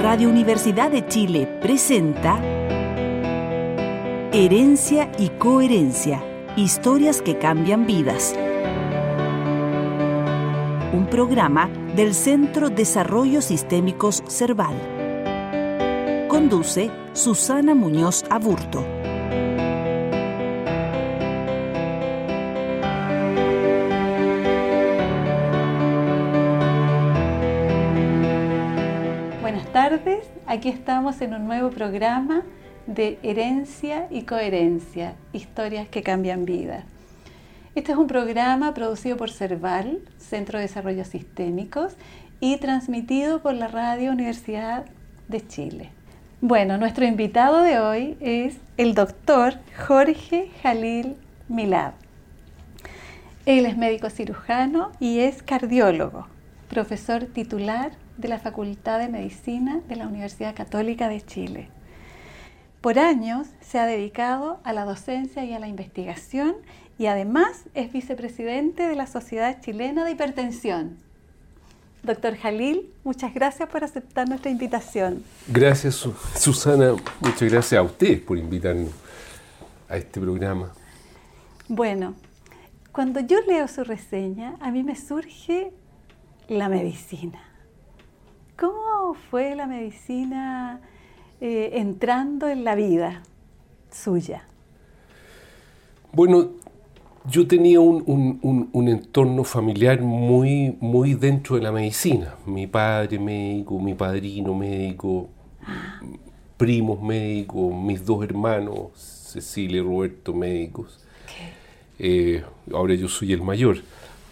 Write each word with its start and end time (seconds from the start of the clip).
Radio 0.00 0.30
Universidad 0.30 0.90
de 0.90 1.06
Chile 1.06 1.46
presenta 1.60 2.40
Herencia 4.32 5.12
y 5.18 5.28
Coherencia, 5.28 6.24
historias 6.56 7.20
que 7.20 7.36
cambian 7.36 7.84
vidas. 7.84 8.34
Un 10.94 11.06
programa 11.10 11.68
del 11.94 12.14
Centro 12.14 12.70
Desarrollo 12.70 13.42
Sistémicos 13.42 14.24
Cerval. 14.26 14.74
Conduce 16.28 16.90
Susana 17.12 17.74
Muñoz 17.74 18.24
Aburto. 18.30 18.99
Aquí 30.50 30.68
estamos 30.68 31.20
en 31.20 31.32
un 31.32 31.46
nuevo 31.46 31.70
programa 31.70 32.42
de 32.88 33.20
Herencia 33.22 34.08
y 34.10 34.22
Coherencia, 34.22 35.14
historias 35.32 35.88
que 35.88 36.02
cambian 36.02 36.44
vidas. 36.44 36.82
Este 37.76 37.92
es 37.92 37.98
un 37.98 38.08
programa 38.08 38.74
producido 38.74 39.16
por 39.16 39.30
CERVAL, 39.30 40.00
Centro 40.18 40.58
de 40.58 40.64
Desarrollo 40.64 41.04
Sistémicos, 41.04 41.92
y 42.40 42.56
transmitido 42.56 43.42
por 43.42 43.54
la 43.54 43.68
Radio 43.68 44.10
Universidad 44.10 44.86
de 45.28 45.46
Chile. 45.46 45.90
Bueno, 46.40 46.78
nuestro 46.78 47.06
invitado 47.06 47.62
de 47.62 47.78
hoy 47.78 48.16
es 48.18 48.56
el 48.76 48.94
doctor 48.94 49.54
Jorge 49.86 50.50
Jalil 50.64 51.14
Milad. 51.46 51.92
Él 53.46 53.66
es 53.66 53.76
médico 53.76 54.10
cirujano 54.10 54.90
y 54.98 55.20
es 55.20 55.44
cardiólogo, 55.44 56.26
profesor 56.68 57.26
titular 57.26 57.92
de 58.20 58.28
la 58.28 58.38
Facultad 58.38 58.98
de 58.98 59.08
Medicina 59.08 59.80
de 59.88 59.96
la 59.96 60.06
Universidad 60.06 60.54
Católica 60.54 61.08
de 61.08 61.20
Chile. 61.20 61.68
Por 62.80 62.98
años 62.98 63.48
se 63.60 63.78
ha 63.78 63.86
dedicado 63.86 64.60
a 64.64 64.72
la 64.72 64.84
docencia 64.84 65.44
y 65.44 65.52
a 65.52 65.58
la 65.58 65.68
investigación 65.68 66.54
y 66.98 67.06
además 67.06 67.64
es 67.74 67.92
vicepresidente 67.92 68.86
de 68.86 68.96
la 68.96 69.06
Sociedad 69.06 69.60
Chilena 69.60 70.04
de 70.04 70.12
Hipertensión. 70.12 70.98
Doctor 72.02 72.36
Jalil, 72.36 72.90
muchas 73.04 73.34
gracias 73.34 73.68
por 73.68 73.84
aceptar 73.84 74.28
nuestra 74.28 74.50
invitación. 74.50 75.22
Gracias, 75.48 76.06
Susana. 76.36 76.94
Muchas 77.20 77.50
gracias 77.50 77.78
a 77.78 77.82
ustedes 77.82 78.20
por 78.20 78.38
invitarnos 78.38 78.90
a 79.88 79.96
este 79.96 80.20
programa. 80.20 80.72
Bueno, 81.68 82.14
cuando 82.92 83.20
yo 83.20 83.38
leo 83.46 83.68
su 83.68 83.84
reseña, 83.84 84.56
a 84.60 84.70
mí 84.70 84.82
me 84.82 84.96
surge 84.96 85.72
la 86.48 86.68
medicina. 86.68 87.49
¿Cómo 88.60 89.14
fue 89.30 89.56
la 89.56 89.66
medicina 89.66 90.82
eh, 91.40 91.70
entrando 91.72 92.46
en 92.46 92.62
la 92.62 92.74
vida 92.74 93.22
suya? 93.90 94.44
Bueno, 96.12 96.50
yo 97.24 97.46
tenía 97.46 97.80
un, 97.80 98.04
un, 98.42 98.68
un, 98.70 98.88
entorno 98.88 99.44
familiar 99.44 100.02
muy, 100.02 100.76
muy 100.78 101.14
dentro 101.14 101.56
de 101.56 101.62
la 101.62 101.72
medicina. 101.72 102.34
Mi 102.44 102.66
padre 102.66 103.18
médico, 103.18 103.80
mi 103.80 103.94
padrino 103.94 104.54
médico, 104.54 105.30
primos 106.58 107.00
médicos, 107.00 107.74
mis 107.74 108.04
dos 108.04 108.22
hermanos, 108.22 108.90
Cecilia 108.94 109.78
y 109.78 109.80
Roberto 109.80 110.34
médicos. 110.34 111.00
Eh, 111.98 112.44
ahora 112.74 112.92
yo 112.92 113.08
soy 113.08 113.32
el 113.32 113.40
mayor. 113.40 113.78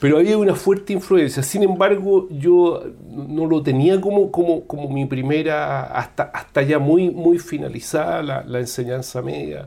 Pero 0.01 0.19
había 0.19 0.39
una 0.39 0.55
fuerte 0.55 0.93
influencia. 0.93 1.43
Sin 1.43 1.63
embargo, 1.63 2.29
yo 2.31 2.85
no 3.11 3.47
lo 3.47 3.63
tenía 3.63 4.01
como, 4.01 4.31
como, 4.31 4.65
como 4.65 4.89
mi 4.89 5.07
primera, 5.07 5.85
hasta, 5.85 6.25
hasta 6.25 6.63
ya 6.63 6.79
muy, 6.79 7.11
muy 7.11 7.39
finalizada 7.39 8.23
la, 8.23 8.45
la 8.45 8.61
enseñanza 8.61 9.23
media 9.23 9.67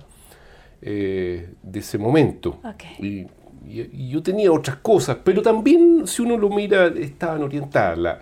eh, 0.82 1.54
de 1.62 1.80
ese 1.80 1.98
momento. 1.98 2.59
Y, 3.00 3.28
y, 3.68 4.09
yo 4.09 4.24
tenía 4.24 4.52
otras 4.52 4.78
cosas, 4.78 5.18
pero 5.24 5.42
también, 5.42 6.08
si 6.08 6.22
uno 6.22 6.38
lo 6.38 6.50
mira, 6.50 6.88
estaban 6.88 7.44
orientadas. 7.44 7.98
La, 7.98 8.19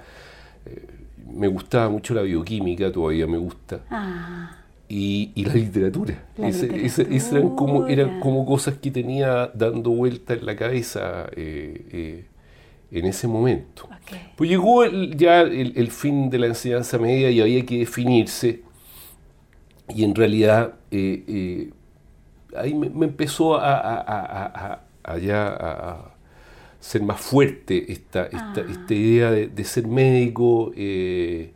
eh, 0.66 0.88
me 1.31 1.47
gustaba 1.47 1.90
mucho 1.90 2.14
la 2.14 2.22
bioquímica, 2.22 2.91
todavía 2.91 3.28
me 3.28 3.38
gusta. 3.38 3.81
Ah, 3.90 4.59
Y, 4.92 5.32
y 5.36 5.46
la 5.46 5.54
literatura. 5.54 6.26
La 6.38 6.48
Ese- 6.50 6.68
literatura. 6.68 7.40
eran, 7.40 7.56
como, 7.56 7.88
eran 7.88 8.20
como 8.20 8.44
cosas 8.46 8.76
que 8.82 8.90
tenía 8.90 9.52
dando 9.54 9.92
vuelta 9.92 10.34
en 10.34 10.46
la 10.46 10.56
cabeza 10.56 11.28
eh, 11.36 11.86
eh, 11.92 12.26
en 12.92 13.06
ese 13.06 13.28
momento. 13.28 13.88
Pues 14.36 14.50
llegó 14.50 14.84
el- 14.84 15.16
ya 15.16 15.42
el, 15.42 15.74
el 15.76 15.92
fin 15.92 16.32
de 16.32 16.40
la 16.40 16.48
enseñanza 16.48 16.98
media 16.98 17.30
y 17.30 17.40
había 17.40 17.64
que 17.66 17.78
definirse. 17.78 18.64
Y 19.94 20.04
en 20.04 20.16
realidad 20.16 20.74
eh, 20.92 21.24
eh, 21.28 21.70
ahí 22.58 22.74
me, 22.74 22.90
me 22.90 23.06
empezó 23.06 23.56
a, 23.58 23.76
a- 23.78 24.82
a- 25.04 25.18
ya 25.20 26.06
ser 26.80 27.02
más 27.04 27.20
fuerte 27.22 27.92
esta, 27.92 28.24
esta, 28.26 28.62
Ah. 28.62 28.66
esta 28.70 28.94
idea 28.94 29.32
de, 29.32 29.48
de 29.48 29.64
ser 29.64 29.86
médico 29.88 30.72
eh, 30.76 31.52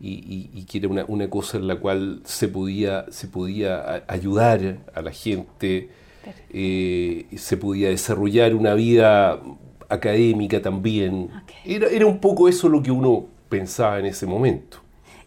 y, 0.00 0.50
y- 0.54 0.64
que 0.64 0.78
era 0.78 0.88
una, 0.88 1.04
una 1.08 1.28
cosa 1.30 1.58
en 1.58 1.66
la 1.66 1.76
cual 1.76 2.20
se 2.24 2.48
podía, 2.48 3.06
se 3.10 3.28
podía 3.28 4.04
ayudar 4.08 4.78
a 4.94 5.02
la 5.02 5.10
gente, 5.12 5.88
eh, 6.50 7.26
se 7.36 7.56
podía 7.56 7.88
desarrollar 7.90 8.54
una 8.54 8.74
vida 8.74 9.40
académica 9.88 10.60
también. 10.62 11.30
Era, 11.64 11.88
era 11.88 12.06
un 12.06 12.20
poco 12.20 12.48
eso 12.48 12.68
lo 12.68 12.82
que 12.82 12.90
uno 12.90 13.26
pensaba 13.48 13.98
en 13.98 14.06
ese 14.06 14.26
momento. 14.26 14.78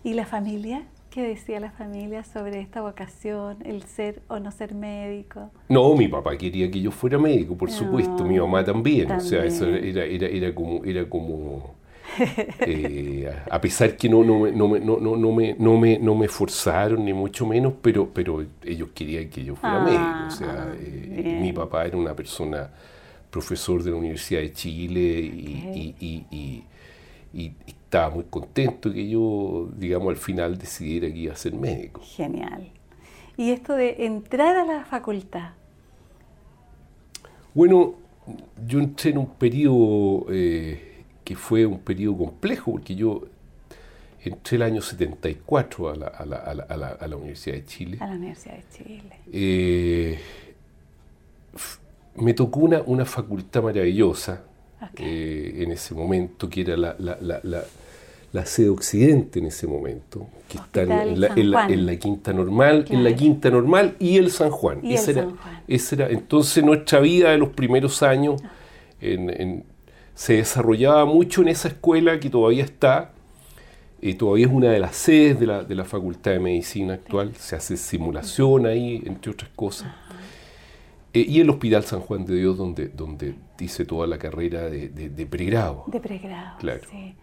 ¿Y 0.04 0.14
la 0.14 0.26
familia? 0.26 0.84
¿Qué 1.10 1.22
decía 1.24 1.60
la 1.60 1.72
familia 1.72 2.24
sobre 2.24 2.60
esta 2.62 2.82
vocación, 2.82 3.58
el 3.66 3.84
ser 3.84 4.22
o 4.30 4.40
no 4.40 4.52
ser 4.52 4.74
médico? 4.74 5.52
No, 5.70 5.96
mi 5.96 6.08
papá 6.08 6.38
quería 6.38 6.70
que 6.72 6.82
yo 6.82 6.92
fuera 6.92 7.18
médico, 7.18 7.58
por 7.58 7.70
No, 7.70 7.76
supuesto, 7.76 8.24
mi 8.26 8.40
mamá 8.40 8.64
también. 8.64 9.16
O 9.18 9.20
sea, 9.20 9.44
eso 9.46 9.68
era, 9.68 10.06
era, 10.06 10.26
era 10.28 10.56
como, 10.56 10.84
era 10.86 11.08
como 11.10 11.76
eh, 12.66 13.32
a 13.50 13.62
pesar 13.62 13.96
que 13.98 14.10
no, 14.10 14.24
no, 14.24 14.40
me- 14.42 14.52
no, 14.52 14.68
no, 14.80 14.98
no, 15.00 15.16
no 15.18 15.32
me, 15.32 15.56
no, 15.58 15.78
me, 15.78 15.98
no 16.00 16.16
me 16.16 16.28
forzaron, 16.28 17.06
ni 17.06 17.14
mucho 17.14 17.46
menos, 17.46 17.74
pero, 17.82 18.10
pero 18.14 18.46
ellos 18.64 18.90
querían 18.94 19.30
que 19.30 19.44
yo 19.44 19.56
fuera 19.56 19.78
Ah, 19.78 19.80
médico. 19.80 20.24
O 20.26 20.30
sea, 20.30 20.74
eh, 20.80 21.22
bien. 21.24 21.42
mi 21.42 21.54
papá 21.54 21.86
era 21.86 21.98
una 21.98 22.16
persona 22.16 22.70
profesor 23.30 23.84
de 23.84 23.92
la 23.92 23.98
Universidad 23.98 24.42
de 24.42 24.52
Chile 24.54 25.02
y, 25.02 25.66
Ok. 25.70 25.76
y- 25.78 25.96
y- 26.00 26.26
y- 26.32 26.64
y 27.34 27.54
estaba 27.68 28.10
muy 28.16 28.26
contento 28.30 28.92
que 28.92 29.08
yo, 29.10 29.70
digamos, 29.78 30.10
al 30.10 30.18
final 30.18 30.58
decidiera 30.58 31.08
que 31.12 31.18
iba 31.18 31.34
a 31.34 31.38
ser 31.38 31.54
médico. 31.54 32.02
Genial. 32.04 32.70
Y 33.38 33.52
esto 33.52 33.76
de 33.76 34.06
entrar 34.06 34.58
a 34.58 34.66
la 34.66 34.84
facultad. 34.86 35.52
Bueno, 37.54 37.96
yo 38.68 38.80
entré 38.80 39.12
en 39.12 39.18
un 39.20 39.28
periodo 39.28 40.26
eh, 40.30 40.91
que 41.32 41.38
fue 41.38 41.66
un 41.66 41.80
periodo 41.80 42.18
complejo, 42.18 42.72
porque 42.74 42.94
yo 42.94 43.24
entré 44.24 44.58
el 44.58 44.64
año 44.64 44.82
74 44.82 45.90
a 45.90 45.96
la, 45.96 46.08
a 46.08 46.26
la- 46.26 46.36
a 46.38 46.54
la- 46.54 46.64
a 46.64 46.78
la- 46.78 46.88
a 47.00 47.08
la 47.08 47.16
Universidad 47.16 47.56
de 47.56 47.66
Chile. 47.66 47.98
a 48.02 48.08
la 48.08 48.16
Universidad 48.16 48.56
de 48.56 48.64
Chile. 48.78 49.04
Eh, 49.32 50.20
me 52.16 52.34
tocó 52.34 52.60
una, 52.62 52.82
una 52.86 53.06
facultad 53.06 53.64
maravillosa 53.64 54.42
eh, 54.98 55.64
en 55.64 55.72
ese 55.72 55.94
momento, 55.94 56.50
que 56.50 56.62
era 56.62 56.76
la, 56.76 56.96
la- 57.00 57.18
la- 57.22 57.40
la- 57.44 57.64
la 58.34 58.46
sede 58.46 58.70
occidente 58.70 59.40
en 59.40 59.46
ese 59.46 59.68
momento, 59.68 60.28
que 60.50 60.58
está 60.58 60.82
en, 60.82 60.90
la, 60.90 61.28
en 61.28 61.90
en 61.90 62.00
Quinta 62.00 62.34
Normal, 62.34 62.86
en 62.90 63.04
la. 63.04 63.16
Quinta 63.16 63.50
Normal 63.50 63.96
y 64.00 64.18
el 64.18 64.32
San 64.32 64.50
Juan. 64.52 64.80
Y 64.84 64.90
el 64.90 64.96
Ese 64.96 65.12
era- 65.12 65.22
San 65.24 65.38
Juan. 65.38 65.64
ese 65.68 65.96
era- 65.96 66.10
entonces 66.10 66.64
nuestra 66.64 67.00
vida 67.00 67.32
de 67.32 67.38
los 67.38 67.50
primeros 67.50 68.02
años 68.04 68.42
en- 69.02 69.30
en- 69.30 69.64
se 70.22 70.34
desarrollaba 70.34 71.06
mucho 71.06 71.42
en 71.42 71.48
esa 71.48 71.68
escuela 71.70 72.20
que 72.20 72.30
todavía 72.30 72.64
está, 72.64 73.10
eh, 74.04 74.14
todavía 74.14 74.46
es 74.46 74.52
una 74.52 74.70
de 74.70 74.78
las 74.80 74.96
sedes 74.96 75.40
de 75.40 75.48
la, 75.48 75.64
de 75.64 75.74
la 75.74 75.84
Facultad 75.84 76.30
de 76.32 76.40
Medicina 76.40 76.94
actual, 76.94 77.34
se 77.36 77.56
hace 77.56 77.76
simulación 77.76 78.68
ahí, 78.68 79.02
entre 79.06 79.32
otras 79.32 79.50
cosas. 79.56 79.90
Eh, 81.14 81.26
y 81.28 81.40
el 81.40 81.50
Hospital 81.50 81.84
San 81.86 82.02
Juan 82.02 82.24
de 82.26 82.36
Dios, 82.36 82.56
donde, 82.56 82.88
donde 82.90 83.34
hice 83.60 83.84
toda 83.84 84.06
la 84.06 84.20
carrera 84.20 84.70
de, 84.70 84.90
de- 84.90 85.10
de 85.10 85.26
pregrado. 85.26 85.86
De 85.88 86.00
pregrado. 86.00 86.56
Claro. 86.60 86.82
sí. 86.92 87.16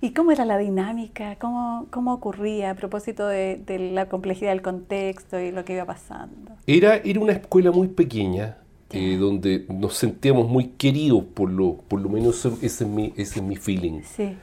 ¿Y 0.00 0.10
cómo 0.12 0.30
era 0.32 0.44
la 0.46 0.56
dinámica? 0.58 1.36
¿Cómo, 1.38 1.86
cómo 1.90 2.12
ocurría 2.14 2.70
a 2.70 2.74
propósito 2.74 3.26
de, 3.28 3.56
de 3.66 3.78
la 3.92 4.08
complejidad 4.08 4.50
del 4.50 4.62
contexto 4.62 5.38
y 5.40 5.52
lo 5.52 5.64
que 5.64 5.74
iba 5.74 5.84
pasando? 5.84 6.52
Era, 6.66 6.96
era 6.96 7.20
una 7.20 7.32
escuela 7.32 7.70
muy 7.70 7.88
pequeña, 7.88 8.56
eh, 8.92 9.16
donde 9.18 9.64
nos 9.68 9.94
sentíamos 9.94 10.48
muy 10.48 10.68
queridos, 10.78 11.24
por 11.34 11.50
lo, 11.50 11.74
por 11.88 12.00
lo 12.00 12.08
menos 12.08 12.44
ese 12.62 12.84
es 12.84 12.90
mi, 12.90 13.12
ese 13.16 13.40
es 13.40 13.42
mi 13.42 13.56
feeling. 13.56 14.00
Sí. 14.04 14.36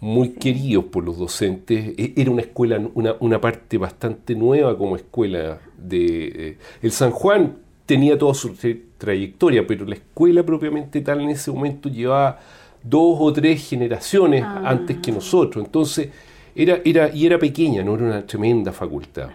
muy 0.00 0.30
queridos 0.30 0.86
por 0.86 1.04
los 1.04 1.16
docentes. 1.18 1.94
E- 1.96 2.12
Era 2.16 2.30
una 2.30 2.42
escuela, 2.42 2.80
una, 2.94 3.14
una 3.20 3.40
parte 3.40 3.78
bastante 3.78 4.34
nueva 4.34 4.76
como 4.76 4.96
escuela 4.96 5.60
de... 5.78 6.48
eh, 6.50 6.58
el 6.82 6.90
San 6.90 7.10
Juan 7.12 7.56
tenía 7.86 8.16
toda 8.18 8.34
su 8.34 8.48
tra- 8.54 8.80
trayectoria, 8.98 9.64
pero 9.66 9.84
la 9.84 9.94
escuela 9.94 10.42
propiamente 10.42 11.00
tal 11.02 11.20
en 11.20 11.30
ese 11.30 11.50
momento 11.52 11.88
llevaba 11.88 12.40
dos 12.82 13.16
o 13.20 13.32
tres 13.32 13.68
generaciones 13.68 14.42
Ah. 14.44 14.62
antes 14.64 14.98
que 14.98 15.12
nosotros. 15.12 15.64
Entonces 15.64 16.08
Era, 16.54 16.80
era, 16.84 17.08
y 17.14 17.24
era 17.24 17.38
pequeña, 17.38 17.82
no 17.84 17.94
era 17.94 18.04
una 18.04 18.26
tremenda 18.26 18.72
facultad. 18.72 19.28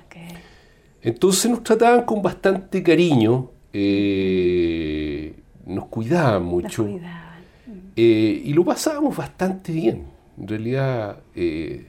Entonces 1.01 1.49
nos 1.49 1.63
trataban 1.63 2.03
con 2.05 2.21
bastante 2.21 2.83
cariño, 2.83 3.49
eh, 3.73 5.33
nos 5.65 5.85
cuidaban 5.87 6.43
mucho. 6.43 6.87
Eh, 7.95 8.41
y 8.45 8.53
lo 8.53 8.63
pasábamos 8.63 9.15
bastante 9.15 9.71
bien. 9.71 10.05
En 10.39 10.47
realidad 10.47 11.17
eh, 11.35 11.87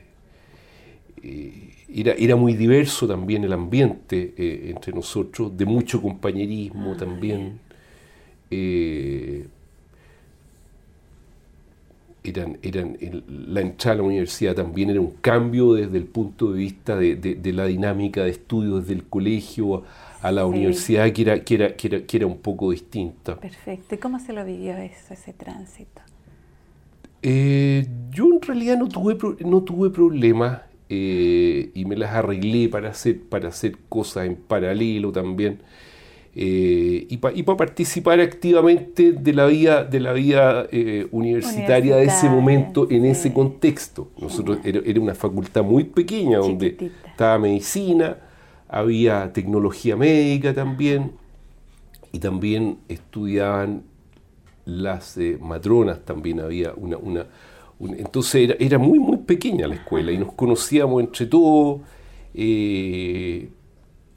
era, 1.94 2.12
era, 2.12 2.36
muy 2.36 2.54
diverso 2.54 3.06
también 3.06 3.44
el 3.44 3.52
ambiente 3.52 4.34
entre 4.70 4.92
nosotros, 4.92 5.56
de 5.56 5.66
mucho 5.66 6.00
compañerismo 6.00 6.92
ah, 6.92 6.96
también 6.96 7.60
eran, 12.28 12.58
eran 12.62 12.96
la 13.28 13.60
entrada 13.60 13.94
a 13.94 13.96
la 13.98 14.02
universidad 14.04 14.54
también 14.54 14.90
era 14.90 15.00
un 15.00 15.12
cambio 15.20 15.74
desde 15.74 15.98
el 15.98 16.04
punto 16.04 16.52
de 16.52 16.58
vista 16.58 16.96
de, 16.96 17.52
la 17.52 17.66
dinámica 17.66 18.24
de 18.24 18.30
estudio 18.30 18.80
desde 18.80 18.94
el 18.94 19.04
colegio 19.04 19.76
a, 19.76 19.82
la 20.22 20.46
universidad 20.46 21.10
que 21.12 21.22
era, 21.22 21.44
que, 21.44 21.54
era, 21.54 21.76
que, 21.76 22.16
era, 22.16 22.26
un 22.26 22.38
poco 22.38 22.70
distinta. 22.70 23.36
Perfecto. 23.36 23.94
¿Y 23.94 23.98
cómo 23.98 24.18
se 24.18 24.32
lo 24.32 24.44
vivió 24.44 24.76
eso, 24.76 25.14
ese 25.14 25.32
tránsito? 25.32 26.02
Eh, 27.22 27.86
yo 28.10 28.26
en 28.32 28.40
realidad 28.40 28.76
no 28.78 28.88
tuve, 28.88 29.16
no 29.44 29.62
tuve 29.62 29.90
problemas 29.90 30.62
eh, 30.88 31.70
y 31.74 31.84
me 31.84 31.96
las 31.96 32.14
arreglé 32.14 32.68
para 32.68 32.90
hacer, 32.90 33.20
para 33.20 33.48
hacer 33.48 33.76
cosas 33.88 34.26
en 34.26 34.36
paralelo 34.36 35.12
también. 35.12 35.60
Eh, 36.40 37.08
y 37.10 37.16
para 37.16 37.56
participar 37.56 38.20
activamente 38.20 39.10
de 39.12 39.32
la 39.32 39.46
vida, 39.46 39.82
de 39.82 39.98
la 39.98 40.12
vida 40.12 40.68
eh, 40.70 41.08
universitaria, 41.10 41.96
de 41.96 42.04
ese 42.04 42.28
momento, 42.28 42.86
en 42.90 43.06
ese 43.06 43.32
contexto. 43.32 44.10
Nosotros 44.20 44.58
era, 44.62 45.00
una 45.00 45.16
facultad 45.16 45.64
muy 45.64 45.82
pequeña 45.84 46.38
donde 46.38 46.92
estaba 47.06 47.38
medicina, 47.40 48.18
había 48.68 49.32
tecnología 49.32 49.96
médica 49.96 50.54
también, 50.54 51.12
y 52.12 52.18
también 52.18 52.78
estudiaban 52.88 53.82
las 54.64 55.16
eh, 55.16 55.38
matronas, 55.40 56.04
también 56.04 56.40
había 56.40 56.72
una... 56.74 56.96
una, 56.98 57.26
entonces 57.80 58.50
era, 58.50 58.56
era, 58.58 58.78
muy, 58.78 58.98
muy 58.98 59.18
pequeña 59.18 59.68
la 59.68 59.76
escuela 59.76 60.10
y 60.10 60.18
nos 60.18 60.32
conocíamos 60.32 61.00
entre 61.00 61.26
todos 61.26 61.80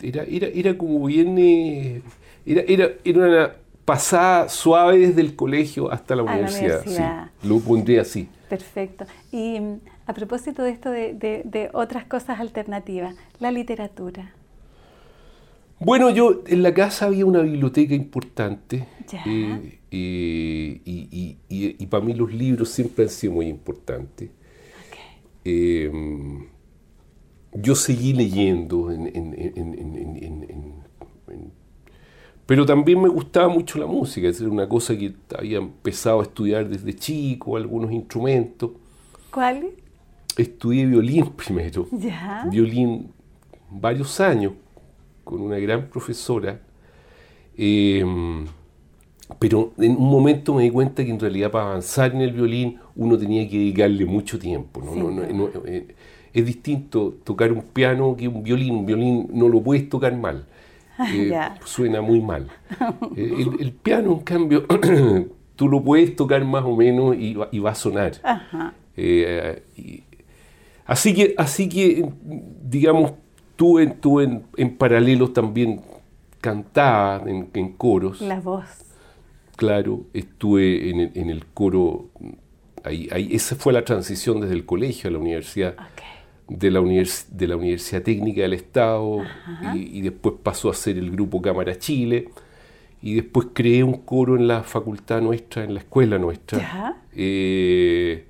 era, 0.03 0.23
era, 0.23 0.47
era 0.47 0.77
como 0.77 1.05
bien... 1.05 1.37
Eh, 1.37 2.01
era, 2.45 2.61
era, 2.67 2.89
era 3.03 3.19
una 3.19 3.51
pasada 3.85 4.49
suave 4.49 4.97
desde 4.97 5.21
el 5.21 5.35
colegio 5.35 5.91
hasta 5.91 6.15
la 6.15 6.23
universidad. 6.23 7.29
lo 7.43 7.59
pondría 7.59 8.01
así. 8.01 8.27
Perfecto. 8.49 9.05
Y 9.31 9.59
mm, 9.59 9.79
a 10.07 10.13
propósito 10.13 10.63
de 10.63 10.71
esto 10.71 10.89
de, 10.89 11.13
de, 11.13 11.69
otras 11.73 12.05
cosas 12.05 12.39
alternativas, 12.39 13.15
la 13.39 13.51
literatura. 13.51 14.33
Bueno, 15.83 16.09
yo 16.11 16.43
en 16.47 16.63
la 16.63 16.73
casa 16.73 17.07
había 17.07 17.25
una 17.25 17.41
biblioteca 17.41 17.93
importante 17.95 18.87
eh, 19.25 19.79
eh, 19.91 20.81
y, 20.85 21.37
y, 21.49 21.75
y, 21.83 21.85
para 21.87 22.03
mí 22.03 22.13
los 22.13 22.31
libros 22.31 22.69
siempre 22.69 23.05
han 23.05 23.09
sido 23.09 23.33
muy 23.33 23.47
importantes. 23.47 24.29
Okay 25.41 25.89
yo 27.53 27.75
seguí 27.75 28.13
leyendo, 28.13 28.89
pero 32.45 32.65
también 32.65 33.01
me 33.01 33.09
gustaba 33.09 33.47
mucho 33.49 33.77
la 33.79 33.85
música, 33.85 34.27
es 34.27 34.41
una 34.41 34.67
cosa 34.67 34.97
que 34.97 35.13
había 35.37 35.57
empezado 35.57 36.21
a 36.21 36.23
estudiar 36.23 36.67
desde 36.67 36.95
chico, 36.95 37.57
algunos 37.57 37.91
instrumentos. 37.91 38.71
¿Cuál? 39.31 39.71
Estudié 40.37 40.85
violín 40.85 41.27
primero, 41.35 41.87
¿Ya? 41.91 42.47
violín 42.49 43.11
varios 43.69 44.19
años, 44.19 44.53
con 45.23 45.41
una 45.41 45.57
gran 45.59 45.87
profesora. 45.87 46.59
Em, 47.57 48.45
pero 49.39 49.73
en 49.77 49.91
un 49.95 50.09
momento 50.09 50.53
me 50.53 50.63
di 50.63 50.69
cuenta 50.69 51.03
que 51.03 51.11
en 51.11 51.19
realidad 51.19 51.51
para 51.51 51.65
avanzar 51.65 52.13
en 52.13 52.21
el 52.21 52.31
violín 52.33 52.79
uno 52.95 53.17
tenía 53.17 53.47
que 53.49 53.57
dedicarle 53.57 54.05
mucho 54.05 54.37
tiempo. 54.37 54.81
¿no? 54.81 55.61
Eh, 55.65 55.95
es 56.33 56.45
distinto 56.45 57.15
tocar 57.23 57.51
un 57.51 57.61
piano 57.61 58.15
que 58.15 58.27
un 58.27 58.43
violín. 58.43 58.75
Un 58.75 58.85
violín 58.85 59.29
no 59.33 59.47
lo 59.49 59.61
puedes 59.61 59.89
tocar 59.89 60.15
mal. 60.15 60.45
Eh, 61.09 61.33
suena 61.65 62.01
muy 62.01 62.21
mal. 62.21 62.47
Eh, 63.17 63.45
el, 63.59 63.71
piano, 63.73 64.13
en 64.13 64.19
cambio, 64.19 64.65
tú 65.55 65.67
lo 65.67 65.83
puedes 65.83 66.15
tocar 66.15 66.43
más 66.45 66.63
o 66.63 66.75
menos 66.75 67.15
y, 67.17 67.33
va 67.33 67.71
a 67.71 67.75
sonar. 67.75 68.13
Eh, 68.95 69.63
así, 70.85 71.13
que, 71.13 71.33
así 71.37 71.67
que, 71.67 72.07
digamos, 72.63 73.13
tú 73.61 73.77
en, 73.77 73.93
tú 73.99 74.19
en, 74.21 74.43
en 74.57 74.75
paralelo 74.75 75.29
también 75.29 75.81
cantaba 76.39 77.23
en, 77.29 77.73
coros. 77.73 78.19
La 78.19 78.39
voz. 78.39 78.65
Claro, 79.55 80.01
estuve 80.15 80.89
en 80.89 80.99
el, 80.99 81.11
en 81.13 81.29
el 81.29 81.45
coro. 81.45 82.09
Ahí, 82.83 83.07
ahí, 83.11 83.29
esa 83.31 83.55
fue 83.55 83.71
la 83.71 83.85
transición 83.85 84.41
desde 84.41 84.55
el 84.55 84.65
colegio 84.65 85.11
a 85.11 85.13
la 85.13 85.19
universidad 85.19 85.75
de 86.47 86.71
la, 86.71 86.81
de 86.81 87.47
la 87.47 87.55
Universidad 87.55 88.01
Técnica 88.01 88.41
del 88.41 88.53
Estado 88.53 89.19
y, 89.75 90.01
después 90.01 90.37
pasó 90.41 90.71
a 90.71 90.73
ser 90.73 90.97
el 90.97 91.11
grupo 91.11 91.39
Cámara 91.39 91.77
Chile 91.77 92.29
y 92.99 93.13
después 93.13 93.49
creé 93.53 93.83
un 93.83 93.99
coro 93.99 94.37
en 94.37 94.47
la 94.47 94.63
facultad 94.63 95.21
nuestra, 95.21 95.65
en 95.65 95.75
la 95.75 95.81
escuela 95.81 96.17
nuestra, 96.17 96.97
eh, 97.13 98.25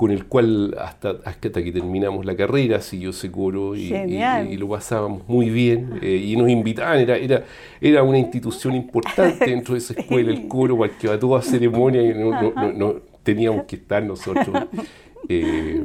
con 0.00 0.10
el 0.10 0.24
cual 0.24 0.74
hasta, 0.80 1.16
hasta 1.26 1.62
que 1.62 1.72
terminamos 1.72 2.24
la 2.24 2.34
carrera 2.34 2.80
siguió 2.80 3.10
ese 3.10 3.30
coro 3.30 3.76
y, 3.76 4.56
lo 4.56 4.66
pasábamos 4.66 5.28
muy 5.28 5.50
bien 5.50 5.98
eh, 6.00 6.16
y 6.16 6.36
nos 6.36 6.48
invitaban, 6.48 7.00
era, 7.00 7.18
era, 7.18 7.44
era 7.82 8.02
una 8.02 8.16
institución 8.16 8.74
importante 8.76 9.44
dentro 9.50 9.74
de 9.74 9.78
esa 9.80 9.92
escuela, 9.92 10.30
el 10.30 10.48
coro, 10.48 10.78
para 10.78 10.96
que 10.96 11.06
a 11.06 11.18
toda 11.20 11.42
ceremonia 11.42 12.00
y 12.00 12.14
no, 12.14 12.72
no, 12.72 12.94
teníamos 13.22 13.66
que 13.66 13.76
estar 13.76 14.02
nosotros. 14.02 14.48
Eh, 15.28 15.84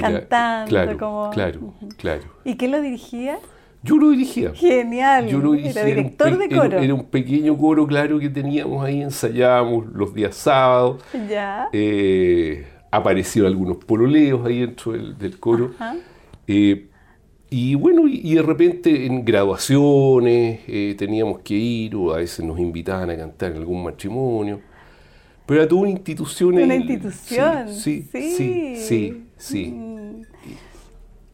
cantando. 0.00 0.68
Claro, 0.68 0.96
como... 0.96 1.30
claro, 1.30 1.74
claro. 1.96 2.22
¿Y 2.44 2.56
quién 2.56 2.70
lo 2.70 2.80
dirigía? 2.80 3.40
Yo 3.82 3.96
lo 3.96 4.10
dirigía. 4.10 4.52
Genial. 4.54 5.26
Yo 5.26 5.38
lo 5.38 5.52
dirigía. 5.52 5.72
Era 5.72 5.84
director 5.84 6.38
de 6.38 6.48
coro. 6.48 6.78
Era, 6.78 6.94
un 6.94 7.04
pequeño 7.04 7.58
coro, 7.58 7.84
claro, 7.84 8.20
que 8.20 8.28
teníamos 8.28 8.84
ahí, 8.84 9.02
ensayábamos 9.02 9.86
los 9.86 10.14
días 10.14 10.36
sábados. 10.36 11.02
Ya. 11.28 11.68
Eh, 11.72 12.64
aparecieron 12.96 13.50
algunos 13.50 13.78
pololeos 13.78 14.44
ahí 14.46 14.60
dentro 14.60 14.92
del, 14.92 15.38
coro. 15.38 15.72
Eh, 16.46 16.88
y 17.48 17.74
bueno, 17.74 18.08
y, 18.08 18.34
de 18.34 18.42
repente 18.42 19.06
en 19.06 19.24
graduaciones 19.24 20.60
eh, 20.66 20.94
teníamos 20.98 21.40
que 21.40 21.54
ir, 21.54 21.94
o 21.94 22.12
a 22.12 22.18
veces 22.18 22.44
nos 22.44 22.58
invitaban 22.58 23.10
a 23.10 23.16
cantar 23.16 23.52
en 23.52 23.58
algún 23.58 23.84
matrimonio. 23.84 24.60
Pero 25.46 25.60
era 25.60 25.68
toda 25.68 25.82
una 25.82 25.90
institución. 25.90 26.54
Una 26.58 26.74
institución. 26.74 27.72
Sí, 27.72 28.08
sí, 28.10 28.76
sí, 28.76 29.24
sí. 29.36 29.66
Mm. 29.68 30.22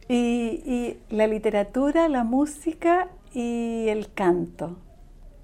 Y, 0.07 0.97
la 1.09 1.25
literatura, 1.27 2.07
la 2.09 2.23
música 2.23 3.07
y 3.33 3.87
el 3.87 4.13
canto. 4.13 4.77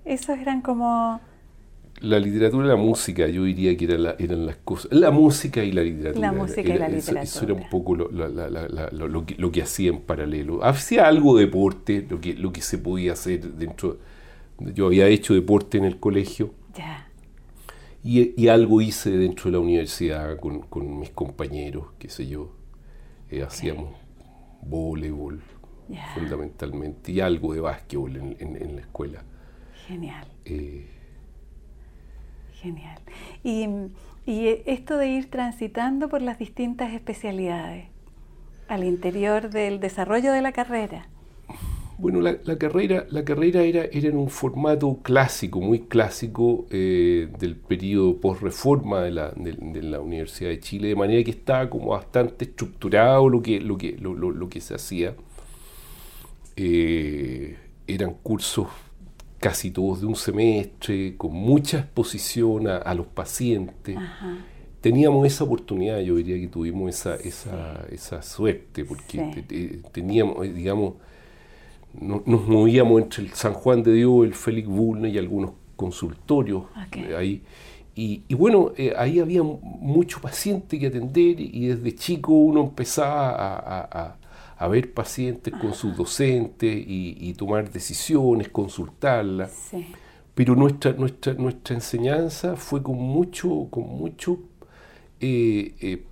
Esos 0.06 0.38
eran 0.38 0.62
como... 0.62 1.22
La 2.02 2.20
literatura 2.20 2.66
y 2.66 2.70
la 2.70 2.76
música, 2.76 3.28
yo 3.28 3.44
diría 3.44 3.76
que 3.76 3.86
eran, 3.86 4.46
las 4.46 4.56
cosas. 4.58 4.92
La 4.94 5.12
música 5.12 5.64
y 5.64 5.72
la 5.72 5.84
literatura. 5.84 6.32
La 6.32 6.38
música 6.38 6.62
y 6.62 6.78
la 6.78 6.88
literatura. 6.88 7.22
Eso, 7.24 7.46
era 7.46 7.54
un 7.54 7.70
poco 7.70 7.96
lo, 7.96 9.26
que, 9.26 9.36
lo, 9.36 9.52
que, 9.52 9.62
hacía 9.62 9.90
en 9.90 10.02
paralelo. 10.02 10.64
Hacía 10.64 11.08
algo 11.08 11.38
de 11.38 11.46
deporte, 11.46 12.06
lo 12.10 12.22
que, 12.22 12.34
lo 12.34 12.54
que 12.54 12.62
se 12.62 12.78
podía 12.78 13.14
hacer 13.14 13.42
dentro. 13.54 13.98
Yo 14.60 14.88
había 14.88 15.08
hecho 15.08 15.34
deporte 15.34 15.78
en 15.78 15.86
el 15.86 16.00
colegio. 16.00 16.54
Ya. 16.76 17.10
Y, 18.04 18.48
algo 18.48 18.82
hice 18.82 19.12
dentro 19.12 19.46
de 19.46 19.52
la 19.52 19.60
universidad 19.60 20.38
con, 20.40 21.00
mis 21.00 21.10
compañeros, 21.10 21.88
qué 22.00 22.10
sé 22.10 22.28
yo. 22.28 22.54
Eh, 23.30 23.44
hacíamos 23.44 23.94
voleibol 24.62 25.42
fundamentalmente 26.14 27.12
y 27.12 27.20
algo 27.20 27.54
de 27.54 27.62
básquetbol 27.62 28.16
en, 28.16 28.76
la 28.76 28.82
escuela. 28.82 29.24
Genial. 29.88 30.28
Eh, 30.46 30.88
Genial. 32.62 33.00
Y, 33.44 33.68
y 34.26 34.62
esto 34.66 34.98
de 34.98 35.08
ir 35.08 35.30
transitando 35.30 36.10
por 36.10 36.22
las 36.22 36.38
distintas 36.38 36.94
especialidades 36.94 37.86
al 38.68 38.84
interior 38.84 39.50
del 39.50 39.80
desarrollo 39.80 40.32
de 40.32 40.42
la 40.42 40.52
carrera. 40.52 41.08
Bueno, 41.98 42.22
la, 42.22 42.58
carrera, 42.58 43.06
la 43.10 43.26
carrera 43.26 43.62
era, 43.64 43.84
era 43.84 44.08
en 44.08 44.16
un 44.16 44.30
formato 44.30 45.00
clásico, 45.04 45.60
muy 45.60 45.82
clásico 45.82 46.66
eh, 46.70 47.28
del 47.40 47.58
periodo 47.58 48.16
post-reforma 48.22 49.02
de 49.02 49.12
la, 49.12 49.34
de, 49.36 49.82
la, 49.84 50.00
Universidad 50.00 50.50
de 50.50 50.62
Chile, 50.62 50.88
de 50.88 50.96
manera 50.96 51.22
que 51.26 51.32
estaba 51.32 51.70
como 51.70 51.88
bastante 51.88 52.46
estructurado 52.46 53.28
lo 53.28 53.42
que, 53.42 53.60
lo 53.60 53.78
que, 53.78 53.98
lo, 54.00 54.14
lo, 54.14 54.48
que 54.48 54.62
se 54.62 54.76
hacía. 54.76 55.14
Eh, 56.56 57.58
eran 57.86 58.14
cursos 58.14 58.68
casi 59.40 59.72
todos 59.72 60.02
de 60.02 60.08
un 60.08 60.16
semestre, 60.16 61.16
con 61.18 61.34
mucha 61.34 61.80
exposición 61.80 62.68
a, 62.68 62.94
los 62.94 63.08
pacientes. 63.08 63.98
teníamos 64.82 65.26
esa 65.26 65.44
oportunidad, 65.44 66.00
yo 66.00 66.16
diría 66.16 66.38
que 66.40 66.48
tuvimos 66.48 66.90
esa, 66.90 67.16
esa, 67.16 67.86
esa 67.92 68.22
suerte, 68.22 68.86
porque 68.86 69.82
teníamos, 69.92 70.46
eh, 70.46 70.54
digamos, 70.54 70.96
nos 72.00 72.48
movíamos 72.48 73.02
entre 73.02 73.24
el 73.24 73.34
San 73.34 73.54
Juan 73.54 73.82
de 73.82 73.94
Dios, 73.94 74.26
el 74.26 74.34
Félix 74.36 74.68
Bulne 74.68 75.10
y 75.10 75.18
algunos 75.18 75.52
consultorios 75.76 76.66
ahí. 77.18 77.42
Y, 77.96 78.34
bueno, 78.34 78.72
eh, 78.78 78.94
ahí 78.96 79.20
había 79.20 79.44
mucho 79.44 80.22
paciente 80.22 80.80
que 80.80 80.88
atender 80.88 81.38
y 81.38 81.68
desde 81.68 81.94
chico 81.96 82.32
uno 82.32 82.62
empezaba 82.62 83.32
a, 83.32 83.80
a, 83.92 84.16
ver 84.68 84.94
pacientes 84.94 85.54
con 85.54 85.74
sus 85.74 85.96
docentes 85.96 86.84
y, 86.86 87.34
tomar 87.34 87.72
decisiones, 87.72 88.50
consultarlas. 88.50 89.72
Pero 90.36 90.56
nuestra, 90.56 90.94
nuestra, 90.94 91.34
nuestra 91.34 91.76
enseñanza 91.76 92.56
fue 92.56 92.82
con 92.82 92.98
mucho, 92.98 93.68
con 93.70 93.88
mucho 93.88 94.40
eh, 95.20 95.74
eh, 95.82 96.06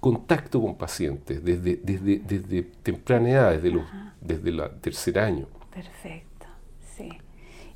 contacto 0.00 0.60
con 0.60 0.76
pacientes 0.76 1.44
desde, 1.44 1.76
desde, 1.76 2.18
desde 2.18 2.62
temprana 2.82 3.30
edad, 3.30 3.52
desde, 3.52 3.70
los, 3.70 3.84
desde 4.20 4.50
el 4.50 4.62
tercer 4.80 5.18
año. 5.18 5.46
Perfecto, 5.70 6.46
sí 6.96 7.10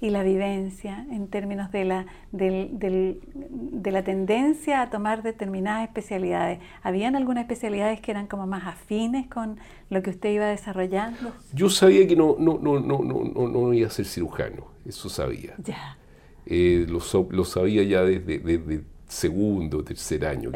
y 0.04 0.10
la 0.10 0.22
vivencia 0.22 1.06
en 1.10 1.28
términos 1.28 1.72
de 1.72 1.86
la, 1.86 2.04
de 2.30 3.90
la 3.90 4.04
tendencia 4.04 4.82
a 4.82 4.90
tomar 4.90 5.22
determinadas 5.22 5.88
especialidades. 5.88 6.58
¿Habían 6.82 7.16
algunas 7.16 7.44
especialidades 7.44 8.02
que 8.02 8.10
eran 8.10 8.26
como 8.26 8.46
más 8.46 8.66
afines 8.66 9.26
con 9.28 9.58
lo 9.88 10.02
que 10.02 10.10
usted 10.10 10.28
iba 10.28 10.44
desarrollando? 10.44 11.32
Yo 11.54 11.70
sabía 11.70 12.06
que 12.06 12.16
no, 12.16 12.36
no, 12.38 12.58
no, 12.58 12.80
no, 12.80 13.02
no, 13.02 13.48
no 13.48 13.72
iba 13.72 13.86
a 13.86 13.90
ser 13.90 14.04
cirujano, 14.04 14.66
eso 14.84 15.08
sabía. 15.08 15.54
Ya. 15.56 15.96
Eh, 16.44 16.84
lo, 16.86 17.00
lo, 17.30 17.44
sabía 17.46 17.82
ya 17.82 18.02
desde, 18.02 18.40
desde 18.40 18.84
segundo, 19.08 19.82
tercer 19.82 20.26
año, 20.26 20.52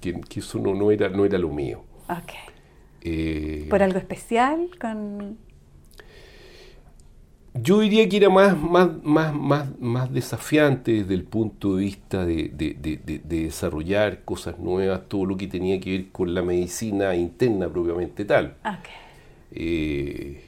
que, 0.00 0.18
que, 0.18 0.40
eso 0.40 0.58
no, 0.58 0.74
no, 0.74 0.90
era, 0.90 1.10
no 1.10 1.26
era 1.26 1.36
lo 1.36 1.50
mío. 1.50 1.84
Okay. 2.04 2.40
Eh, 3.02 3.66
¿Por 3.68 3.82
algo 3.82 3.98
especial? 3.98 4.70
con 4.80 5.36
yo 7.62 7.80
diría 7.80 8.08
que 8.08 8.16
era 8.16 8.28
más, 8.28 8.56
más, 8.60 8.90
más, 9.02 9.34
más, 9.34 9.80
más 9.80 10.12
desafiante 10.12 10.92
desde 10.92 11.14
el 11.14 11.24
punto 11.24 11.76
de 11.76 11.82
vista 11.82 12.24
de, 12.24 12.50
desarrollar 13.24 14.24
cosas 14.24 14.58
nuevas, 14.58 15.08
todo 15.08 15.26
lo 15.26 15.36
que 15.36 15.46
tenía 15.46 15.80
que 15.80 15.90
ver 15.90 16.08
con 16.10 16.34
la 16.34 16.42
medicina 16.42 17.14
interna 17.14 17.68
propiamente 17.68 18.24
tal. 18.24 18.56
Eh, 19.50 20.44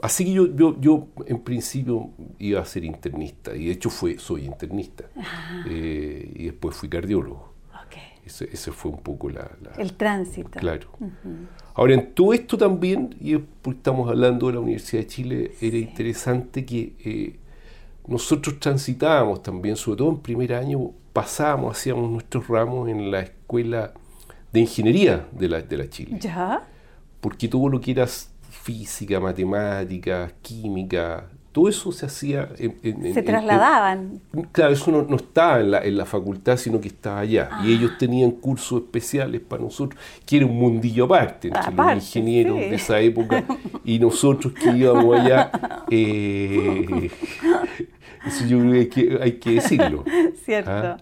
así 0.00 0.24
que 0.24 0.32
yo, 0.32 0.54
yo, 0.54 0.80
yo, 0.80 1.08
en 1.26 1.40
principio 1.40 2.10
iba 2.38 2.60
a 2.60 2.64
ser 2.64 2.84
internista, 2.84 3.54
y 3.54 3.66
de 3.66 3.72
hecho 3.72 3.90
fue, 3.90 4.18
soy 4.18 4.46
internista, 4.46 5.04
eh, 5.68 6.32
y 6.34 6.44
después 6.44 6.76
fui 6.76 6.88
cardiólogo. 6.88 7.51
Ese, 8.24 8.70
fue 8.70 8.90
un 8.92 9.00
poco 9.00 9.28
la... 9.30 9.50
el 9.78 9.94
tránsito. 9.94 10.50
Claro. 10.60 10.88
Ahora, 11.74 11.94
en 11.94 12.14
todo 12.14 12.32
esto 12.32 12.56
también, 12.56 13.16
y 13.20 13.34
estamos 13.68 14.08
hablando 14.08 14.46
de 14.46 14.52
la 14.54 14.60
Universidad 14.60 15.02
de 15.02 15.06
Chile, 15.08 15.52
era 15.60 15.76
interesante 15.76 16.64
que 16.64 16.94
eh, 17.04 17.36
nosotros 18.06 18.60
transitábamos 18.60 19.42
también, 19.42 19.76
sobre 19.76 19.98
todo 19.98 20.10
en 20.10 20.18
primer 20.18 20.54
año, 20.54 20.92
pasábamos, 21.12 21.76
hacíamos 21.76 22.10
nuestros 22.10 22.46
ramos 22.46 22.88
en 22.88 23.10
la 23.10 23.20
escuela 23.20 23.92
de 24.52 24.60
ingeniería 24.60 25.26
de 25.32 25.48
la, 25.48 25.60
de 25.60 25.76
la 25.76 25.88
Chile. 25.88 26.18
¿Ya? 26.20 26.62
Porque 27.20 27.48
todo 27.48 27.68
lo 27.68 27.80
que 27.80 27.90
era 27.90 28.06
física, 28.06 29.18
matemática, 29.18 30.32
química, 30.42 31.28
todo 31.52 31.68
eso 31.68 31.92
se 31.92 32.06
hacía... 32.06 32.48
En, 32.58 33.12
se 33.12 33.22
trasladaban. 33.22 34.20
claro, 34.52 34.72
eso 34.72 34.90
no, 34.90 35.16
estaba 35.16 35.60
en 35.60 35.70
la, 35.70 35.84
en 35.84 35.98
la, 35.98 36.06
facultad, 36.06 36.56
sino 36.56 36.80
que 36.80 36.88
estaba 36.88 37.20
allá. 37.20 37.50
Y 37.62 37.72
ah. 37.72 37.76
ellos 37.76 37.92
tenían 37.98 38.30
cursos 38.30 38.82
especiales 38.82 39.42
para 39.42 39.62
nosotros, 39.62 40.00
que 40.24 40.38
era 40.38 40.46
un 40.46 40.58
mundillo 40.58 41.04
aparte, 41.04 41.48
entre 41.48 41.72
los 41.72 42.16
ingenieros 42.16 42.56
de 42.56 42.74
esa 42.74 42.98
época 43.00 43.44
y 43.84 43.98
nosotros 43.98 44.54
que 44.54 44.70
íbamos 44.70 45.20
allá. 45.20 45.50
Eh, 45.94 47.10
eso 48.26 48.46
yo 48.46 48.60
creo 48.60 48.88
que 48.88 49.18
hay 49.20 49.32
que 49.32 49.50
decirlo. 49.50 50.04
Cierto. 50.42 50.70
¿ah? 50.70 50.96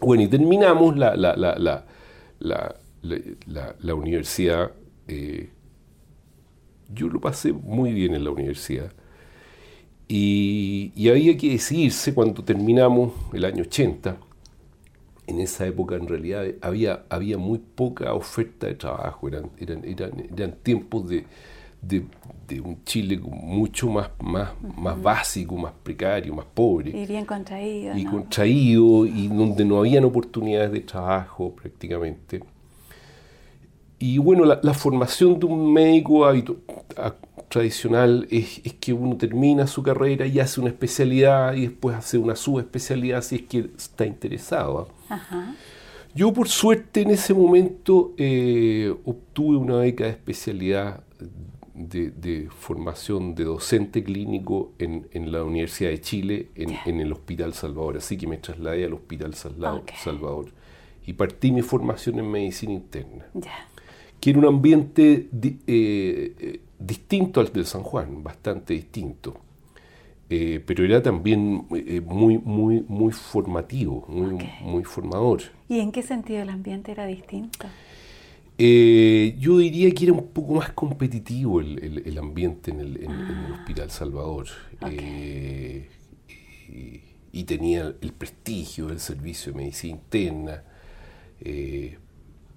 Bueno, 0.00 0.24
y 0.24 0.26
terminamos 0.26 0.96
la, 0.96 1.14
la, 1.14 1.36
la, 1.36 1.84
la 3.78 3.94
universidad. 3.94 4.72
Eh, 5.06 5.50
yo 6.92 7.08
lo 7.08 7.20
pasé 7.20 7.52
muy 7.52 7.92
bien 7.92 8.14
en 8.14 8.24
la 8.24 8.30
universidad 8.30 8.90
y, 10.08 11.08
había 11.08 11.36
que 11.36 11.50
decidirse 11.50 12.14
cuando 12.14 12.42
terminamos 12.44 13.12
el 13.32 13.44
año 13.44 13.62
80. 13.62 14.16
En 15.26 15.40
esa 15.40 15.66
época 15.66 15.94
en 15.94 16.06
realidad 16.06 16.44
había, 16.60 17.04
había 17.08 17.38
muy 17.38 17.58
poca 17.58 18.12
oferta 18.12 18.66
de 18.66 18.74
trabajo, 18.74 19.26
eran, 19.26 19.50
eran, 19.58 19.82
eran, 20.36 20.52
tiempos 20.62 21.08
de, 21.08 21.24
de, 21.80 22.04
un 22.60 22.84
Chile 22.84 23.18
mucho 23.18 23.88
más, 23.88 24.10
más, 24.22 24.50
más 24.76 25.00
básico, 25.00 25.56
más 25.56 25.72
precario, 25.82 26.34
más 26.34 26.44
pobre. 26.44 26.90
Y 26.90 27.06
bien 27.06 27.24
contraído. 27.24 27.96
Y 27.96 28.04
contraído, 28.04 29.06
y 29.06 29.28
donde 29.28 29.64
no 29.64 29.78
habían 29.78 30.04
oportunidades 30.04 30.72
de 30.72 30.80
trabajo 30.80 31.54
prácticamente. 31.54 32.42
Y 33.98 34.18
bueno, 34.18 34.44
la, 34.44 34.60
la 34.62 34.74
formación 34.74 35.40
de 35.40 35.46
un 35.46 35.72
médico 35.72 36.26
tradicional 37.54 38.26
es, 38.32 38.60
que 38.80 38.92
uno 38.92 39.16
termina 39.16 39.68
su 39.68 39.80
carrera 39.80 40.26
y 40.26 40.40
hace 40.40 40.60
una 40.60 40.70
especialidad 40.70 41.54
y 41.54 41.68
después 41.68 41.94
hace 41.94 42.18
una 42.18 42.34
subespecialidad 42.34 43.22
si 43.22 43.36
es 43.36 43.42
que 43.42 43.70
está 43.76 44.04
interesado. 44.04 44.88
¿ah? 45.08 45.54
Yo 46.16 46.32
por 46.32 46.48
suerte 46.48 47.02
en 47.02 47.12
ese 47.12 47.32
momento 47.32 48.12
eh, 48.16 48.92
obtuve 49.04 49.56
una 49.56 49.76
beca 49.76 50.02
de 50.02 50.10
especialidad 50.10 51.04
de, 51.74 52.48
formación 52.50 53.36
de 53.36 53.44
docente 53.44 54.02
clínico 54.02 54.72
en, 54.80 55.06
la 55.30 55.44
Universidad 55.44 55.90
de 55.90 56.00
Chile, 56.00 56.48
en, 56.56 57.00
el 57.00 57.12
Hospital 57.12 57.54
Salvador. 57.54 57.98
Así 57.98 58.16
que 58.16 58.26
me 58.26 58.38
trasladé 58.38 58.84
al 58.84 58.94
Hospital 58.94 59.34
Salvador, 59.34 60.46
y 61.06 61.12
partí 61.12 61.52
mi 61.52 61.62
formación 61.62 62.18
en 62.18 62.30
medicina 62.32 62.72
interna. 62.72 63.26
Era 64.30 64.38
un 64.38 64.46
ambiente 64.46 65.28
eh, 65.66 66.60
distinto 66.78 67.40
al 67.40 67.52
del 67.52 67.66
San 67.66 67.82
Juan, 67.82 68.22
bastante 68.22 68.74
distinto. 68.74 69.44
Eh, 70.30 70.62
pero 70.64 70.84
era 70.84 71.02
también 71.02 71.66
eh, 71.70 72.00
muy, 72.00 72.38
muy, 72.38 72.84
muy 72.88 73.12
formativo, 73.12 74.04
muy, 74.08 74.38
muy 74.62 74.84
formador. 74.84 75.42
¿Y 75.68 75.80
en 75.80 75.92
qué 75.92 76.02
sentido 76.02 76.42
el 76.42 76.48
ambiente 76.48 76.92
era 76.92 77.06
distinto? 77.06 77.68
Eh, 78.56 79.36
yo 79.38 79.58
diría 79.58 79.90
que 79.90 80.04
era 80.04 80.12
un 80.12 80.28
poco 80.28 80.54
más 80.54 80.72
competitivo 80.72 81.60
el, 81.60 82.16
ambiente 82.18 82.70
en 82.70 82.80
el, 82.80 83.06
ah. 83.08 83.58
Hospital 83.58 83.90
Salvador. 83.90 84.46
Y, 87.32 87.44
tenía 87.44 87.94
el 88.00 88.12
prestigio 88.12 88.86
del 88.86 89.00
servicio 89.00 89.52
de 89.52 89.58
medicina 89.58 89.94
interna 89.94 90.64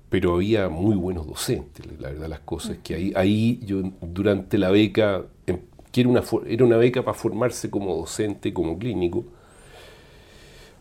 pero 0.09 0.35
había 0.35 0.69
muy 0.69 0.95
buenos 0.95 1.27
docentes, 1.27 1.85
la 1.99 2.09
verdad 2.09 2.29
las 2.29 2.39
cosas, 2.41 2.77
que 2.83 2.95
ahí, 2.95 3.13
ahí 3.15 3.59
yo 3.63 3.81
durante 4.01 4.57
la 4.57 4.71
beca, 4.71 5.25
em, 5.45 5.59
que 5.91 6.01
era 6.01 6.09
una, 6.09 6.23
era 6.47 6.65
una 6.65 6.77
beca 6.77 7.03
para 7.03 7.17
formarse 7.17 7.69
como 7.69 7.95
docente, 7.95 8.53
como 8.53 8.77
clínico, 8.77 9.25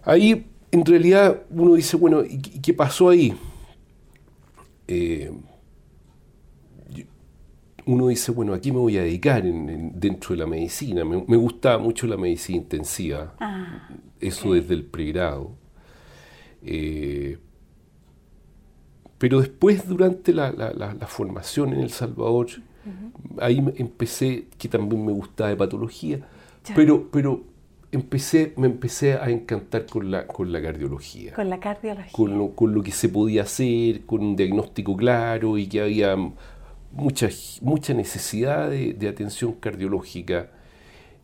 ahí 0.05 0.47
en 0.71 0.85
realidad 0.85 1.43
uno 1.51 1.75
dice, 1.75 1.97
bueno, 1.97 2.25
¿y 2.25 2.39
qué 2.39 2.75
pasó 2.75 3.09
ahí? 3.09 3.35
Eh, 4.89 5.33
uno 7.87 8.09
dice, 8.09 8.33
bueno, 8.33 8.53
aquí 8.53 8.73
me 8.73 8.79
voy 8.79 8.99
a 8.99 9.03
dedicar 9.03 9.43
dentro 9.45 10.35
de 10.35 10.37
la 10.39 10.47
medicina. 10.47 11.05
Me, 11.05 11.37
gustaba 11.37 11.79
mucho 11.79 12.07
la 12.09 12.17
medicina 12.17 12.59
intensiva, 12.59 13.35
ah, 13.39 13.89
eso 14.21 14.55
desde 14.55 14.75
el 14.75 14.85
pregrado. 14.85 15.53
Eh, 16.63 17.39
pero 19.19 19.41
después, 19.41 19.89
durante 19.89 20.33
la, 20.33 20.51
formación 21.07 21.73
en 21.73 21.81
El 21.81 21.91
Salvador, 21.91 22.49
ahí 23.41 23.65
empecé, 23.77 24.47
que 24.59 24.69
también 24.69 25.05
me 25.05 25.13
gustaba 25.13 25.51
de 25.51 25.57
patología, 25.57 26.21
pero, 26.75 27.09
pero 27.11 27.45
empecé, 27.93 28.53
me 28.57 28.67
empecé 28.67 29.15
a 29.15 29.31
encantar 29.31 29.87
con 29.87 30.11
la, 30.11 30.27
con 30.27 30.53
la 30.53 30.61
cardiología. 30.61 31.33
Con 31.33 31.49
la 31.49 31.59
cardiología. 31.61 32.13
Con 32.13 32.37
lo, 32.37 32.51
con 32.51 32.75
lo 32.75 32.83
que 32.83 32.93
se 32.93 33.09
podía 33.09 33.43
hacer, 33.43 34.03
con 34.03 34.23
un 34.23 34.37
diagnóstico 34.37 34.97
claro 34.97 35.57
y 35.57 35.67
que 35.67 35.81
había 35.81 36.17
mucha, 36.93 37.29
mucha 37.63 37.95
necesidad 37.95 38.71
de, 38.71 39.09
atención 39.09 39.55
cardiológica. 39.55 40.51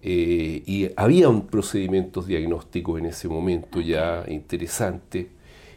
Eh, 0.05 0.63
y 0.67 0.91
había 0.97 1.29
un 1.29 1.47
procedimientos 1.47 2.27
diagnósticos 2.27 2.99
en 2.99 3.07
ese 3.07 3.29
momento 3.29 3.81
ya 3.81 4.25
interesantes 4.27 5.27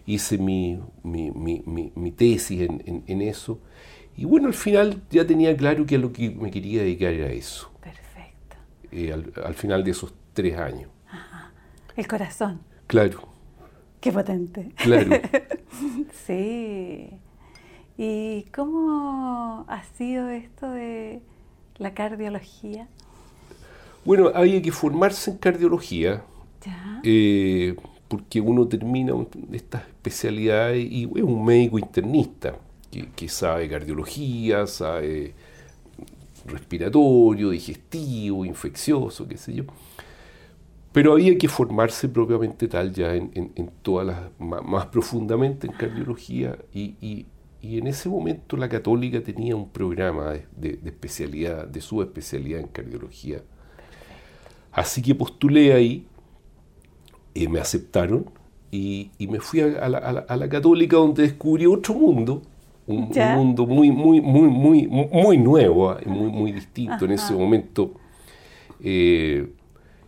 hice 0.06 0.38
mi, 0.38 0.80
mi, 1.04 1.32
mi, 1.32 1.92
mi 1.96 2.12
tesis 2.12 2.62
en, 2.62 3.04
en, 3.08 3.22
eso. 3.22 3.60
Y 4.16 4.26
bueno, 4.26 4.48
al 4.48 4.54
final 4.54 5.02
ya 5.10 5.26
tenía 5.26 5.56
claro 5.58 5.86
que 5.86 5.96
a 5.96 5.98
lo 6.00 6.14
que 6.14 6.30
me 6.30 6.52
quería 6.52 6.82
dedicar 6.82 7.14
era 7.14 7.32
eso. 7.32 7.72
Perfecto. 7.82 8.58
Eh, 8.92 9.12
al, 9.12 9.54
final 9.56 9.84
de 9.84 9.92
esos 9.92 10.14
tres 10.34 10.58
años. 10.58 10.90
Ajá. 11.10 11.52
El 11.96 12.08
corazón. 12.08 12.62
Claro. 12.88 13.28
Qué 14.00 14.12
potente. 14.12 14.72
Claro. 14.76 15.10
sí. 16.26 17.10
¿Y 17.98 18.44
cómo 18.54 19.66
ha 19.68 19.84
sido 19.98 20.30
esto 20.30 20.70
de 20.70 21.22
la 21.78 21.94
cardiología? 21.94 22.88
Bueno, 24.04 24.32
había 24.36 24.62
que 24.62 24.72
formarse 24.72 25.32
en 25.32 25.38
cardiología. 25.38 26.24
Eh, 27.04 27.76
porque 28.08 28.40
uno 28.40 28.68
termina 28.68 29.14
estas 29.52 29.88
especialidades 29.88 30.86
y 30.90 31.04
es 31.04 31.24
un 31.24 31.44
médico 31.44 31.80
internista 31.80 32.56
que, 32.92 33.10
que 33.16 33.28
sabe 33.28 33.70
cardiología, 33.70 34.68
sabe 34.68 35.34
respiratorio, 36.46 37.50
digestivo, 37.50 38.46
infeccioso, 38.46 39.28
qué 39.28 39.38
sé 39.38 39.54
yo. 39.54 39.64
Pero 40.96 41.12
había 41.12 41.38
que 41.38 41.50
formarse 41.50 42.08
propiamente 42.08 42.70
tal 42.70 42.94
ya 42.94 43.14
en, 43.14 43.72
todas 43.82 44.08
las, 44.08 44.20
más, 44.40 44.86
profundamente 44.86 45.68
en 45.68 45.74
cardiología 45.74 46.58
y, 46.74 47.26
en 47.62 47.88
ese 47.88 48.08
momento 48.08 48.56
la 48.56 48.70
católica 48.70 49.22
tenía 49.22 49.56
un 49.56 49.70
programa 49.70 50.36
de, 50.56 50.80
especialidad, 50.86 51.68
de 51.68 51.82
su 51.82 52.02
especialidad 52.02 52.62
en 52.62 52.68
cardiología. 52.68 53.42
Así 54.72 55.02
que 55.02 55.16
postulé 55.16 55.74
ahí, 55.74 56.06
me 57.50 57.60
aceptaron 57.60 58.25
y, 58.72 59.12
me 59.20 59.39
fui 59.39 59.62
a, 59.62 59.89
la, 59.89 60.50
católica 60.50 60.98
donde 60.98 61.24
descubrí 61.24 61.65
otro 61.65 61.94
mundo, 61.94 62.42
un, 62.88 63.10
mundo 63.36 63.65
muy, 63.65 63.92
muy, 63.92 64.22
muy, 64.22 64.48
muy, 64.50 64.88
muy 64.88 65.38
nuevo, 65.38 65.89
ah, 65.92 66.00
muy, 66.06 66.30
muy 66.30 66.51
distinto 66.51 67.06
en 67.06 67.12
ese 67.12 67.34
momento. 67.34 67.92
Eh, 68.82 69.48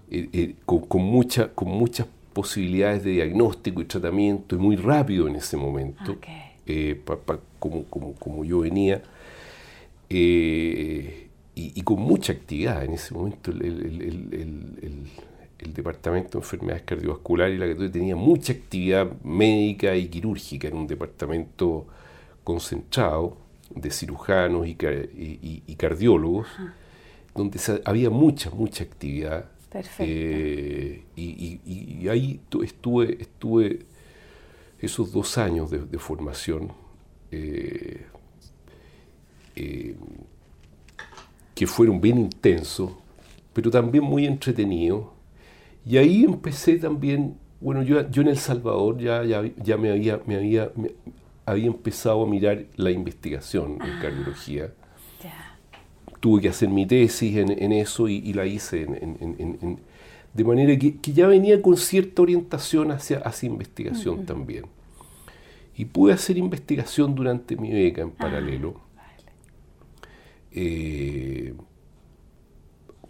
eh, 0.09 0.29
eh, 0.31 0.55
con, 0.65 1.01
mucha, 1.01 1.49
con 1.53 1.69
muchas 1.69 2.07
posibilidades 2.33 3.03
de 3.03 3.11
diagnóstico 3.11 3.81
y 3.81 3.85
tratamiento 3.85 4.55
y 4.55 4.59
muy 4.59 4.75
rápido 4.75 5.27
en 5.27 5.35
ese 5.35 5.57
momento, 5.57 6.17
como, 7.59 7.85
como, 7.85 8.13
como, 8.13 8.45
yo 8.45 8.59
venía, 8.59 9.01
y, 10.09 11.81
con 11.83 11.99
mucha 11.99 12.33
actividad. 12.33 12.83
En 12.83 12.93
ese 12.93 13.13
momento 13.13 13.51
el, 13.51 13.61
el, 13.61 15.07
Departamento 15.59 16.37
de 16.37 16.43
Enfermedades 16.43 16.83
Cardiovasculares 16.83 17.55
y 17.55 17.57
la 17.59 17.67
que 17.67 17.89
tenía 17.89 18.15
mucha 18.15 18.53
actividad 18.53 19.11
médica 19.23 19.95
y 19.95 20.07
quirúrgica, 20.07 20.67
en 20.67 20.75
un 20.75 20.87
departamento 20.87 21.87
concentrado 22.43 23.37
de 23.73 23.91
cirujanos 23.91 24.67
y, 24.67 24.77
y, 25.67 25.75
cardiólogos, 25.75 26.47
donde 27.35 27.59
había 27.85 28.09
mucha, 28.09 28.49
mucha 28.49 28.83
actividad 28.83 29.45
Perfecto. 29.69 30.05
Eh, 30.07 31.03
y, 31.15 32.07
ahí 32.07 32.39
estuve, 32.63 33.21
estuve 33.21 33.79
esos 34.79 35.11
dos 35.11 35.37
años 35.37 35.69
de, 35.69 35.99
formación 35.99 36.71
eh, 37.31 38.05
eh, 39.55 39.95
que 41.53 41.67
fueron 41.67 41.99
bien 41.99 42.17
intensos, 42.19 42.91
pero 43.53 43.69
también 43.69 44.03
muy 44.03 44.25
entretenidos. 44.25 45.07
Y 45.87 45.97
ahí 45.97 46.23
empecé 46.23 46.77
también, 46.77 47.37
bueno, 47.61 47.81
yo, 47.83 48.09
yo 48.09 48.21
en 48.21 48.27
El 48.29 48.37
Salvador 48.37 48.97
ya, 48.97 49.23
ya, 49.23 49.77
me, 49.77 49.91
había, 49.91 50.19
me, 50.25 50.35
había, 50.35 50.71
había 51.45 51.67
empezado 51.67 52.23
a 52.23 52.27
mirar 52.27 52.65
la 52.75 52.91
investigación 52.91 53.73
en 53.81 53.91
ah. 53.91 53.99
cardiología 54.01 54.73
tuve 56.19 56.41
que 56.41 56.49
hacer 56.49 56.69
mi 56.69 56.85
tesis 56.85 57.37
en, 57.37 57.71
eso 57.71 58.07
y, 58.07 58.33
la 58.33 58.45
hice 58.45 58.87
de 60.33 60.43
manera 60.43 60.77
que, 60.77 60.97
ya 61.13 61.27
venía 61.27 61.61
con 61.61 61.77
cierta 61.77 62.21
orientación 62.21 62.91
hacia, 62.91 63.19
hacia 63.19 63.47
investigación 63.47 64.25
también. 64.25 64.65
Y 65.75 65.85
pude 65.85 66.13
hacer 66.13 66.37
investigación 66.37 67.15
durante 67.15 67.55
mi 67.55 67.71
beca 67.71 68.01
en 68.01 68.09
ah, 68.09 68.17
paralelo. 68.17 68.81
Eh, 70.51 71.53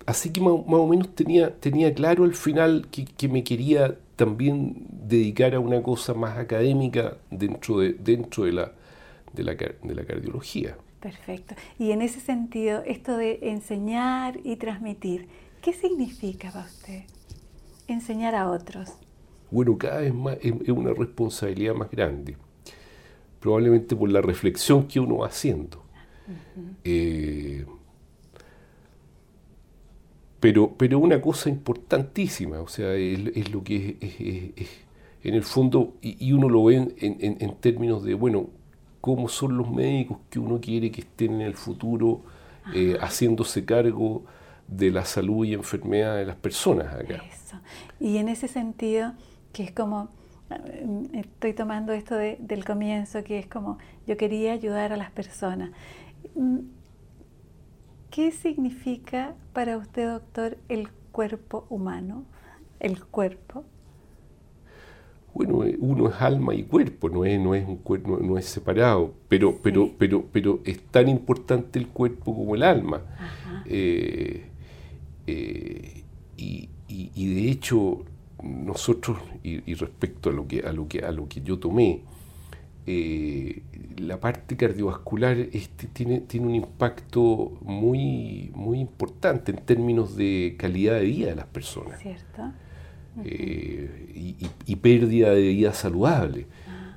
así 0.08 0.32
que 0.32 0.41
más, 0.41 0.54
o 0.54 0.88
menos 0.88 1.13
tenía, 1.13 1.54
tenía 1.60 1.93
claro 1.93 2.24
al 2.24 2.34
final 2.34 2.88
que, 2.89 3.28
me 3.28 3.43
quería 3.43 3.96
también 4.15 4.88
dedicar 4.89 5.54
a 5.54 5.60
una 5.60 5.84
cosa 5.84 6.15
más 6.15 6.38
académica 6.38 7.17
dentro 7.30 7.80
de, 7.80 7.93
dentro 7.93 8.46
de, 8.46 8.54
la, 8.54 8.72
de, 9.34 9.43
la, 9.43 9.54
de 9.54 9.96
la 9.96 10.06
cardiología. 10.06 10.76
Perfecto. 11.02 11.56
Y 11.78 11.91
en 11.91 12.02
ese 12.02 12.20
sentido, 12.20 12.82
esto 12.86 13.17
de 13.17 13.39
enseñar 13.43 14.39
y 14.43 14.56
transmitir, 14.56 15.28
¿qué 15.62 15.74
significa 15.74 16.52
para 16.52 16.65
usted 16.65 17.04
enseñar 17.88 18.34
a 18.34 18.50
otros? 18.50 18.93
Bueno, 19.52 19.78
cada 19.78 20.00
vez 20.00 20.13
más 20.13 20.38
es 20.41 20.70
una 20.70 20.93
responsabilidad 20.93 21.76
más 21.76 21.91
grande, 21.91 22.38
probablemente 23.41 23.96
por 23.96 24.10
la 24.10 24.22
reflexión 24.22 24.88
que 24.88 25.00
uno 25.00 25.17
va 25.17 25.28
haciendo. 25.28 25.84
Eh, 26.84 27.65
pero, 30.48 30.74
pero 30.78 30.98
una 30.98 31.20
cosa 31.20 31.50
importantísima, 31.50 32.62
o 32.62 32.70
sea, 32.70 32.94
es, 32.94 33.52
lo 33.52 33.66
que 33.66 33.98
es, 34.56 34.70
en 35.22 35.36
el 35.36 35.44
fondo, 35.44 35.96
y, 36.02 36.32
uno 36.32 36.48
lo 36.48 36.64
ve 36.64 36.76
en, 36.76 36.96
en 36.98 37.56
términos 37.56 38.02
de, 38.06 38.14
bueno, 38.14 38.48
cómo 39.02 39.28
son 39.28 39.58
los 39.58 39.70
médicos 39.70 40.20
que 40.30 40.40
uno 40.40 40.62
quiere 40.62 40.90
que 40.90 41.02
estén 41.02 41.34
en 41.34 41.42
el 41.42 41.56
futuro 41.56 42.22
eh, 42.74 42.98
haciéndose 43.02 43.66
cargo 43.66 44.24
de 44.70 44.90
la 44.90 45.04
salud 45.04 45.46
y 45.46 45.54
enfermedad 45.54 46.16
de 46.16 46.26
las 46.26 46.38
personas 46.38 46.94
acá. 46.94 47.22
Y 48.00 48.16
en 48.16 48.30
ese 48.30 48.48
sentido, 48.48 49.16
que 49.52 49.64
es 49.64 49.74
como, 49.74 50.08
eh, 50.50 51.10
estoy 51.12 51.52
tomando 51.52 51.92
esto 51.92 52.16
del 52.16 52.64
comienzo, 52.64 53.22
que 53.26 53.38
es 53.38 53.48
como, 53.48 53.80
yo 54.06 54.16
quería 54.16 54.54
ayudar 54.54 54.94
a 54.94 54.98
las 54.98 55.12
personas. 55.12 55.72
¿Qué 58.10 58.32
significa 58.32 59.36
para 59.54 59.78
usted, 59.78 60.10
doctor, 60.10 60.58
el 60.70 60.89
cuerpo 61.12 61.65
humano? 61.70 62.26
El 62.80 63.04
cuerpo 63.04 63.65
bueno, 65.38 65.63
eh, 65.63 65.78
uno 65.80 66.10
es 66.10 66.15
alma 66.20 66.56
y 66.56 66.63
cuerpo, 66.63 67.10
no 67.10 67.24
es, 67.24 67.39
no 67.39 67.54
es 67.54 67.63
un 67.67 67.78
cuerpo, 67.78 68.17
no 68.20 68.39
es 68.39 68.46
separado, 68.46 69.13
pero, 69.28 69.60
pero, 69.62 69.91
pero, 69.96 70.26
pero 70.32 70.62
es 70.65 70.82
tan 70.88 71.08
importante 71.08 71.78
el 71.78 71.89
cuerpo 71.89 72.36
como 72.36 72.56
el 72.56 72.63
alma. 72.63 73.04
Eh, 73.65 74.48
eh, 75.28 76.04
y, 76.38 77.36
de 77.36 77.52
hecho, 77.52 78.04
nosotros, 78.41 79.20
y, 79.43 79.76
respecto 79.76 80.32
a 80.32 80.34
lo 80.34 80.48
que, 80.48 80.62
a 80.62 80.74
lo 80.74 80.88
que, 80.88 81.06
a 81.06 81.12
lo 81.12 81.28
que 81.28 81.41
yo 81.41 81.60
tomé, 81.60 82.02
la 82.88 84.19
parte 84.19 84.56
cardiovascular 84.56 85.38
este, 85.52 85.88
tiene, 85.88 86.21
tiene 86.21 86.47
un 86.47 86.56
impacto 86.56 87.58
muy, 87.62 88.52
muy 88.56 88.80
importante 88.80 89.52
en 89.52 89.58
términos 89.58 90.15
de 90.15 90.56
calidad 90.58 90.95
de 90.95 91.02
vida 91.02 91.30
de 91.30 91.36
las 91.36 91.47
personas. 91.47 92.00
¿Cierto? 92.00 92.43
Eh, 93.26 94.39
y, 94.65 94.76
pérdida 94.76 95.32
de 95.32 95.41
vida 95.41 95.73
saludable. 95.73 96.45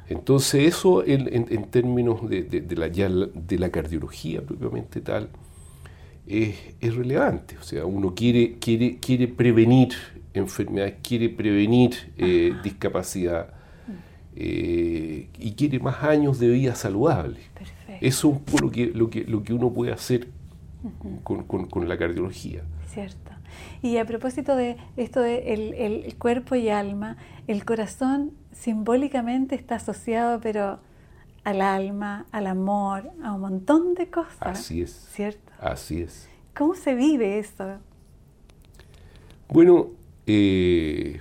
Entonces 0.09 0.67
eso 0.67 1.05
en, 1.05 1.65
términos 1.71 2.29
de, 2.29 2.65
la, 2.77 2.89
de 2.89 3.59
la 3.59 3.71
cardiología 3.71 4.43
propiamente 4.43 5.01
tal 5.01 5.31
es, 6.27 6.95
relevante. 6.95 7.57
O 7.59 7.63
sea, 7.63 7.87
uno 7.87 8.15
quiere, 8.15 8.59
quiere, 8.59 8.99
quiere 8.99 9.29
prevenir 9.29 9.95
enfermedades, 10.35 10.97
quiere 11.03 11.29
prevenir 11.31 12.13
eh, 12.19 12.55
discapacidad 12.63 13.55
eh, 14.37 15.29
y 15.39 15.53
quiere 15.53 15.79
más 15.81 16.03
años 16.03 16.39
de 16.39 16.49
vida 16.49 16.75
saludable. 16.75 17.41
Eso 18.01 18.29
es 18.29 18.35
un 18.35 18.41
poco 18.41 18.65
lo 18.65 18.71
que, 18.71 18.87
lo 18.87 19.11
que, 19.11 19.25
lo 19.25 19.43
que 19.43 19.53
uno 19.53 19.71
puede 19.73 19.93
hacer 19.93 20.29
con, 21.25 21.45
con 21.45 21.89
la 21.89 21.99
cardiología. 21.99 22.63
Cierto. 22.87 23.31
Y 23.83 23.97
a 23.97 24.05
propósito 24.05 24.57
de 24.57 24.77
esto 24.97 25.21
de 25.21 25.55
el, 25.55 26.15
cuerpo 26.17 26.55
y 26.55 26.69
alma, 26.69 27.17
el 27.47 27.65
corazón 27.65 28.33
simbólicamente 28.53 29.55
está 29.55 29.77
asociado, 29.77 30.41
pero 30.41 30.81
al 31.45 31.63
alma, 31.63 32.27
al 32.31 32.47
amor, 32.47 33.11
a 33.23 33.33
un 33.33 33.41
montón 33.41 33.95
de 33.95 34.11
cosas. 34.11 34.39
Así 34.41 34.83
es. 34.83 35.09
¿Cierto? 35.13 35.53
Así 35.59 36.03
es. 36.03 36.29
¿Cómo 36.55 36.75
se 36.75 36.95
vive 36.95 37.39
eso? 37.39 37.79
Bueno, 39.49 39.89
eh, 40.27 41.21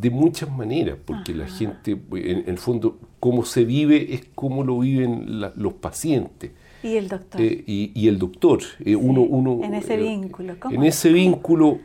de 0.00 0.10
muchas 0.10 0.50
maneras, 0.50 0.96
porque 1.04 1.34
la 1.34 1.46
gente, 1.46 1.92
en, 2.12 2.44
el 2.46 2.58
fondo, 2.58 2.98
cómo 3.18 3.44
se 3.44 3.64
vive 3.64 4.14
es 4.14 4.26
cómo 4.34 4.64
lo 4.64 4.78
viven 4.78 5.40
los 5.56 5.74
pacientes. 5.74 6.52
Y 6.82 6.96
el 6.96 7.08
doctor. 7.08 7.40
Eh, 7.40 7.64
y, 7.66 8.08
el 8.08 8.18
doctor. 8.18 8.60
Eh, 8.82 8.96
uno, 8.96 9.20
uno, 9.20 9.62
en 9.62 9.74
ese 9.74 9.94
eh, 9.94 9.96
vínculo. 9.98 10.56
en 10.70 10.84
ese 10.84 11.12
vínculo 11.12 11.78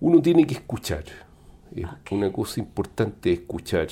uno 0.00 0.22
tiene 0.22 0.46
que 0.46 0.54
escuchar. 0.54 1.04
Una 2.10 2.32
cosa 2.32 2.60
importante 2.60 3.32
es 3.32 3.40
escuchar. 3.40 3.88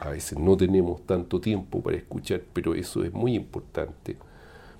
A 0.00 0.10
veces 0.10 0.38
no 0.38 0.56
tenemos 0.56 1.06
tanto 1.06 1.40
tiempo 1.40 1.80
para 1.80 1.96
escuchar, 1.96 2.42
pero 2.52 2.74
eso 2.74 3.02
es 3.04 3.12
muy 3.12 3.34
importante. 3.34 4.16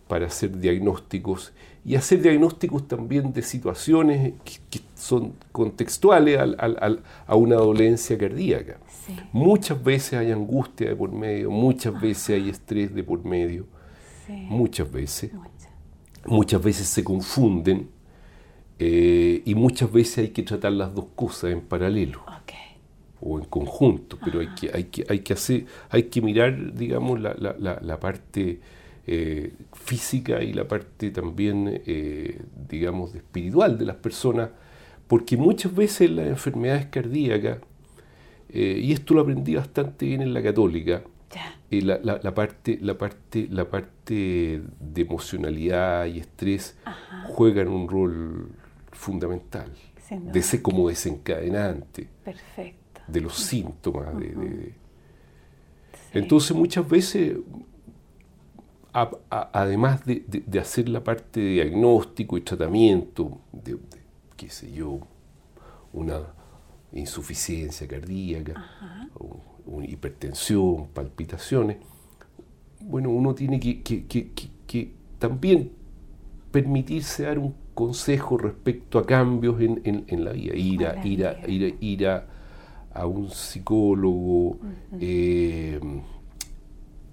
para 0.07 0.27
hacer 0.27 0.59
diagnósticos 0.59 1.55
y 1.85 1.97
hacer 1.97 2.23
diagnósticos 2.23 2.89
también 2.89 3.33
de 3.33 3.43
situaciones 3.43 4.35
que, 4.45 4.81
son 4.95 5.35
contextuales 5.53 6.39
a 6.39 7.37
una 7.37 7.57
dolencia 7.57 8.17
cardíaca. 8.17 8.79
Muchas 9.33 9.83
veces 9.85 10.15
hay 10.15 10.33
angustia 10.33 10.89
de 10.89 10.97
por 10.97 11.13
medio, 11.13 11.51
muchas 11.51 12.01
veces 12.01 12.31
hay 12.31 12.49
estrés 12.49 12.95
de 12.95 13.05
por 13.05 13.23
medio, 13.23 13.67
muchas 14.29 14.91
veces. 14.91 15.31
Muchas. 16.27 16.63
veces 16.63 16.87
se 16.87 17.05
confunden 17.05 17.91
eh, 18.79 19.43
y 19.45 19.55
muchas 19.55 19.93
veces 19.93 20.19
hay 20.19 20.29
que 20.29 20.43
tratar 20.43 20.73
las 20.73 20.95
dos 20.95 21.07
cosas 21.15 21.51
en 21.51 21.61
paralelo 21.61 22.23
o 23.21 23.39
en 23.39 23.45
conjunto, 23.47 24.19
pero 24.23 24.41
hay 24.41 24.49
que, 24.55 24.71
hay 24.73 24.85
que, 24.85 25.05
hay 25.09 25.21
que 25.21 25.33
hacer, 25.33 25.67
hay 25.89 26.05
que 26.05 26.21
mirar, 26.21 26.75
digamos, 26.75 27.21
la, 27.21 27.35
la, 27.35 27.79
la, 27.81 28.01
parte 28.01 28.61
eh, 29.07 29.53
física 29.73 30.43
y 30.43 30.53
la 30.53 30.67
parte 30.67 31.11
también, 31.11 31.83
eh, 31.87 32.41
digamos, 32.69 33.15
espiritual 33.15 33.79
de 33.79 33.85
las 33.85 33.97
personas, 33.97 34.51
porque 35.07 35.37
muchas 35.37 35.75
veces 35.75 36.11
las 36.11 36.27
enfermedades 36.27 36.87
cardíacas, 36.87 37.59
eh, 38.49 38.81
y 38.83 38.93
esto 38.93 39.15
lo 39.15 39.21
aprendí 39.21 39.55
bastante 39.55 40.07
bien 40.07 40.23
en 40.23 40.33
la 40.33 40.43
católica, 40.43 41.03
la, 41.71 41.99
la, 41.99 42.35
parte, 42.35 42.79
la, 42.81 42.97
parte, 42.97 43.49
la 43.51 43.69
parte 43.69 44.63
de 44.79 45.03
emocionalidad 45.03 46.07
y 46.07 46.21
estrés 46.21 46.79
juegan 47.27 47.67
un 47.67 47.89
rol 47.89 48.49
fundamental, 48.93 49.73
de 50.09 50.43
ser 50.43 50.63
como 50.63 50.89
desencadenante. 50.89 52.07
Perfecto 52.25 52.85
de 53.07 53.21
los 53.21 53.35
síntomas. 53.35 54.19
de, 54.19 54.73
Entonces 56.13 56.57
muchas 56.57 56.89
veces, 56.89 57.37
además 59.31 60.05
de, 60.05 60.45
hacer 60.61 60.89
la 60.89 61.03
parte 61.03 61.41
de 61.41 61.51
diagnóstico 61.51 62.39
y 62.39 62.43
tratamiento, 62.43 63.41
de, 63.53 63.77
qué 64.37 64.49
sé 64.49 64.73
yo, 64.73 65.01
una 65.93 66.21
insuficiencia 66.93 67.89
cardíaca, 67.89 68.65
una 69.67 69.87
hipertensión, 69.87 70.89
palpitaciones, 70.95 71.79
bueno, 72.81 73.11
uno 73.11 73.35
tiene 73.35 73.59
que, 73.59 73.83
que, 73.83 74.95
también 75.19 75.73
permitirse 76.51 77.23
dar 77.23 77.39
un 77.39 77.55
consejo 77.73 78.37
respecto 78.37 78.99
a 78.99 79.07
cambios 79.07 79.61
en, 79.61 80.05
en, 80.07 80.25
la 80.25 80.33
vida, 80.33 80.55
ir 80.55 80.87
a, 80.87 81.07
ir 81.07 81.27
a, 81.27 81.49
ir 81.49 81.65
a, 81.65 81.85
ir 81.85 82.09
a 82.09 82.27
a 82.95 83.07
un 83.07 83.29
psicólogo, 83.29 84.59
eh, 85.01 85.81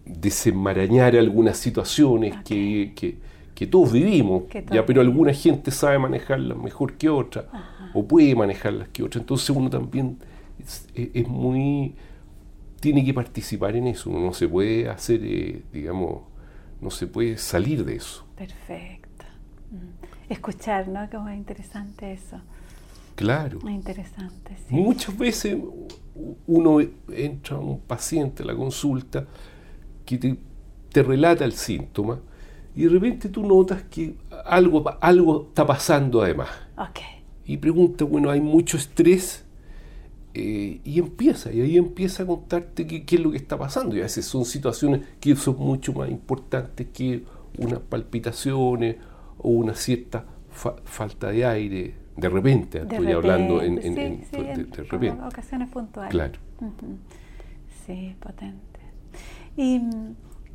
desenmarañar 0.05 1.15
algunas 1.15 1.57
situaciones 1.57 2.35
que, 2.43 2.93
que, 2.95 3.67
todos 3.67 3.91
vivimos, 3.91 4.45
ya, 4.71 4.83
pero 4.87 5.01
alguna 5.01 5.33
gente 5.33 5.69
sabe 5.69 5.99
manejarlas 5.99 6.57
mejor 6.57 6.93
que 6.93 7.09
otra, 7.09 7.47
o 7.93 8.07
puede 8.07 8.33
manejarlas 8.33 8.87
que 8.87 9.03
otra. 9.03 9.21
Entonces 9.21 9.51
uno 9.51 9.69
también 9.69 10.17
es, 10.95 11.27
muy... 11.27 11.93
tiene 12.79 13.05
que 13.05 13.13
participar 13.13 13.75
en 13.75 13.85
eso, 13.85 14.09
uno 14.09 14.19
no 14.19 14.33
se 14.33 14.47
puede 14.47 14.89
hacer, 14.89 15.21
eh, 15.23 15.61
digamos, 15.71 16.23
no 16.81 16.89
se 16.89 17.05
puede 17.05 17.37
salir 17.37 17.85
de 17.85 17.97
eso. 17.97 18.25
Perfecto. 18.35 19.25
Mm. 19.69 20.33
Escuchar, 20.33 20.87
¿no? 20.87 21.07
Que 21.07 21.17
es 21.17 21.37
interesante 21.37 22.13
eso. 22.13 22.41
Claro. 23.15 23.59
Muy 23.61 23.73
interesante. 23.73 24.57
Muchas 24.69 25.15
veces 25.15 25.57
uno 26.47 26.79
entra 27.13 27.57
a 27.57 27.59
un 27.59 27.79
paciente 27.79 28.41
a 28.41 28.45
la 28.47 28.55
consulta 28.55 29.27
que 30.17 30.37
te, 30.91 31.03
relata 31.03 31.45
el 31.45 31.53
síntoma 31.53 32.19
y 32.75 32.83
de 32.83 32.89
repente 32.89 33.29
tú 33.29 33.45
notas 33.45 33.83
que 33.83 34.15
algo, 34.45 34.83
algo 35.01 35.47
está 35.49 35.65
pasando 35.65 36.21
además. 36.21 36.49
Y 37.45 37.57
pregunta, 37.57 38.05
bueno, 38.05 38.29
hay 38.29 38.39
mucho 38.39 38.77
estrés 38.77 39.45
eh, 40.33 40.79
y 40.83 40.99
empieza, 40.99 41.51
y 41.51 41.59
ahí 41.61 41.77
empieza 41.77 42.23
a 42.23 42.25
contarte 42.25 42.87
qué, 42.87 43.03
es 43.07 43.19
lo 43.19 43.31
que 43.31 43.37
está 43.37 43.57
pasando. 43.57 43.95
Y 43.95 43.99
a 43.99 44.03
veces 44.03 44.25
son 44.25 44.45
situaciones 44.45 45.01
que 45.19 45.35
son 45.35 45.57
mucho 45.57 45.91
más 45.93 46.09
importantes 46.09 46.87
que 46.93 47.25
unas 47.57 47.79
palpitaciones 47.79 48.95
o 49.37 49.49
una 49.49 49.75
cierta 49.75 50.25
falta 50.51 51.29
de 51.29 51.45
aire, 51.45 51.95
de 52.15 52.29
repente, 52.29 52.79
estoy 52.79 53.11
hablando 53.11 53.61
en, 53.61 53.75
de, 53.75 54.83
repente. 54.89 55.23
ocasiones 55.23 55.69
puntuales. 55.69 56.11
Claro. 56.11 56.33
Sí, 57.85 58.15
potente. 58.19 58.70
Y, 59.57 59.81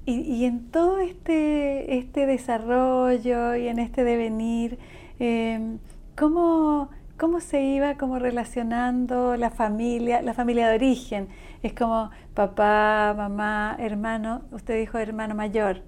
y, 0.06 0.44
en 0.44 0.70
todo 0.70 0.98
este, 0.98 1.98
este 1.98 2.26
desarrollo 2.26 3.56
y 3.56 3.68
en 3.68 3.78
este 3.78 4.04
devenir, 4.04 4.78
eh, 5.18 5.78
¿cómo, 6.16 6.90
¿cómo 7.18 7.40
se 7.40 7.62
iba 7.62 7.96
como 7.96 8.18
relacionando 8.18 9.36
la 9.36 9.50
familia, 9.50 10.22
la 10.22 10.34
familia 10.34 10.68
de 10.68 10.76
origen? 10.76 11.28
Es 11.62 11.72
como 11.72 12.10
papá, 12.34 13.14
mamá, 13.16 13.76
hermano, 13.78 14.42
usted 14.52 14.78
dijo 14.78 14.98
hermano 14.98 15.34
mayor. 15.34 15.82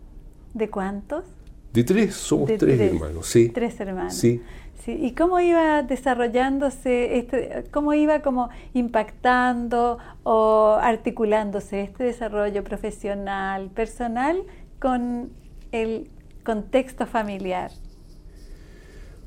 ¿De 0.54 0.70
cuántos? 0.70 1.37
De 1.72 1.84
tres, 1.84 2.14
somos 2.14 2.50
tres, 2.58 2.80
hermanos, 2.80 3.26
sí. 3.26 3.50
Tres 3.50 3.78
hermanos. 3.80 4.14
Sí. 4.14 4.42
¿Y 4.86 5.12
cómo 5.12 5.38
iba 5.38 5.82
desarrollándose, 5.82 7.18
este, 7.18 7.64
cómo 7.70 7.92
iba 7.92 8.20
como 8.20 8.48
impactando 8.72 9.98
o 10.22 10.78
articulándose 10.80 11.82
este 11.82 12.04
desarrollo 12.04 12.64
profesional, 12.64 13.68
personal 13.68 14.44
con 14.80 15.30
el 15.72 16.08
contexto 16.42 17.06
familiar? 17.06 17.70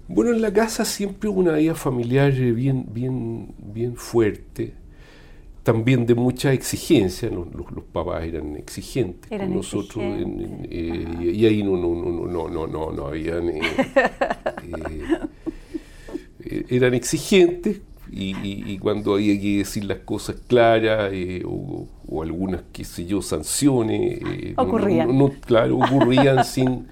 Bueno, 0.07 0.31
en 0.31 0.41
la 0.41 0.51
casa 0.51 0.83
siempre 0.83 1.29
hubo 1.29 1.41
una 1.41 1.53
vida 1.53 1.75
familiar 1.75 2.31
bien, 2.31 2.87
bien, 2.91 3.53
bien 3.59 3.95
fuerte, 3.95 4.73
también 5.63 6.05
de 6.05 6.15
mucha 6.15 6.53
exigencia, 6.53 7.29
los, 7.29 7.47
los, 7.53 7.83
papás 7.91 8.23
eran 8.23 8.55
exigentes 8.55 9.29
con 9.29 9.53
nosotros 9.53 10.03
eh, 10.03 11.33
y 11.33 11.45
ahí 11.45 11.61
no, 11.61 11.77
no, 11.77 11.93
no, 11.93 12.27
no, 12.27 12.49
no, 12.49 12.67
no, 12.67 12.91
no 12.91 13.07
había... 13.07 13.37
Eh, 13.37 13.61
eh, 16.43 16.65
eran 16.69 16.93
exigentes 16.95 17.81
y, 18.11 18.77
cuando 18.79 19.13
había 19.13 19.39
que 19.39 19.59
decir 19.59 19.85
las 19.85 19.99
cosas 19.99 20.37
claras 20.47 21.13
o, 21.45 21.87
algunas, 22.21 22.63
qué 22.73 22.83
sé 22.83 23.05
yo, 23.05 23.21
sanciones, 23.21 24.19
ocurrían. 24.57 25.17
No, 25.17 25.29
claro, 25.29 25.77
ocurrían 25.77 26.43
sin, 26.45 26.87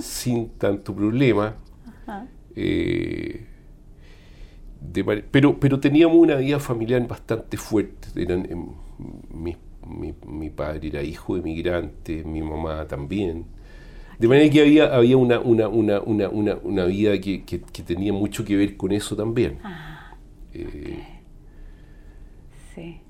sin 0.00 0.50
tanto 0.50 0.94
problema. 0.94 1.56
Pero, 5.30 5.58
pero 5.58 5.80
teníamos 5.80 6.16
una 6.16 6.36
vida 6.36 6.58
familiar 6.60 7.06
bastante 7.06 7.56
fuerte. 7.56 8.08
Eran, 8.16 8.46
em, 8.50 8.66
mi, 9.30 9.56
mi, 10.26 10.50
padre 10.50 10.88
era 10.88 11.02
hijo 11.02 11.36
de 11.36 11.42
migrantes, 11.42 12.24
mi 12.24 12.42
mamá 12.42 12.86
también. 12.86 13.46
De 14.18 14.28
manera 14.28 14.48
que 14.50 14.60
había, 14.60 14.94
había 14.94 15.16
una, 15.16 15.40
una, 15.40 15.68
una, 15.68 16.00
una, 16.00 16.56
una 16.62 16.84
vida 16.84 17.20
que, 17.20 17.44
que, 17.44 17.58
tenía 17.58 18.12
mucho 18.12 18.44
que 18.44 18.56
ver 18.56 18.76
con 18.76 18.92
eso 18.92 19.16
también. 19.16 19.58
Ah, 19.64 20.14
eh, 20.52 21.02
sí, 22.74 23.00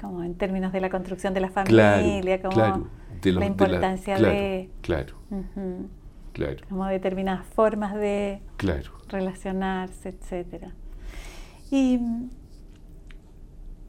como 0.00 0.22
en 0.22 0.34
términos 0.34 0.72
de 0.72 0.80
la 0.80 0.88
construcción 0.88 1.34
de 1.34 1.40
la 1.40 1.50
familia, 1.50 2.40
como 2.40 2.88
la 3.24 3.46
importancia 3.46 4.18
de, 4.18 4.70
Claro, 4.82 5.16
claro. 6.32 6.58
Como 6.68 6.86
determinadas 6.86 7.44
formas 7.46 7.94
de 7.94 8.40
claro. 8.56 8.92
relacionarse, 9.08 10.10
etcétera. 10.10 10.72
Y 11.70 11.98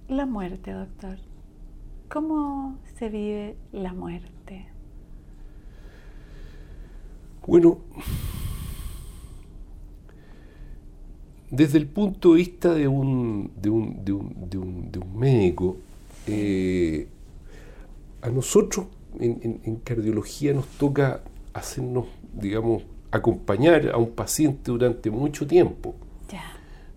la 0.07 0.25
muerte, 0.25 0.71
doctor. 0.71 1.17
¿Cómo 2.09 2.77
se 2.97 3.09
vive 3.09 3.55
la 3.71 3.93
muerte? 3.93 4.67
Bueno, 7.47 7.79
desde 11.49 11.79
el 11.79 11.87
punto 11.87 12.31
de 12.33 12.37
vista 12.37 12.73
de 12.73 12.87
un, 12.87 13.51
de 13.59 13.69
un, 13.69 14.05
de 14.05 14.11
un, 14.11 14.49
de 14.49 14.57
un, 14.57 14.91
de 14.91 14.99
un 14.99 15.17
médico, 15.17 15.77
eh, 16.27 17.07
a 18.21 18.29
nosotros 18.29 18.85
en, 19.19 19.75
cardiología 19.83 20.53
nos 20.53 20.67
toca 20.67 21.21
hacernos, 21.53 22.05
digamos, 22.33 22.83
acompañar 23.11 23.89
a 23.89 23.97
un 23.97 24.11
paciente 24.11 24.71
durante 24.71 25.09
mucho 25.09 25.47
tiempo. 25.47 25.95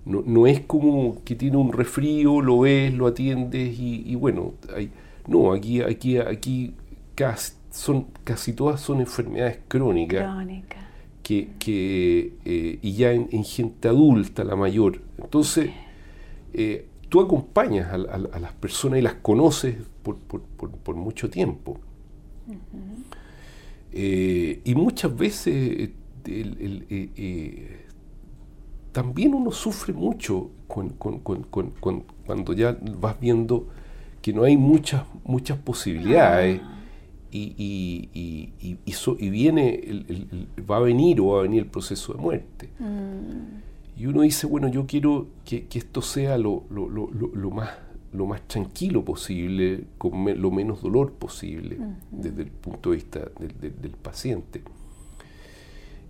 No, 0.06 0.22
no, 0.26 0.46
es 0.46 0.60
como 0.60 1.22
que 1.24 1.34
tiene 1.34 1.56
un 1.56 1.72
resfrío, 1.72 2.42
lo 2.42 2.60
ves, 2.60 2.92
lo 2.92 3.06
atiendes 3.06 3.78
y, 3.78 4.14
bueno, 4.16 4.54
hay, 4.74 4.90
no, 5.26 5.52
aquí, 5.52 5.80
aquí, 5.80 6.18
aquí 6.18 6.74
casi 7.14 7.54
son, 7.74 8.06
casi 8.22 8.52
todas 8.52 8.80
son 8.80 9.00
enfermedades 9.00 9.58
crónicas. 9.66 10.46
Que, 11.22 11.48
que 11.58 12.34
eh, 12.44 12.78
y 12.82 12.92
ya 12.92 13.12
en, 13.12 13.44
gente 13.44 13.88
adulta, 13.88 14.44
la 14.44 14.56
mayor. 14.56 15.00
Entonces, 15.16 15.70
eh, 16.52 16.86
tú 17.08 17.20
acompañas 17.20 17.92
a, 17.92 17.98
las 17.98 18.52
personas 18.52 18.98
y 18.98 19.02
las 19.02 19.14
conoces 19.14 19.76
por, 20.02 20.18
por, 20.18 20.42
por, 20.42 20.94
mucho 20.94 21.30
tiempo. 21.30 21.80
Eh, 23.92 24.60
y 24.64 24.74
muchas 24.74 25.16
veces 25.16 25.90
también 28.94 29.34
uno 29.34 29.50
sufre 29.50 29.92
mucho 29.92 30.50
cuando 30.68 32.52
ya 32.52 32.78
vas 32.96 33.18
viendo 33.18 33.66
que 34.22 34.32
no 34.32 34.44
hay 34.44 34.56
muchas, 34.56 35.02
muchas 35.24 35.58
posibilidades. 35.58 36.60
Y, 37.32 37.52
y, 37.58 38.52
y, 38.62 39.30
viene 39.30 39.74
el, 39.74 40.46
va 40.70 40.76
a 40.76 40.80
venir 40.80 41.20
o 41.20 41.30
va 41.30 41.40
a 41.40 41.42
venir 41.42 41.64
el 41.64 41.68
proceso 41.68 42.12
de 42.12 42.20
muerte. 42.20 42.68
Mm. 42.78 44.00
Y 44.00 44.06
uno 44.06 44.22
dice, 44.22 44.46
bueno, 44.46 44.68
yo 44.68 44.86
quiero 44.86 45.26
que, 45.44 45.66
esto 45.74 46.00
sea 46.00 46.38
lo, 46.38 46.62
lo, 46.70 47.50
más, 47.50 47.70
lo 48.12 48.26
más 48.26 48.46
tranquilo 48.46 49.04
posible, 49.04 49.82
con 49.98 50.40
lo 50.40 50.50
menos 50.52 50.82
dolor 50.82 51.14
posible, 51.14 51.78
desde 52.12 52.42
el 52.42 52.50
punto 52.52 52.90
de 52.90 52.96
vista 52.96 53.28
del, 53.40 53.90
paciente. 53.90 54.62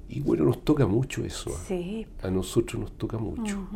Y 0.09 0.21
bueno, 0.21 0.45
nos 0.45 0.62
toca 0.64 0.87
mucho 0.87 1.25
eso. 1.25 1.51
¿ah? 1.55 1.61
Sí. 1.67 2.07
A 2.23 2.31
nosotros 2.31 2.81
nos 2.81 2.93
toca 2.93 3.19
mucho. 3.19 3.67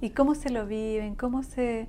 ¿Y 0.00 0.10
cómo 0.10 0.34
se 0.34 0.50
lo 0.50 0.66
viven? 0.66 1.14
¿Cómo 1.14 1.42
se, 1.42 1.88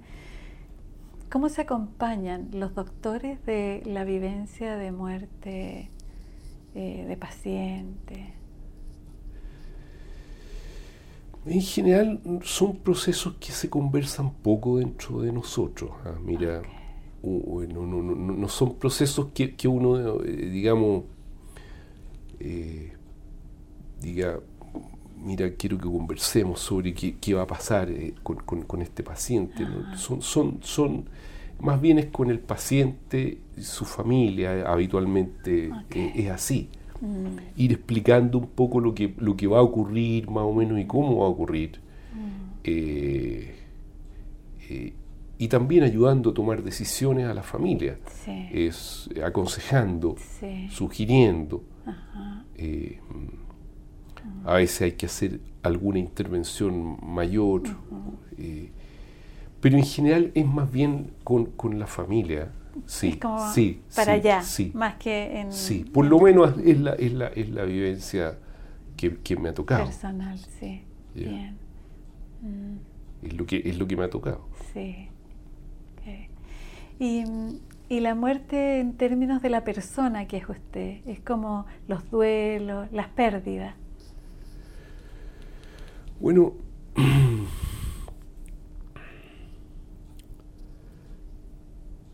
¿Cómo 1.32 1.50
se 1.50 1.62
acompañan 1.62 2.50
los 2.54 2.76
doctores 2.76 3.44
de 3.46 3.82
la 3.86 4.04
vivencia 4.04 4.78
de 4.78 4.92
muerte 4.92 5.90
eh, 6.76 7.06
de 7.08 7.18
paciente? 7.18 8.36
En 11.46 11.62
general 11.62 12.22
son 12.44 12.78
procesos 12.78 13.34
que 13.40 13.52
se 13.52 13.70
conversan 13.70 14.32
poco 14.32 14.78
dentro 14.78 15.22
de 15.22 15.34
nosotros. 15.34 15.92
¿ah? 16.06 16.16
Mira, 16.24 16.62
no, 17.24 18.48
son 18.48 18.76
procesos 18.76 19.28
que, 19.34 19.68
uno, 19.68 20.22
eh, 20.24 20.50
digamos, 20.50 21.04
eh, 22.40 22.94
diga, 24.14 24.40
mira, 25.24 25.52
quiero 25.56 25.78
que 25.78 25.86
conversemos 25.86 26.60
sobre 26.60 26.94
qué, 26.94 27.34
va 27.34 27.44
a 27.44 27.48
pasar 27.48 27.90
eh, 27.90 28.14
con, 28.22 28.82
este 28.82 29.04
paciente. 29.04 29.66
Ah. 29.66 29.98
Son, 29.98 30.22
son, 30.22 30.60
son, 30.62 31.06
más 31.60 31.82
bien 31.82 31.98
es 31.98 32.08
con 32.08 32.30
el 32.30 32.40
paciente, 32.40 33.40
su 33.60 33.86
familia, 33.86 34.70
habitualmente 34.72 35.72
eh, 35.92 36.12
es 36.16 36.30
así. 36.30 36.70
Mm. 37.02 37.38
Ir 37.58 37.72
explicando 37.72 38.38
un 38.38 38.48
poco 38.48 38.80
lo 38.80 38.94
que, 38.94 39.14
lo 39.18 39.36
que 39.36 39.48
va 39.48 39.60
a 39.60 39.62
ocurrir 39.62 40.30
más 40.30 40.44
o 40.44 40.54
menos 40.54 40.80
y 40.80 40.86
cómo 40.86 41.20
va 41.20 41.26
a 41.26 41.30
ocurrir. 41.30 41.80
Mm. 42.14 42.52
Eh, 42.66 43.54
y 45.40 45.48
también 45.50 45.84
ayudando 45.84 46.30
a 46.30 46.34
tomar 46.34 46.64
decisiones 46.64 47.28
a 47.28 47.34
la 47.34 47.44
familia, 47.44 47.98
es 48.54 49.10
aconsejando, 49.22 50.16
sugiriendo. 50.70 51.64
A 54.46 54.56
veces 54.56 54.82
hay 54.82 54.92
que 54.94 55.06
hacer 55.06 55.40
alguna 55.64 56.00
intervención 56.00 56.98
mayor. 57.02 57.64
Eh, 58.38 58.70
pero 59.62 59.78
en 59.78 59.86
general 59.86 60.32
es 60.36 60.46
más 60.46 60.70
bien 60.72 61.12
con, 61.24 61.80
la 61.80 61.88
familia. 61.88 62.52
Sí, 62.86 63.20
sí, 63.54 63.82
para 63.96 64.14
allá, 64.14 64.42
más 64.74 64.96
que 64.96 65.40
en... 65.40 65.54
Sí, 65.54 65.86
por 65.86 66.06
lo 66.06 66.20
menos 66.20 66.56
es 66.66 66.80
la, 66.82 66.94
es 66.94 67.14
la, 67.14 67.28
es 67.28 67.50
la 67.50 67.64
vivencia 67.64 68.38
que, 68.98 69.38
me 69.38 69.50
ha 69.50 69.54
tocado. 69.54 69.86
Personal, 69.86 70.38
sí. 70.60 70.82
Bien. 71.14 71.56
Mm. 72.42 73.26
Es, 73.26 73.34
lo 73.36 73.46
que, 73.46 73.62
es 73.64 73.78
lo 73.78 73.88
que 73.88 73.96
me 73.96 74.04
ha 74.04 74.10
tocado. 74.10 74.48
Sí. 74.74 75.10
Y, 77.00 77.24
y, 77.90 78.00
la 78.02 78.16
muerte 78.16 78.80
en 78.80 78.94
términos 78.94 79.42
de 79.42 79.50
la 79.50 79.64
persona 79.64 80.28
que 80.28 80.38
es 80.38 80.48
usted, 80.48 81.08
es 81.08 81.20
como 81.20 81.66
los 81.88 82.10
duelos, 82.12 82.92
las 82.92 83.08
pérdidas. 83.08 83.76
Bueno, 86.24 86.54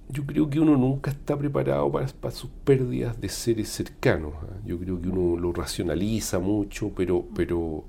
yo 0.09 0.25
creo 0.25 0.49
que 0.49 0.59
uno 0.59 0.75
nunca 0.75 1.11
está 1.11 1.37
preparado 1.37 1.91
para, 1.91 2.31
sus 2.31 2.49
pérdidas 2.63 3.21
de 3.21 3.29
seres 3.29 3.69
cercanos. 3.69 4.33
¿ah? 4.41 4.47
Yo 4.65 4.79
creo 4.79 4.99
que 4.99 5.09
uno 5.09 5.39
lo 5.39 5.53
racionaliza 5.53 6.39
mucho, 6.39 6.91
pero, 6.95 7.23
pero, 7.35 7.83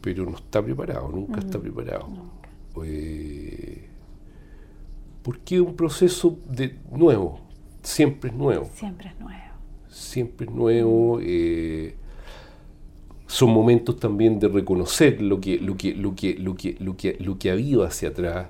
pero 0.00 0.26
no 0.26 0.36
está 0.36 0.62
preparado, 0.62 1.08
nunca 1.08 1.40
está 1.40 1.58
preparado. 1.58 2.08
Eh, 2.84 3.88
porque 5.24 5.56
es 5.56 5.60
un 5.60 5.74
proceso 5.74 6.38
de 6.48 6.78
nuevo, 6.92 7.40
siempre 7.82 8.30
es 8.30 8.36
nuevo. 8.36 8.70
Siempre 8.72 9.08
es 9.08 9.18
nuevo. 9.18 9.42
Siempre 9.88 10.46
es 10.46 10.52
nuevo. 10.52 11.18
Eh, 11.20 11.96
son 13.26 13.50
momentos 13.50 13.98
también 13.98 14.38
de 14.38 14.48
reconocer 14.48 15.20
lo 15.20 15.40
que, 15.40 15.58
lo 15.58 15.76
que, 15.76 15.94
lo 15.94 16.14
que, 16.14 16.34
lo 16.34 16.54
que, 16.54 16.76
lo 16.78 16.96
que, 16.96 17.16
lo 17.18 17.38
que 17.38 17.50
ha 17.50 17.52
habido 17.54 17.84
hacia 17.84 18.10
atrás. 18.10 18.48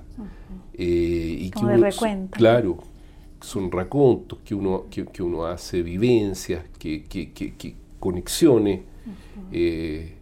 Eh, 0.73 1.37
y 1.39 1.49
que 1.49 1.65
uno, 1.65 2.29
Claro, 2.29 2.77
son 3.41 3.71
racontos 3.71 4.39
que 4.45 4.53
uno, 4.53 4.85
que, 4.89 5.23
uno 5.23 5.45
hace, 5.45 5.81
vivencias, 5.81 6.63
que, 6.77 7.75
conexiones. 7.99 8.81
Eh, 9.51 10.13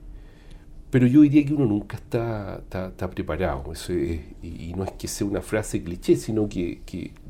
pero 0.89 1.07
yo 1.07 1.21
diría 1.21 1.45
que 1.45 1.53
uno 1.53 1.65
nunca 1.65 1.97
está, 1.97 2.61
está, 2.63 3.09
preparado. 3.09 3.73
Eso 3.73 3.91
y, 3.91 4.73
no 4.77 4.85
es 4.85 4.91
que 4.91 5.09
sea 5.09 5.27
una 5.27 5.41
frase 5.41 5.83
cliché, 5.83 6.15
sino 6.15 6.47
que, 6.47 6.81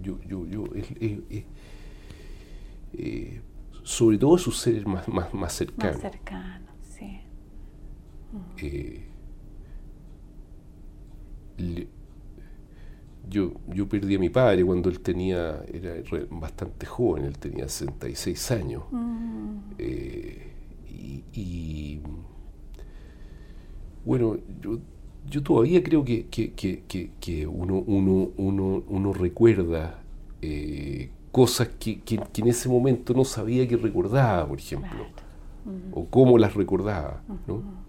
yo, 0.04 0.20
yo, 0.28 0.46
yo 0.46 0.66
eh, 2.98 3.42
sobre 3.84 4.18
todo 4.20 4.38
sus 4.38 4.58
seres 4.58 4.86
más, 4.86 5.08
más, 5.08 5.34
más 5.34 5.54
cercanos. 5.54 6.04
Más 6.04 6.12
cercanos. 6.12 6.65
Eh, 8.58 9.06
yo, 13.30 13.54
yo 13.74 13.88
perdí 13.88 14.16
a 14.16 14.20
mi 14.20 14.30
padre 14.30 14.64
cuando 14.64 14.90
él 14.90 15.00
tenía, 15.00 15.64
era 15.72 15.96
bastante 16.30 16.86
joven, 16.86 17.26
él 17.26 17.38
tenía 17.38 17.68
66 17.68 18.52
años. 18.52 18.84
Mm. 18.92 19.58
Eh, 19.78 20.52
y, 21.34 22.00
bueno, 24.06 24.38
yo, 24.62 24.80
yo 25.30 25.44
todavía 25.44 25.84
creo 25.84 26.06
que, 26.06 26.28
que, 26.28 27.48
uno, 27.48 27.84
uno, 27.86 28.30
uno, 28.38 28.84
uno, 28.88 29.14
recuerda 29.14 30.00
eh, 30.42 31.10
cosas 31.32 31.70
que, 31.80 32.02
en 32.08 32.48
ese 32.48 32.70
momento 32.70 33.14
no 33.14 33.26
sabía 33.26 33.68
que 33.68 33.76
recordaba, 33.76 34.48
por 34.48 34.60
ejemplo, 34.60 35.06
o 35.92 36.06
cómo 36.06 36.38
las 36.38 36.54
recordaba. 36.54 37.22
¿no? 37.48 37.85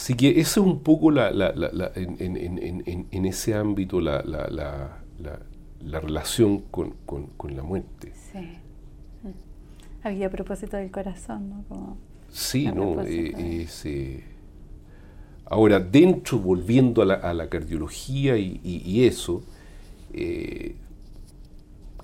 Así 0.00 0.14
que 0.14 0.40
eso 0.40 0.62
es 0.62 0.66
un 0.66 0.80
poco 0.80 1.10
la, 1.10 1.30
en, 1.94 3.24
ese 3.26 3.54
ámbito 3.54 4.00
la, 4.00 4.22
relación 5.82 6.60
con, 6.70 6.94
la 7.54 7.62
muerte. 7.62 8.12
Sí. 8.14 8.38
Mm. 9.22 10.06
Había 10.06 10.28
a 10.28 10.30
propósito 10.30 10.78
del 10.78 10.90
corazón, 10.90 11.50
¿no? 11.68 11.98
sí, 12.30 12.66
no. 12.72 13.02
Eh, 13.02 13.66
eh, 13.84 14.24
ahora, 15.44 15.78
dentro, 15.78 16.38
volviendo 16.38 17.02
a 17.02 17.34
la, 17.34 17.48
cardiología 17.50 18.38
y, 18.38 19.04
eso, 19.04 19.42
eh, 20.14 20.76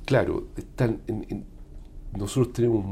claro, 0.05 0.49
están 0.55 1.01
nosotros 2.17 2.53
tenemos 2.53 2.85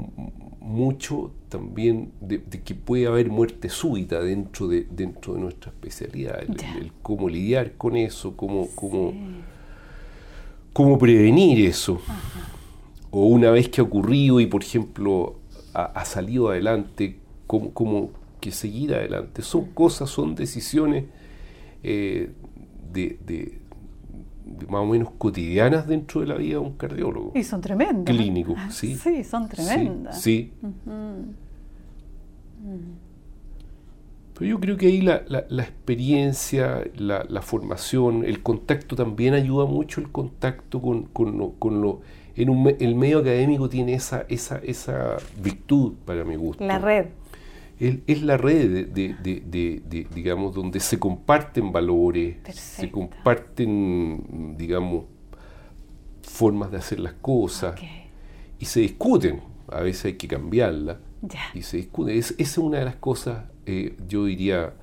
mucho 0.60 1.32
también 1.48 2.12
de, 2.20 2.40
que 2.42 2.74
puede 2.74 3.06
haber 3.06 3.28
muerte 3.28 3.68
súbita 3.68 4.20
dentro 4.20 4.66
de, 4.66 4.86
dentro 4.90 5.34
de 5.34 5.40
nuestra 5.40 5.70
especialidad, 5.70 6.42
el, 6.42 6.92
cómo 7.02 7.28
lidiar 7.28 7.72
con 7.72 7.96
eso, 7.96 8.36
cómo, 8.36 8.68
cómo, 8.74 9.12
cómo 10.72 10.98
prevenir 10.98 11.66
eso. 11.66 12.00
O 13.10 13.26
una 13.26 13.50
vez 13.50 13.68
que 13.68 13.80
ha 13.80 13.84
ocurrido 13.84 14.40
y, 14.40 14.46
por 14.46 14.62
ejemplo, 14.62 15.36
ha, 15.74 16.04
salido 16.04 16.48
adelante, 16.48 17.18
cómo, 17.46 17.72
cómo, 17.72 18.10
que 18.40 18.50
seguir 18.50 18.94
adelante. 18.94 19.42
Son 19.42 19.66
cosas, 19.66 20.10
son 20.10 20.34
decisiones 20.34 21.04
eh, 21.82 22.30
de, 22.92 23.58
más 24.68 24.82
o 24.82 24.86
menos 24.86 25.10
cotidianas 25.16 25.86
dentro 25.86 26.20
de 26.20 26.26
la 26.26 26.34
vida 26.34 26.54
de 26.54 26.58
un 26.58 26.72
cardiólogo. 26.74 27.32
Y 27.34 27.42
son 27.44 27.60
tremendas. 27.60 28.14
Clínico, 28.14 28.54
ah, 28.56 28.70
sí. 28.70 28.94
Sí, 28.96 29.24
son 29.24 29.48
tremendas. 29.48 30.20
Sí. 30.20 30.52
Pero 34.34 34.50
yo 34.50 34.60
creo 34.60 34.76
que 34.76 34.86
ahí 34.86 35.00
la, 35.00 35.22
la, 35.28 35.62
experiencia, 35.62 36.82
la, 36.96 37.24
la, 37.28 37.40
formación, 37.40 38.24
el 38.24 38.42
contacto 38.42 38.96
también 38.96 39.34
ayuda 39.34 39.64
mucho 39.66 40.00
el 40.00 40.10
contacto 40.10 40.82
con, 40.82 41.04
con 41.04 41.38
lo, 41.38 41.52
con 41.52 41.80
lo 41.80 42.00
en 42.36 42.50
un, 42.50 42.74
el 42.78 42.94
medio 42.96 43.20
académico 43.20 43.68
tiene 43.68 43.94
esa, 43.94 44.24
esa, 44.28 44.58
esa 44.58 45.16
virtud 45.40 45.94
para 46.04 46.24
mi 46.24 46.36
gusto. 46.36 46.64
La 46.64 46.78
red 46.78 47.06
es 48.06 48.22
la 48.22 48.36
red 48.36 48.88
de, 48.88 50.06
digamos, 50.14 50.54
donde 50.54 50.80
se 50.80 50.98
comparten 50.98 51.72
valores, 51.72 52.36
se 52.52 52.90
comparten, 52.90 54.56
digamos, 54.56 55.04
formas 56.22 56.70
de 56.70 56.78
hacer 56.78 57.00
las 57.00 57.14
cosas 57.14 57.74
y 58.58 58.64
se 58.64 58.80
discuten. 58.80 59.40
A 59.68 59.80
veces 59.80 60.06
hay 60.06 60.14
que 60.14 60.28
cambiarla 60.28 61.00
y 61.54 61.62
se 61.62 61.78
discute. 61.78 62.16
Es, 62.16 62.32
esa 62.32 62.42
es 62.42 62.58
una 62.58 62.78
de 62.78 62.84
las 62.84 62.96
cosas, 62.96 63.44
eh, 63.66 63.96
yo 64.08 64.26
diría, 64.26 64.74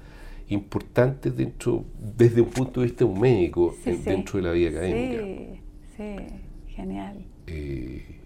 importantes 0.49 1.35
dentro, 1.35 1.85
desde 2.17 2.41
un 2.41 2.49
punto 2.49 2.81
de 2.81 2.87
vista 2.87 3.05
de 3.05 3.11
un 3.11 3.19
médico, 3.19 3.75
dentro 3.85 4.37
de 4.37 4.43
la 4.47 4.51
vida 4.51 4.69
académica. 4.69 5.23
Sí, 5.23 5.61
sí, 5.97 6.73
genial. 6.75 7.25
Eh, 7.47 8.21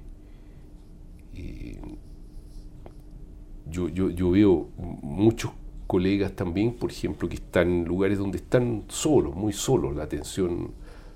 yo, 3.69 3.89
yo, 3.89 4.10
yo 4.10 4.32
veo 4.32 4.69
muchos 4.78 5.51
colegas 5.88 6.34
también, 6.34 6.73
por 6.73 6.91
ejemplo, 6.91 7.30
que 7.30 7.36
están 7.36 7.69
en 7.69 7.86
lugares 7.86 8.17
donde 8.17 8.38
están 8.38 8.84
solos, 8.88 9.36
muy 9.36 9.54
solos, 9.54 9.95
la 9.95 10.04
atención, 10.04 10.71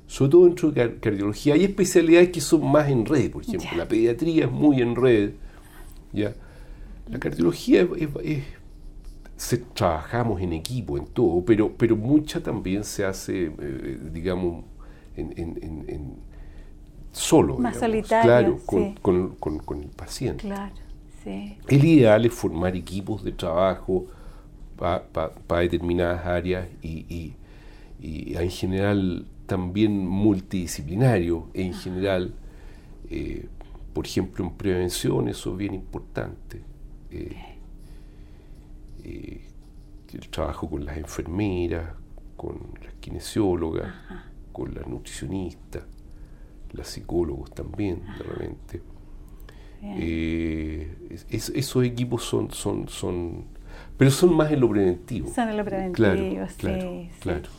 sobre 0.08 0.32
todo 0.32 0.46
dentro 0.46 0.72
de 0.72 1.00
cardiología. 1.00 1.54
Hay 1.56 1.64
especialidades 1.64 2.30
que 2.30 2.42
son 2.42 2.70
más 2.70 2.90
en 2.90 3.06
red, 3.06 3.32
por 3.32 3.44
ejemplo, 3.44 3.70
la 3.76 3.88
pediatría 3.88 4.46
es 4.46 4.52
muy 4.52 4.82
en 4.82 4.96
red, 4.96 5.32
¿ya? 6.14 6.34
La 7.10 7.20
cardiología 7.20 7.88
es, 8.24 8.44
trabajamos 9.74 10.42
en 10.42 10.54
equipo, 10.54 10.98
en 10.98 11.08
todo, 11.08 11.44
pero, 11.44 11.72
pero 11.76 11.96
mucha 11.96 12.42
también 12.42 12.84
se 12.84 13.06
hace, 13.06 13.52
eh, 13.60 14.00
digamos, 14.14 14.66
en, 15.16 16.18
solo. 17.12 17.58
Más 17.58 17.78
solitario. 17.78 18.60
Claro, 18.66 18.96
con, 19.02 19.36
con, 19.36 19.82
el 19.82 19.90
paciente. 19.90 20.44
Claro, 20.44 20.74
sí. 21.24 21.58
El 21.68 21.86
ideal 21.86 22.26
es 22.26 22.34
formar 22.34 22.76
equipos 22.76 23.24
de 23.24 23.32
trabajo, 23.32 24.08
para 24.80 25.62
determinadas 25.62 26.26
áreas 26.26 26.68
y, 26.82 27.34
en 28.02 28.50
general 28.50 29.26
también 29.46 30.08
multidisciplinario, 30.08 31.48
en 31.54 31.74
general, 31.74 32.34
eh, 33.10 33.48
por 33.94 34.06
ejemplo, 34.06 34.46
en 34.46 34.52
prevención, 34.52 35.28
eso 35.28 35.52
es 35.52 35.58
bien 35.58 35.74
importante. 35.74 36.62
Eh, 37.12 37.36
eh, 39.04 39.42
el 40.14 40.30
trabajo 40.30 40.70
con 40.70 40.86
las 40.86 40.98
enfermeras, 40.98 41.94
con 42.38 42.58
las 42.84 42.94
kinesiólogas, 43.02 43.92
con 44.54 44.74
las 44.74 44.88
nutricionistas, 44.88 45.84
las 46.72 46.88
psicólogos 46.88 47.52
también, 47.52 48.02
de 48.18 48.24
repente. 48.24 48.82
Esos 51.30 51.84
equipos 51.84 52.24
son, 52.24 52.52
son, 52.52 52.88
son 52.90 53.46
pero 53.98 54.12
son 54.12 54.34
más 54.34 54.52
en 54.52 54.62
lo 54.62 54.70
preventivo. 54.70 55.30
Son 55.34 55.50
en 55.50 55.58
lo 55.58 55.66
preventivo, 55.66 56.46
sí. 56.48 57.10
Claro, 57.20 57.50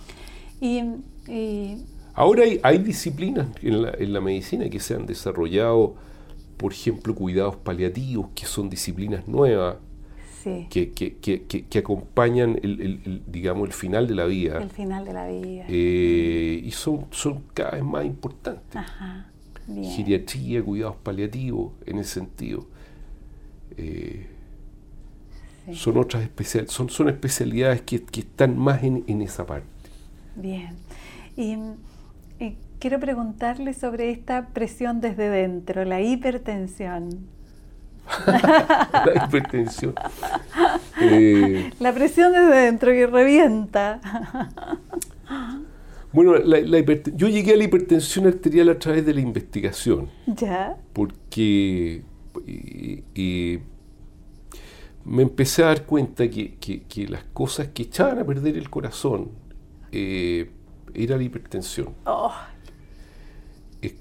Y, 0.60 1.76
Ahora 2.14 2.44
hay, 2.62 2.78
disciplinas 2.78 3.46
en 3.62 3.82
la, 3.82 3.92
en 3.96 4.12
la, 4.12 4.20
medicina 4.20 4.68
que 4.68 4.80
se 4.80 4.94
han 4.94 5.06
desarrollado, 5.06 5.94
por 6.56 6.72
ejemplo, 6.72 7.14
cuidados 7.14 7.56
paliativos, 7.56 8.28
que 8.34 8.46
son 8.46 8.68
disciplinas 8.68 9.28
nuevas, 9.28 9.76
que, 10.42 10.90
que, 10.92 11.16
que, 11.16 11.44
que, 11.46 11.78
acompañan 11.78 12.58
el, 12.62 12.80
el, 12.80 13.22
digamos, 13.26 13.68
el 13.68 13.74
final 13.74 14.06
de 14.06 14.14
la 14.14 14.24
vida. 14.24 14.58
El 14.58 14.70
final 14.70 15.04
de 15.04 15.12
la 15.12 15.28
vida. 15.28 15.64
Eh, 15.68 16.60
y 16.64 16.70
son, 16.72 17.06
son 17.10 17.44
cada 17.54 17.72
vez 17.72 17.84
más 17.84 18.04
importantes. 18.04 18.76
Ajá, 18.76 19.29
Geriatría, 19.66 20.62
cuidados 20.62 20.96
paliativos, 20.96 21.72
en 21.86 21.98
ese 21.98 22.14
sentido. 22.14 22.66
Eh, 23.76 24.26
son 25.74 25.98
otras 25.98 26.22
especial, 26.22 26.68
son, 26.68 26.88
son 26.88 27.08
especialidades 27.08 27.82
que, 27.82 27.96
están 27.96 28.58
más 28.58 28.82
en, 28.82 29.22
esa 29.22 29.46
parte. 29.46 29.66
Bien. 30.34 30.74
Y, 31.36 31.56
quiero 32.78 32.98
preguntarle 32.98 33.74
sobre 33.74 34.10
esta 34.10 34.48
presión 34.48 35.00
desde 35.00 35.28
dentro, 35.28 35.84
la 35.84 36.00
hipertensión. 36.00 37.28
la 38.26 39.24
hipertensión. 39.26 39.94
Eh, 41.00 41.70
la 41.78 41.92
presión 41.92 42.32
desde 42.32 42.64
dentro 42.64 42.90
que 42.90 43.06
revienta. 43.06 44.00
bueno, 46.12 46.34
yo 47.14 47.28
llegué 47.28 47.52
a 47.52 47.56
la 47.56 47.64
hipertensión 47.64 48.26
arterial 48.26 48.68
a 48.70 48.78
través 48.78 49.06
de 49.06 49.14
la 49.14 49.20
investigación. 49.20 50.08
¿Ya? 50.26 50.76
Porque 50.92 52.02
me 55.04 55.22
empecé 55.22 55.62
a 55.62 55.66
dar 55.66 55.86
cuenta 55.86 56.28
que, 56.28 57.06
las 57.08 57.24
cosas 57.32 57.68
que 57.68 57.84
echaban 57.84 58.18
a 58.18 58.24
perder 58.24 58.56
el 58.56 58.68
corazón 58.70 59.30
eh, 59.92 60.50
era 60.94 61.16
la 61.16 61.22
hipertensión. 61.22 61.94
Oh. 62.04 62.32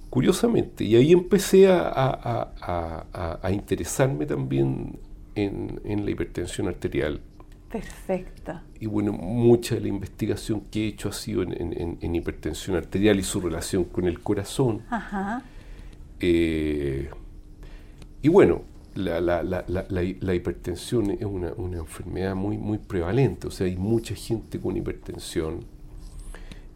curiosamente, 0.09 0.83
y 0.83 0.95
ahí 0.95 1.11
empecé 1.11 1.67
a, 1.69 3.39
interesarme 3.51 4.25
también 4.25 4.99
en, 5.35 6.05
la 6.05 6.11
hipertensión 6.11 6.67
arterial. 6.67 7.21
Perfecto. 7.71 8.59
Y 8.79 8.87
bueno, 8.87 9.11
mucha 9.13 9.75
de 9.75 9.81
la 9.81 9.89
investigación 9.89 10.61
que 10.71 10.85
he 10.85 10.87
hecho 10.87 11.09
ha 11.09 11.13
sido 11.13 11.43
en, 11.43 12.15
hipertensión 12.15 12.75
arterial 12.75 13.19
y 13.19 13.23
su 13.23 13.39
relación 13.39 13.83
con 13.83 14.05
el 14.05 14.19
corazón. 14.21 14.81
Ajá. 14.89 15.43
Eh, 16.19 17.09
y 18.21 18.27
bueno, 18.27 18.63
la, 18.95 19.21
la, 19.21 19.43
la, 19.43 19.65
la, 19.67 20.33
hipertensión 20.33 21.11
es 21.11 21.23
una, 21.23 21.53
una, 21.53 21.77
enfermedad 21.77 22.35
muy, 22.35 22.57
muy 22.57 22.77
prevalente, 22.77 23.47
o 23.47 23.51
sea, 23.51 23.67
hay 23.67 23.77
mucha 23.77 24.15
gente 24.15 24.59
con 24.59 24.75
hipertensión, 24.75 25.63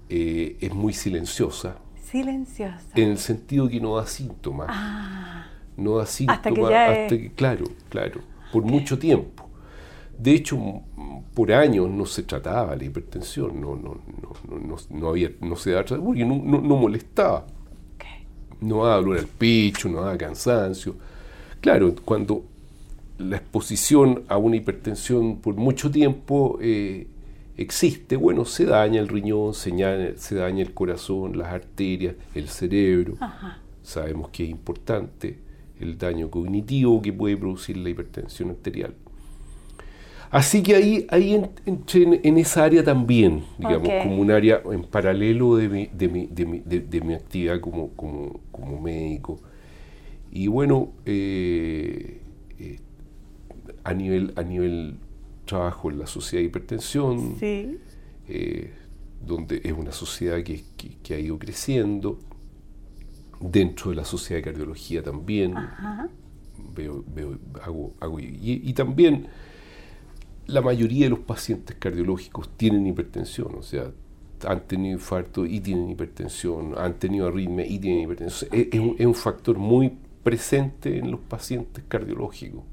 eh, 0.10 0.58
es 0.62 0.74
muy 0.74 0.94
silenciosa. 0.94 1.78
Silenciosa. 2.02 2.88
En 2.96 3.10
el 3.10 3.18
sentido 3.18 3.68
que 3.68 3.80
no 3.80 3.98
da 3.98 4.06
síntomas. 4.06 4.68
Ah. 4.70 5.48
No 5.76 5.98
da 5.98 6.06
síntomas 6.06 6.38
hasta 6.38 6.54
que, 6.54 6.76
hasta 6.76 7.18
que 7.18 7.32
claro, 7.32 7.66
claro, 7.90 8.22
por 8.52 8.64
mucho 8.64 8.98
tiempo. 9.00 9.43
De 10.18 10.32
hecho, 10.32 10.58
por 11.34 11.52
años 11.52 11.90
no 11.90 12.06
se 12.06 12.24
trataba 12.24 12.76
la 12.76 12.84
hipertensión, 12.84 13.60
no, 13.60 13.76
no, 13.76 13.98
no, 14.22 14.60
no, 14.60 14.76
no 14.90 15.10
había, 15.10 15.32
no 15.42 15.56
se 15.56 15.72
daba 15.72 15.84
porque 15.84 16.26
no, 16.26 16.36
no, 16.36 16.76
molestaba. 16.78 17.46
No 18.62 18.86
daba 18.86 18.96
dolor 18.96 19.18
al 19.20 19.28
pecho, 19.28 19.90
no 19.90 20.00
daba 20.02 20.18
cansancio 20.18 20.96
Claro, 21.64 21.96
cuando 22.04 22.44
la 23.18 23.38
exposición 23.38 24.24
a 24.28 24.38
una 24.38 24.58
hipertensión 24.58 25.38
por 25.38 25.56
mucho 25.56 25.90
tiempo 25.90 26.58
eh, 26.62 27.08
existe, 27.56 28.18
bueno, 28.18 28.44
se 28.44 28.66
daña 28.66 29.00
el 29.00 29.08
riñón, 29.08 29.54
se 29.54 29.72
daña, 30.36 30.62
el 30.62 30.74
corazón, 30.74 31.38
las 31.38 31.54
arterias, 31.54 32.16
el 32.36 32.50
cerebro. 32.50 33.14
Sabemos 33.82 34.30
que 34.30 34.44
es 34.44 34.50
importante 34.50 35.40
el 35.80 35.98
daño 35.98 36.30
cognitivo 36.30 37.02
que 37.02 37.14
puede 37.14 37.38
producir 37.38 37.78
la 37.78 37.90
hipertensión 37.90 38.50
arterial. 38.50 38.94
Así 40.34 40.64
que 40.64 40.74
ahí, 40.74 41.06
ahí 41.10 41.40
entré 41.68 42.20
en, 42.24 42.38
esa 42.40 42.64
área 42.64 42.84
también, 42.84 43.44
digamos, 43.60 43.88
como 44.02 44.20
un 44.20 44.32
área 44.32 44.64
en 44.66 44.82
paralelo 44.82 45.58
de 45.58 45.70
mi, 45.70 45.86
de 45.94 46.08
mi, 46.08 46.26
de 46.26 47.02
mi, 47.02 47.14
actividad 47.14 47.60
como, 47.60 47.90
como, 47.90 48.40
como 48.52 48.82
médico. 48.82 49.40
Y 50.32 50.48
bueno, 50.48 50.92
eh, 51.06 52.20
eh, 52.58 52.80
a, 53.84 53.94
nivel, 53.94 54.34
a 54.36 54.42
nivel 54.42 54.96
trabajo 55.46 55.92
en 55.92 56.00
la 56.00 56.08
sociedad 56.08 56.42
de 56.42 56.48
hipertensión, 56.48 57.38
eh, 57.40 58.74
donde 59.24 59.62
es 59.64 59.74
una 59.74 59.92
sociedad 59.92 60.42
que, 60.42 60.64
ha 61.14 61.20
ido 61.20 61.38
creciendo, 61.38 62.18
dentro 63.40 63.92
de 63.92 63.98
la 63.98 64.06
sociedad 64.06 64.40
de 64.40 64.46
cardiología 64.46 65.04
también, 65.04 65.54
veo, 66.74 67.04
veo, 67.14 67.38
hago, 67.62 67.94
hago 68.00 68.20
y, 68.20 68.74
también 68.74 69.28
la 70.54 70.62
mayoría 70.62 71.06
de 71.06 71.10
los 71.10 71.20
pacientes 71.20 71.76
cardiológicos 71.78 72.50
tienen 72.56 72.86
hipertensión, 72.86 73.56
o 73.58 73.64
sea, 73.64 73.92
han 74.48 74.62
tenido 74.62 74.94
infarto 74.94 75.46
y 75.46 75.60
tienen 75.60 75.90
hipertensión, 75.90 76.76
han 76.78 76.94
tenido 76.96 77.28
arritmia 77.28 77.66
y 77.66 77.80
tienen 77.80 78.04
hipertensión. 78.04 78.52
Es, 78.54 78.80
un, 78.80 78.96
es, 79.00 79.06
un, 79.06 79.16
factor 79.16 79.58
muy 79.58 79.98
presente 80.24 80.98
en 80.98 81.12
los 81.12 81.20
pacientes 81.22 81.84
cardiológicos. 81.88 82.64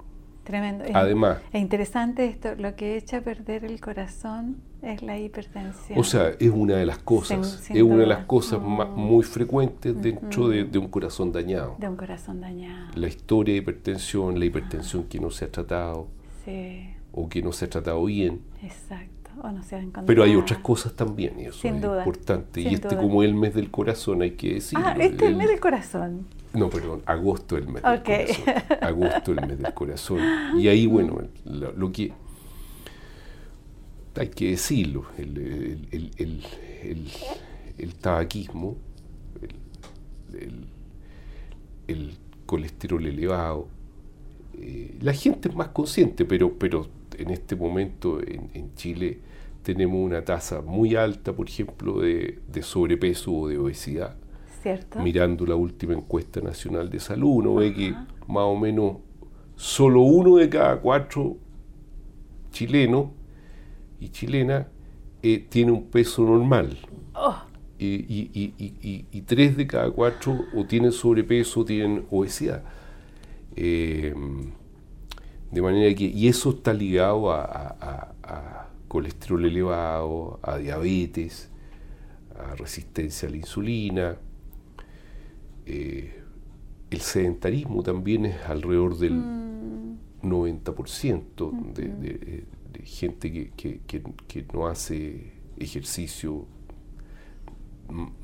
Tremendo. 0.45 0.85
Además. 0.93 1.39
Es 1.53 1.61
interesante 1.61 2.27
esto, 2.27 2.55
lo 2.57 2.75
que 2.75 2.97
echa 2.97 3.19
a 3.19 3.21
perder 3.21 3.65
el 3.65 3.81
corazón 3.81 4.57
es 4.83 5.03
la 5.03 5.19
hipertensión. 5.19 5.99
O 5.99 6.03
sea, 6.03 6.31
es 6.39 6.51
una 6.51 6.77
de 6.77 6.87
las 6.87 6.99
cosas, 6.99 7.71
es 7.71 7.83
una 7.83 7.99
de 7.99 8.07
las 8.07 8.25
cosas 8.25 8.61
muy 8.61 9.23
frecuentes 9.23 10.01
dentro 10.03 10.49
de, 10.49 10.79
un 10.79 10.89
corazón 10.89 11.33
dañado. 11.33 11.77
De 11.79 11.89
un 11.89 11.97
corazón 11.97 12.41
dañado. 12.41 12.91
La 12.95 13.07
historia 13.07 13.55
de 13.55 13.61
hipertensión, 13.61 14.39
la 14.39 14.45
hipertensión 14.45 15.05
que 15.05 15.21
no 15.21 15.31
se 15.31 15.45
ha 15.45 15.53
tratado. 15.53 16.09
Sí. 16.45 17.00
O 17.21 17.29
que 17.29 17.43
no 17.43 17.53
se 17.53 17.67
ha 17.67 17.71
tratado 17.71 18.05
bien. 18.05 18.41
Exacto. 18.63 19.31
O 19.43 19.51
no 19.51 19.63
se 19.63 19.77
ha 19.77 19.83
Pero 20.07 20.23
hay 20.23 20.37
otras 20.37 20.61
cosas 20.61 20.95
también, 20.95 21.39
y 21.39 21.45
eso 21.45 21.67
es 21.67 21.75
importante. 21.75 22.61
y 22.61 22.75
este, 22.75 22.97
como 22.97 23.23
el 23.23 23.35
mes 23.35 23.55
del 23.55 23.71
corazón, 23.71 24.23
hay 24.23 24.33
que 24.33 24.55
decir. 24.55 24.79
Ah, 24.83 24.97
este 24.99 25.25
es 25.25 25.31
el 25.31 25.37
mes 25.37 25.49
del 25.49 25.61
corazón. 25.61 26.27
No, 26.53 26.69
perdón, 26.69 27.03
agosto 27.07 27.57
el 27.57 27.69
mes 27.69 27.83
del 27.83 28.03
corazón. 28.03 28.55
Agosto 28.81 29.33
el 29.33 29.47
mes 29.47 29.59
del 29.59 29.75
corazón. 29.75 30.19
Y 30.59 30.69
ahí, 30.69 30.87
bueno, 30.87 31.21
lo, 31.45 31.93
que 31.93 32.13
hay 34.17 34.29
que 34.29 34.51
decirlo, 34.51 35.05
el, 35.17 36.43
tabaquismo, 38.01 38.77
el 41.87 42.15
colesterol 42.47 43.07
elevado. 43.07 43.69
Eh, 44.61 44.99
la 45.01 45.13
gente 45.13 45.49
es 45.49 45.55
más 45.55 45.69
consciente, 45.69 46.25
pero, 46.25 46.53
pero 46.59 46.89
en 47.21 47.31
este 47.31 47.57
momento 47.57 48.21
en, 48.21 48.75
Chile 48.75 49.19
tenemos 49.63 49.99
una 49.99 50.25
tasa 50.25 50.63
muy 50.63 50.97
alta, 50.97 51.33
por 51.35 51.49
ejemplo, 51.49 52.01
de, 52.01 52.41
sobrepeso 52.63 53.33
o 53.33 53.49
de 53.49 53.59
obesidad. 53.59 54.17
Mirando 55.03 55.47
la 55.47 55.55
última 55.55 55.95
encuesta 55.95 56.41
nacional 56.41 56.91
de 56.91 57.01
salud, 57.01 57.31
uno 57.37 57.55
ve 57.55 57.73
que 57.73 57.95
más 58.27 58.45
o 58.45 58.57
menos 58.57 58.97
solo 59.57 60.03
uno 60.03 60.37
de 60.37 60.49
cada 60.49 60.81
cuatro 60.81 61.37
chilenos 62.51 63.07
y 64.01 64.09
chilenas 64.11 64.67
eh, 65.23 65.47
tiene 65.49 65.73
un 65.73 65.85
peso 65.85 66.25
normal. 66.25 66.77
Oh. 67.15 67.37
Y, 67.79 69.23
tres 69.27 69.57
de 69.57 69.67
cada 69.67 69.91
cuatro 69.91 70.45
o 70.55 70.65
tienen 70.67 70.93
sobrepeso 70.93 71.61
o 71.61 71.65
tienen 71.65 72.05
obesidad. 72.11 72.63
Eh, 73.57 74.15
de 75.51 75.63
manera 75.63 75.95
que, 75.95 76.05
y 76.05 76.29
eso 76.29 76.51
está 76.51 76.73
ligado 76.73 77.33
a, 77.33 78.17
colesterol 78.89 79.45
elevado, 79.45 80.41
a 80.43 80.59
diabetes, 80.59 81.49
a 82.37 82.57
resistencia 82.57 83.29
a 83.29 83.31
la 83.31 83.37
insulina. 83.37 84.17
Eh, 85.67 86.23
el 86.91 87.01
sedentarismo 87.01 87.85
también 87.85 88.27
es 88.27 88.43
alrededor 88.47 88.99
del 88.99 89.23
90% 90.23 91.53
mm. 91.53 91.73
de, 91.73 92.45
gente 92.83 93.53
que, 93.57 94.45
no 94.53 94.67
hace 94.67 95.35
ejercicio 95.59 96.47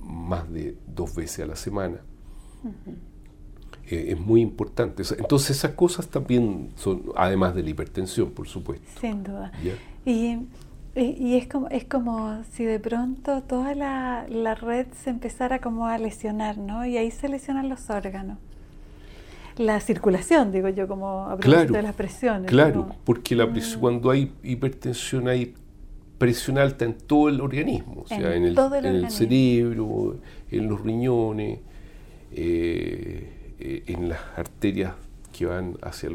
más 0.00 0.50
de 0.50 0.76
dos 0.86 1.14
veces 1.14 1.40
a 1.40 1.46
la 1.46 1.56
semana. 1.56 2.00
Eh, 3.88 4.06
es 4.10 4.20
muy 4.20 4.40
importante. 4.40 5.02
Entonces 5.18 5.56
esas 5.58 5.72
cosas 5.72 6.08
también 6.08 6.70
son, 6.76 7.04
además 7.14 7.54
de 7.54 7.62
la 7.62 7.70
hipertensión, 7.70 8.30
por 8.30 8.48
supuesto. 8.48 8.86
Sin 9.00 9.22
duda. 9.22 9.52
Y, 10.04 10.38
y, 10.94 11.36
es, 11.36 11.46
como, 11.46 11.68
es 11.68 11.84
como 11.84 12.42
si 12.52 12.64
de 12.64 12.80
pronto 12.80 13.42
toda 13.42 13.74
la, 13.74 14.26
la, 14.28 14.54
red 14.54 14.86
se 15.04 15.10
empezara 15.10 15.60
como 15.60 15.86
a 15.86 15.98
lesionar, 15.98 16.58
¿no? 16.58 16.84
Y 16.84 16.96
ahí 16.96 17.10
se 17.10 17.28
lesionan 17.28 17.68
los 17.68 17.90
órganos. 17.90 18.38
La 19.56 19.80
circulación, 19.80 20.52
digo 20.52 20.68
yo, 20.68 20.88
como 20.88 21.26
a 21.26 21.36
propósito 21.36 21.74
de 21.74 21.82
las 21.82 21.94
presiones. 21.94 22.50
Claro, 22.50 22.90
porque 23.04 23.36
la 23.36 23.46
mm. 23.46 23.60
cuando 23.78 24.10
hay 24.10 24.32
hipertensión 24.42 25.28
hay 25.28 25.54
presión 26.18 26.58
alta 26.58 26.84
en 26.84 26.94
todo 26.94 27.28
el 27.28 27.40
organismo, 27.40 28.02
o 28.02 28.06
sea, 28.08 28.34
en 28.34 28.44
el, 28.44 28.58
en 28.58 28.86
el 28.86 29.10
cerebro, 29.10 30.18
en 30.50 30.68
los 30.68 30.80
riñones, 30.80 31.60
eh, 32.32 33.35
eh, 33.58 33.84
en 33.86 34.08
las 34.08 34.20
arterias 34.36 34.94
que 35.32 35.46
van 35.46 35.76
hacia 35.82 36.10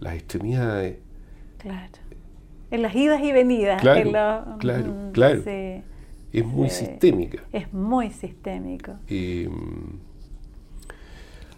las 0.00 0.14
extremidades. 0.14 0.98
Claro. 1.58 1.92
En 2.70 2.82
las 2.82 2.94
idas 2.94 3.22
y 3.22 3.32
venidas. 3.32 3.80
Claro, 3.80 4.58
claro, 4.58 4.92
mm, 4.92 5.12
claro. 5.12 5.42
Es 6.32 6.44
muy 6.44 6.68
sistémica. 6.68 7.44
Es 7.52 7.72
muy 7.72 8.10
sistémico. 8.10 8.94
Eh, 9.08 9.48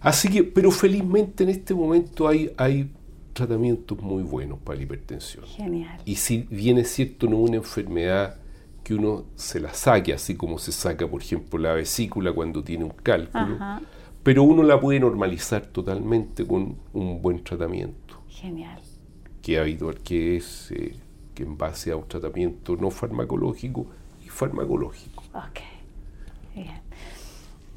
así 0.00 0.28
que, 0.28 0.44
pero 0.44 0.70
felizmente 0.70 1.44
en 1.44 1.50
este 1.50 1.74
momento 1.74 2.28
hay, 2.28 2.52
hay 2.59 2.90
tratamientos 3.32 3.98
muy 4.00 4.22
buenos 4.22 4.59
para 4.59 4.76
la 4.76 4.82
hipertensión. 4.82 5.46
Genial. 5.46 6.00
Y 6.04 6.16
si 6.16 6.46
bien 6.50 6.78
es 6.78 6.90
cierto, 6.90 7.26
no 7.26 7.36
es 7.36 7.48
una 7.48 7.57
enfermedad 7.57 8.36
que 8.86 8.94
uno 8.94 9.24
se 9.34 9.59
la 9.59 9.74
saque, 9.74 10.12
así 10.12 10.36
como 10.36 10.59
se 10.59 10.70
saca, 10.70 11.09
por 11.09 11.20
ejemplo, 11.20 11.59
la 11.59 11.72
vesícula 11.72 12.32
cuando 12.32 12.62
tiene 12.62 12.84
un 12.84 12.90
cálculo, 12.90 13.59
pero 14.26 14.42
uno 14.42 14.64
la 14.64 14.80
puede 14.80 14.98
normalizar 14.98 15.66
totalmente 15.66 16.44
con 16.44 16.76
un 16.94 17.22
buen 17.22 17.44
tratamiento. 17.44 18.24
Genial. 18.28 18.80
Que 19.40 19.60
habitual 19.60 20.00
que 20.00 20.36
es 20.36 20.72
eh, 20.72 20.96
que 21.32 21.44
en 21.44 21.56
base 21.56 21.92
a 21.92 21.96
un 21.96 22.08
tratamiento 22.08 22.74
no 22.74 22.90
farmacológico 22.90 23.86
y 24.24 24.28
farmacológico. 24.28 25.22
Ok. 25.32 25.60
Bien. 26.56 26.80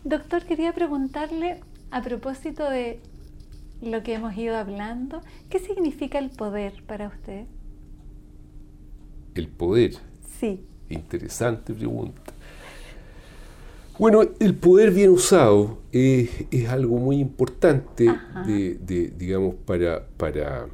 Doctor, 0.03 0.43
quería 0.43 0.73
preguntarle 0.73 1.61
a 1.91 2.01
propósito 2.01 2.67
de 2.67 2.99
lo 3.83 4.01
que 4.01 4.15
hemos 4.15 4.35
ido 4.35 4.57
hablando, 4.57 5.21
¿qué 5.51 5.59
significa 5.59 6.17
el 6.17 6.31
poder 6.31 6.81
para 6.87 7.09
usted? 7.09 7.45
El 9.35 9.49
poder. 9.49 9.91
Sí. 10.39 10.65
Interesante 10.89 11.75
pregunta. 11.75 12.33
Bueno, 13.99 14.21
el 14.39 14.55
poder 14.55 14.91
bien 14.91 15.09
usado 15.09 15.79
es, 15.91 16.29
algo 16.69 16.97
muy 16.97 17.17
importante, 17.17 18.09
de, 18.45 19.13
digamos, 19.17 19.55
para, 19.65 20.07
para 20.15 20.67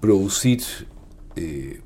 producir, 0.00 0.60
eh, 1.36 1.80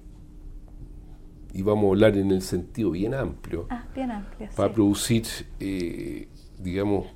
y 1.53 1.61
vamos 1.61 1.85
a 1.85 1.89
hablar 1.89 2.17
en 2.17 2.31
el 2.31 2.41
sentido 2.41 2.91
bien 2.91 3.13
amplio, 3.13 3.67
ah, 3.69 3.85
bien 3.95 4.11
amplio 4.11 4.49
para 4.57 4.73
producir, 4.73 5.25
eh, 5.61 6.27
digamos, 6.59 7.09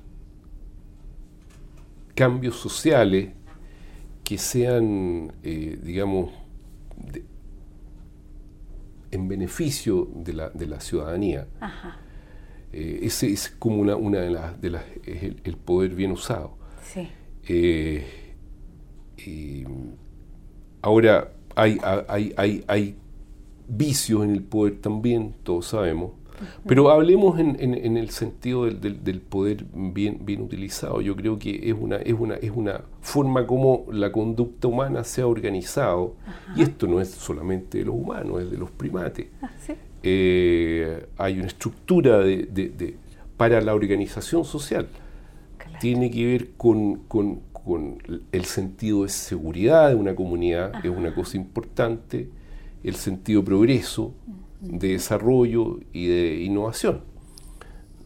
cambios 2.13 2.57
sociales 2.57 3.31
que 4.23 4.37
sean, 4.37 5.33
eh, 5.41 5.79
digamos, 5.81 6.29
en 9.11 9.27
beneficio 9.27 10.09
de 10.13 10.33
la, 10.33 10.49
de 10.49 10.67
la 10.67 10.79
ciudadanía. 10.79 11.47
Eh, 12.73 12.99
ese 13.03 13.31
es 13.31 13.49
como 13.49 13.77
una, 13.77 13.95
una 13.95 14.19
de 14.19 14.29
las, 14.29 14.61
de 14.61 14.69
las 14.69 14.83
es 15.05 15.23
el, 15.43 15.57
poder 15.57 15.95
bien 15.95 16.11
usado. 16.11 16.57
Sí. 16.83 17.07
Eh, 17.47 18.05
ahora 20.81 21.33
hay, 21.55 21.79
hay, 22.07 22.33
hay, 22.37 22.63
hay 22.67 22.95
vicios 23.67 24.23
en 24.23 24.31
el 24.31 24.43
poder 24.43 24.79
también, 24.79 25.35
todos 25.43 25.67
sabemos. 25.67 26.11
Pero 26.67 26.89
hablemos 26.89 27.39
en, 27.39 27.57
en, 27.59 27.97
el 27.97 28.09
sentido 28.09 28.65
del, 28.65 29.03
del, 29.03 29.21
poder 29.21 29.65
bien, 29.73 30.19
bien 30.23 30.41
utilizado. 30.41 31.01
Yo 31.01 31.15
creo 31.15 31.39
que 31.39 31.69
es 31.69 31.75
una, 31.79 31.97
es, 31.97 32.13
una, 32.13 32.35
es 32.35 32.51
una 32.53 32.81
forma 33.01 33.47
como 33.47 33.85
la 33.91 34.11
conducta 34.11 34.67
humana 34.67 35.03
se 35.03 35.21
ha 35.21 35.27
organizado. 35.27 36.15
Y 36.55 36.61
esto 36.61 36.87
no 36.87 37.01
es 37.01 37.09
solamente 37.09 37.79
de 37.79 37.85
los 37.85 37.95
humanos, 37.95 38.41
es 38.41 38.51
de 38.51 38.57
los 38.57 38.71
primates. 38.71 39.27
Ah, 39.41 39.49
eh, 40.03 41.07
hay 41.17 41.37
una 41.37 41.47
estructura 41.47 42.19
de, 42.19 42.45
de, 42.45 42.97
para 43.35 43.61
la 43.61 43.73
organización 43.73 44.45
social. 44.45 44.87
Tiene 45.79 46.09
que 46.09 46.25
ver 46.25 46.51
con, 46.57 47.03
con, 47.07 47.41
con, 47.51 47.97
el 48.31 48.45
sentido 48.45 49.03
de 49.03 49.09
seguridad 49.09 49.89
de 49.89 49.95
una 49.95 50.15
comunidad, 50.15 50.73
es 50.83 50.89
una 50.89 51.13
cosa 51.13 51.37
importante, 51.37 52.29
el 52.83 52.95
sentido 52.95 53.41
de 53.41 53.45
progreso 53.45 54.13
de 54.67 54.89
desarrollo 54.89 55.79
y 55.93 56.07
de 56.07 56.41
innovación. 56.43 57.01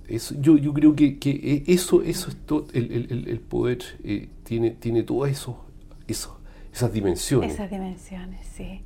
Eso, 0.08 0.36
yo, 0.40 0.58
yo 0.58 0.74
creo 0.74 0.96
que, 0.96 1.20
que 1.20 1.32
eh, 1.32 1.64
eso, 1.68 2.02
eso 2.04 2.30
es 2.30 2.36
todo, 2.46 2.68
el, 2.74 2.92
el, 2.92 3.28
el 3.30 3.40
poder 3.40 3.80
eh, 4.04 4.28
tiene, 4.44 4.72
tiene 4.72 5.04
todas 5.04 5.32
eso, 5.32 5.64
eso, 6.08 6.38
esas 6.74 6.92
dimensiones. 6.92 7.54
Esas 7.54 7.72
dimensiones, 7.72 8.46
sí. 8.46 8.82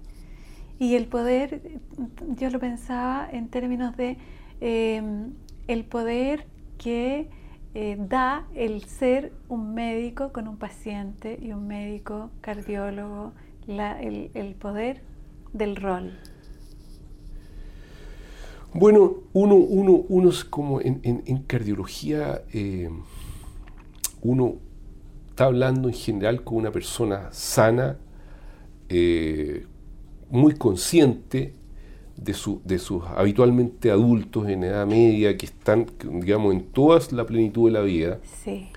Y 0.78 0.96
el 0.96 1.08
poder, 1.08 1.80
yo 2.38 2.50
lo 2.50 2.60
pensaba 2.60 3.28
en 3.32 3.48
términos 3.48 3.96
de 3.98 4.18
em, 4.62 5.34
el 5.68 5.86
poder 5.86 6.46
que 6.78 7.30
eh, 7.74 7.98
da 7.98 8.46
el 8.54 8.84
ser 8.84 9.32
un 9.48 9.74
médico 9.74 10.32
con 10.32 10.48
un 10.48 10.58
paciente 10.58 11.40
y 11.42 11.54
un 11.54 11.68
médico 11.68 12.30
cardiólogo, 12.42 13.34
la, 13.68 14.00
el, 14.02 14.32
el 14.34 14.54
poder 14.56 15.02
del 15.54 15.76
rol. 15.76 16.14
Bueno, 18.78 19.24
uno, 19.32 19.56
uno, 19.56 20.04
uno 20.10 20.30
es 20.30 20.44
como 20.44 20.82
en, 20.82 21.44
cardiología, 21.48 22.42
eh, 22.52 22.90
uno 24.22 24.56
está 25.30 25.46
hablando 25.46 25.88
en 25.88 25.94
general 25.94 26.44
con 26.44 26.58
una 26.58 26.74
persona 26.74 27.30
sana, 27.32 27.98
eh, 28.90 29.66
muy 30.30 30.56
consciente 30.56 31.54
de, 32.18 32.34
su, 32.34 32.62
de 32.66 32.78
sus 32.78 33.02
habitualmente 33.16 33.92
adultos 33.92 34.50
en 34.50 34.66
edad 34.66 34.86
media 34.86 35.38
que 35.38 35.46
están, 35.46 35.86
digamos, 36.20 36.54
en 36.54 36.66
toda 36.66 37.00
la 37.12 37.26
plenitud 37.26 37.68
de 37.68 37.72
la 37.72 37.82
vida. 37.82 38.20
Sí. 38.44 38.68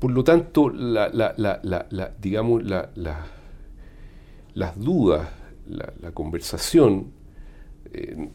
Por 0.00 0.10
lo 0.10 0.24
tanto, 0.24 0.70
la, 0.70 1.08
la, 1.08 1.34
la, 1.36 2.12
digamos, 2.20 2.64
las 2.64 4.80
dudas, 4.80 5.28
la, 5.68 6.10
conversación 6.10 7.12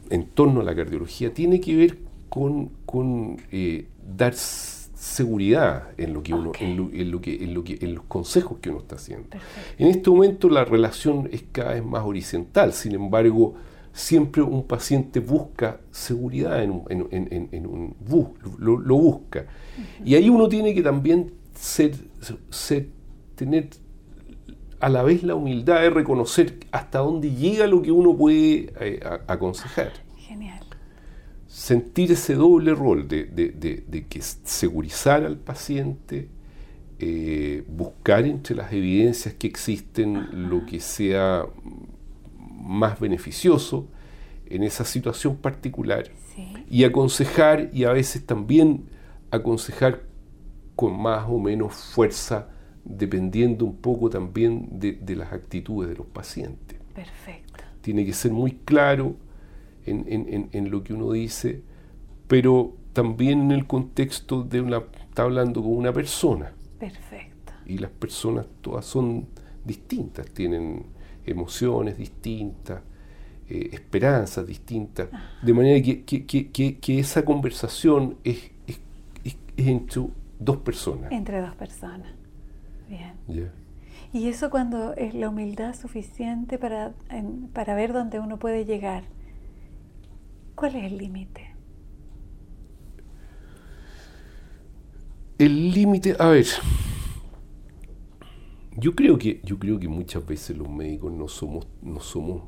en 0.10 0.26
torno 0.34 0.62
a 0.62 0.64
la 0.64 0.76
cardiología 0.76 1.34
tiene 1.34 1.60
que 1.60 1.76
ver 1.76 1.97
con, 2.30 2.70
con 2.86 3.38
eh, 3.51 3.88
dar 4.16 4.34
seguridad 4.34 5.89
en 5.97 6.14
lo 6.14 6.22
que 6.22 6.34
uno, 6.34 6.51
en, 6.60 6.78
lo, 6.78 7.22
que, 7.22 7.43
en 7.43 7.53
lo 7.53 7.64
que, 7.64 7.80
en 7.82 7.95
los 7.95 8.03
consejos 8.05 8.60
que 8.60 8.70
uno 8.70 8.80
está 8.80 8.95
haciendo. 8.95 9.30
En 9.78 9.88
este 9.88 10.10
momento 10.10 10.49
la 10.49 10.66
relación 10.66 11.30
es 11.32 11.43
cada 11.51 11.74
vez 11.74 11.84
más 11.84 12.03
horizontal, 12.03 12.74
sin 12.74 12.95
embargo, 12.95 13.55
siempre 13.93 14.41
un 14.41 14.68
paciente 14.68 15.20
busca 15.20 15.80
seguridad 15.91 16.62
en 16.64 16.72
un, 16.72 16.86
en, 16.89 17.66
un 17.66 17.95
bus, 17.99 18.28
lo, 18.60 18.95
busca. 18.95 19.45
Y 20.03 20.16
ahí 20.16 20.30
uno 20.30 20.47
tiene 20.47 20.74
que 20.74 20.82
también 20.82 21.32
ser, 21.53 21.95
tener 23.36 23.70
a 24.80 24.90
la 24.90 25.04
vez 25.04 25.24
la 25.24 25.36
humildad 25.36 25.82
de 25.82 25.90
reconocer 25.90 26.60
hasta 26.72 27.00
dónde 27.00 27.32
llega 27.32 27.68
lo 27.68 27.82
que 27.82 27.92
uno 27.92 28.16
puede 28.16 28.74
eh, 28.80 29.00
aconsejar. 29.28 29.92
Genial. 30.18 30.60
Sentir 31.48 32.12
ese 32.12 32.36
doble 32.36 32.74
rol 32.74 33.08
de, 33.08 33.26
de 33.26 34.08
que 34.08 34.22
segurizar 34.22 35.24
al 35.26 35.38
paciente, 35.38 36.30
eh, 37.02 37.64
buscar 37.66 38.26
entre 38.26 38.56
las 38.56 38.74
evidencias 38.74 39.34
que 39.34 39.48
existen 39.48 40.50
lo 40.50 40.66
que 40.66 40.82
sea 40.82 41.46
más 42.38 43.00
beneficioso 43.00 43.88
en 44.48 44.64
esa 44.64 44.84
situación 44.84 45.38
particular 45.38 46.10
y 46.70 46.84
aconsejar 46.84 47.70
y 47.72 47.86
a 47.86 47.94
veces 47.94 48.26
también 48.26 48.90
aconsejar 49.32 50.02
con 50.76 51.02
más 51.02 51.26
o 51.30 51.40
menos 51.40 51.74
fuerza 51.74 52.50
dependiendo 52.84 53.66
un 53.66 53.78
poco 53.78 54.10
también 54.10 54.80
de, 54.80 55.16
las 55.16 55.32
actitudes 55.32 55.90
de 55.90 55.96
los 55.96 56.08
pacientes. 56.08 56.80
Perfecto. 56.94 57.64
Tiene 57.82 58.06
que 58.06 58.14
ser 58.14 58.32
muy 58.32 58.52
claro 58.66 59.16
en, 59.86 60.50
en, 60.52 60.72
lo 60.72 60.84
que 60.84 60.94
uno 60.94 61.12
dice, 61.12 61.62
pero 62.28 62.76
también 62.94 63.42
en 63.42 63.52
el 63.52 63.66
contexto 63.66 64.44
de 64.44 64.62
una, 64.62 64.84
está 65.10 65.24
hablando 65.24 65.62
con 65.62 65.74
una 65.74 65.94
persona. 65.94 66.52
Perfecto. 66.80 67.54
Y 67.66 67.78
las 67.78 67.92
personas 67.92 68.46
todas 68.62 68.86
son 68.86 69.28
distintas, 69.66 70.30
tienen 70.32 70.86
emociones 71.26 71.98
distintas, 71.98 72.82
eh, 73.50 73.70
esperanzas 73.74 74.46
distintas, 74.46 75.10
de 75.42 75.54
manera 75.54 75.82
que, 75.82 77.00
esa 77.00 77.26
conversación 77.26 78.18
es, 78.24 78.52
entre 79.58 80.04
dos 80.40 80.58
personas. 80.58 81.12
Entre 81.12 81.42
dos 81.42 81.56
personas. 81.56 82.19
Bien. 82.90 83.52
Y 84.12 84.28
eso 84.28 84.50
cuando 84.50 84.94
es 84.96 85.14
la 85.14 85.30
humildad 85.30 85.76
suficiente 85.76 86.58
para, 86.58 86.94
para 87.54 87.76
ver 87.76 87.94
dónde 87.94 88.20
uno 88.20 88.40
puede 88.40 88.66
llegar. 88.66 89.04
¿Cuál 90.56 90.76
es 90.76 90.84
el 90.86 90.98
límite? 90.98 91.56
El 95.38 95.72
límite, 95.72 96.16
a 96.20 96.28
ver, 96.28 96.48
yo 98.76 98.96
creo 98.96 99.18
que, 99.18 99.40
yo 99.44 99.58
creo 99.58 99.80
que 99.80 99.88
muchas 99.88 100.26
veces 100.26 100.58
los 100.58 100.70
médicos 100.70 101.14
no 101.14 101.28
somos, 101.28 101.68
no 101.82 102.00
somos 102.00 102.44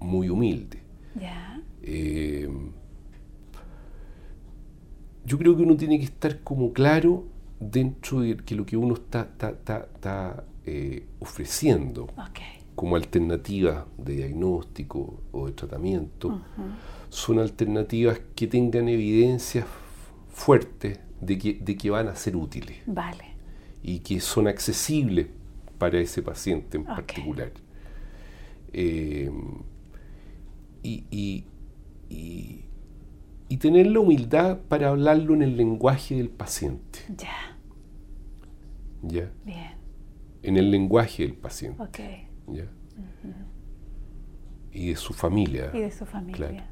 muy 0.00 0.30
humildes. 0.30 0.80
Eh, 1.82 2.48
yo 5.24 5.38
creo 5.38 5.56
que 5.56 5.62
uno 5.62 5.76
tiene 5.76 5.98
que 5.98 6.04
estar 6.04 6.40
como 6.40 6.72
claro 6.72 7.24
dentro 7.60 8.20
de 8.20 8.36
que 8.36 8.54
lo 8.54 8.66
que 8.66 8.76
uno 8.76 8.94
está, 8.94 9.28
está, 9.38 10.44
eh, 10.64 11.06
ofreciendo 11.20 12.08
como 12.74 12.96
alternativa 12.96 13.86
de 13.96 14.16
diagnóstico 14.16 15.22
o 15.32 15.46
de 15.46 15.52
tratamiento 15.52 16.40
son 17.08 17.38
alternativas 17.38 18.20
que 18.34 18.46
tengan 18.46 18.88
evidencias 18.88 19.64
fuertes 20.28 20.98
de 21.20 21.38
que, 21.38 21.54
de 21.54 21.76
que 21.76 21.90
van 21.90 22.08
a 22.08 22.16
ser 22.16 22.36
útiles. 22.36 22.76
Vale. 22.86 23.36
Y 23.82 24.00
que 24.00 24.20
son 24.20 24.48
accesibles 24.48 25.28
para 25.78 25.98
ese 25.98 26.22
paciente 26.22 26.76
en 26.76 26.84
particular. 26.84 27.52
Eh, 28.72 29.30
y, 30.82 31.44
y, 32.10 32.64
tener 33.58 33.86
la 33.86 34.00
humildad 34.00 34.58
para 34.68 34.88
hablarlo 34.88 35.34
en 35.34 35.42
el 35.42 35.56
lenguaje 35.56 36.16
del 36.16 36.30
paciente. 36.30 37.00
Ya. 37.16 37.56
¿Ya? 39.02 39.30
Bien. 39.44 39.76
En 40.42 40.56
el 40.56 40.70
lenguaje 40.70 41.22
del 41.22 41.34
paciente. 41.34 41.82
Ok. 41.82 41.98
¿Ya? 42.48 42.66
Y 44.72 44.88
de 44.88 44.96
su 44.96 45.14
familia. 45.14 45.70
Y 45.72 45.80
de 45.80 45.90
su 45.90 46.04
familia. 46.04 46.48
Claro. 46.48 46.64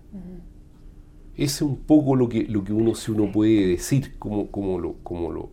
Ese 1.35 1.45
es 1.45 1.63
un 1.63 1.77
poco 1.77 2.15
lo 2.15 2.29
que, 2.29 2.45
lo 2.45 2.63
que 2.63 2.73
uno, 2.73 2.95
si 2.95 3.11
uno 3.11 3.31
puede 3.33 3.67
decir, 3.69 4.19
como, 4.19 4.51
como 4.51 4.79
lo, 4.79 4.95
como 5.03 5.33
lo, 5.33 5.51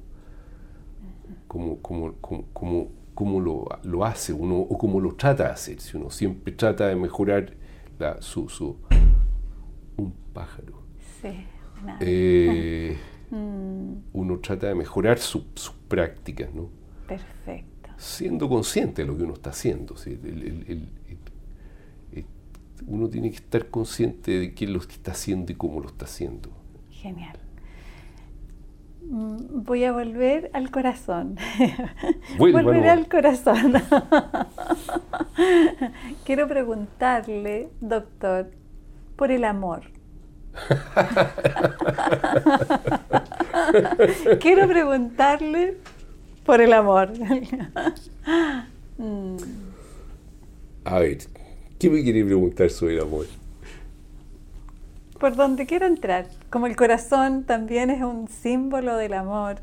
como, 1.47 1.81
como, 1.81 2.13
como, 2.19 2.87
como, 3.13 3.39
lo, 3.39 3.67
lo, 3.83 4.05
hace 4.05 4.33
uno 4.33 4.59
o 4.59 4.77
como 4.77 4.99
lo 4.99 5.15
trata 5.15 5.45
de 5.45 5.49
hacer. 5.51 5.79
Si 5.79 5.97
uno 5.97 6.09
siempre 6.09 6.53
trata 6.53 6.87
de 6.87 6.95
mejorar 6.95 7.53
la, 7.97 8.21
su, 8.21 8.49
su 8.49 8.77
un 9.97 10.13
pájaro. 10.33 10.80
Sí, 11.21 11.45
eh, 11.99 12.97
mm. 13.31 13.93
Uno 14.13 14.39
trata 14.39 14.67
de 14.67 14.75
mejorar 14.75 15.19
sus 15.19 15.43
prácticas, 15.87 16.53
¿no? 16.53 16.69
Perfecto. 17.07 17.89
Siendo 17.97 18.49
consciente 18.49 19.03
de 19.03 19.07
lo 19.07 19.17
que 19.17 19.23
uno 19.23 19.33
está 19.33 19.51
haciendo. 19.51 19.95
¿sí? 19.97 20.11
el, 20.23 20.89
uno 22.87 23.09
tiene 23.09 23.29
que 23.29 23.37
estar 23.37 23.67
consciente 23.67 24.39
de 24.39 24.53
qué 24.53 24.65
es 24.65 24.71
lo 24.71 24.79
que 24.79 24.93
está 24.93 25.11
haciendo 25.11 25.51
y 25.51 25.55
cómo 25.55 25.79
lo 25.79 25.87
está 25.87 26.05
haciendo. 26.05 26.49
Genial. 26.89 27.37
Mm, 29.09 29.63
voy 29.63 29.83
a 29.83 29.91
volver 29.91 30.49
al 30.53 30.71
corazón. 30.71 31.37
Volveré 32.37 32.89
al 32.89 33.07
corazón. 33.07 33.73
Quiero 36.25 36.47
preguntarle, 36.47 37.69
doctor, 37.81 38.51
por 39.15 39.31
el 39.31 39.43
amor. 39.43 39.90
Quiero 44.39 44.67
preguntarle 44.67 45.77
por 46.45 46.61
el 46.61 46.73
amor. 46.73 47.09
Mm. 48.97 49.37
A 50.85 50.99
ver, 50.99 51.17
¿Qué 51.81 51.89
me 51.89 52.03
quiere 52.03 52.23
preguntar 52.23 52.69
sobre 52.69 52.93
el 52.93 53.01
amor? 53.01 53.25
Por 55.19 55.35
donde 55.35 55.65
quiero 55.65 55.87
entrar. 55.87 56.27
Como 56.51 56.67
el 56.67 56.75
corazón 56.75 57.43
también 57.43 57.89
es 57.89 58.03
un 58.03 58.27
símbolo 58.27 58.97
del 58.97 59.15
amor. 59.15 59.55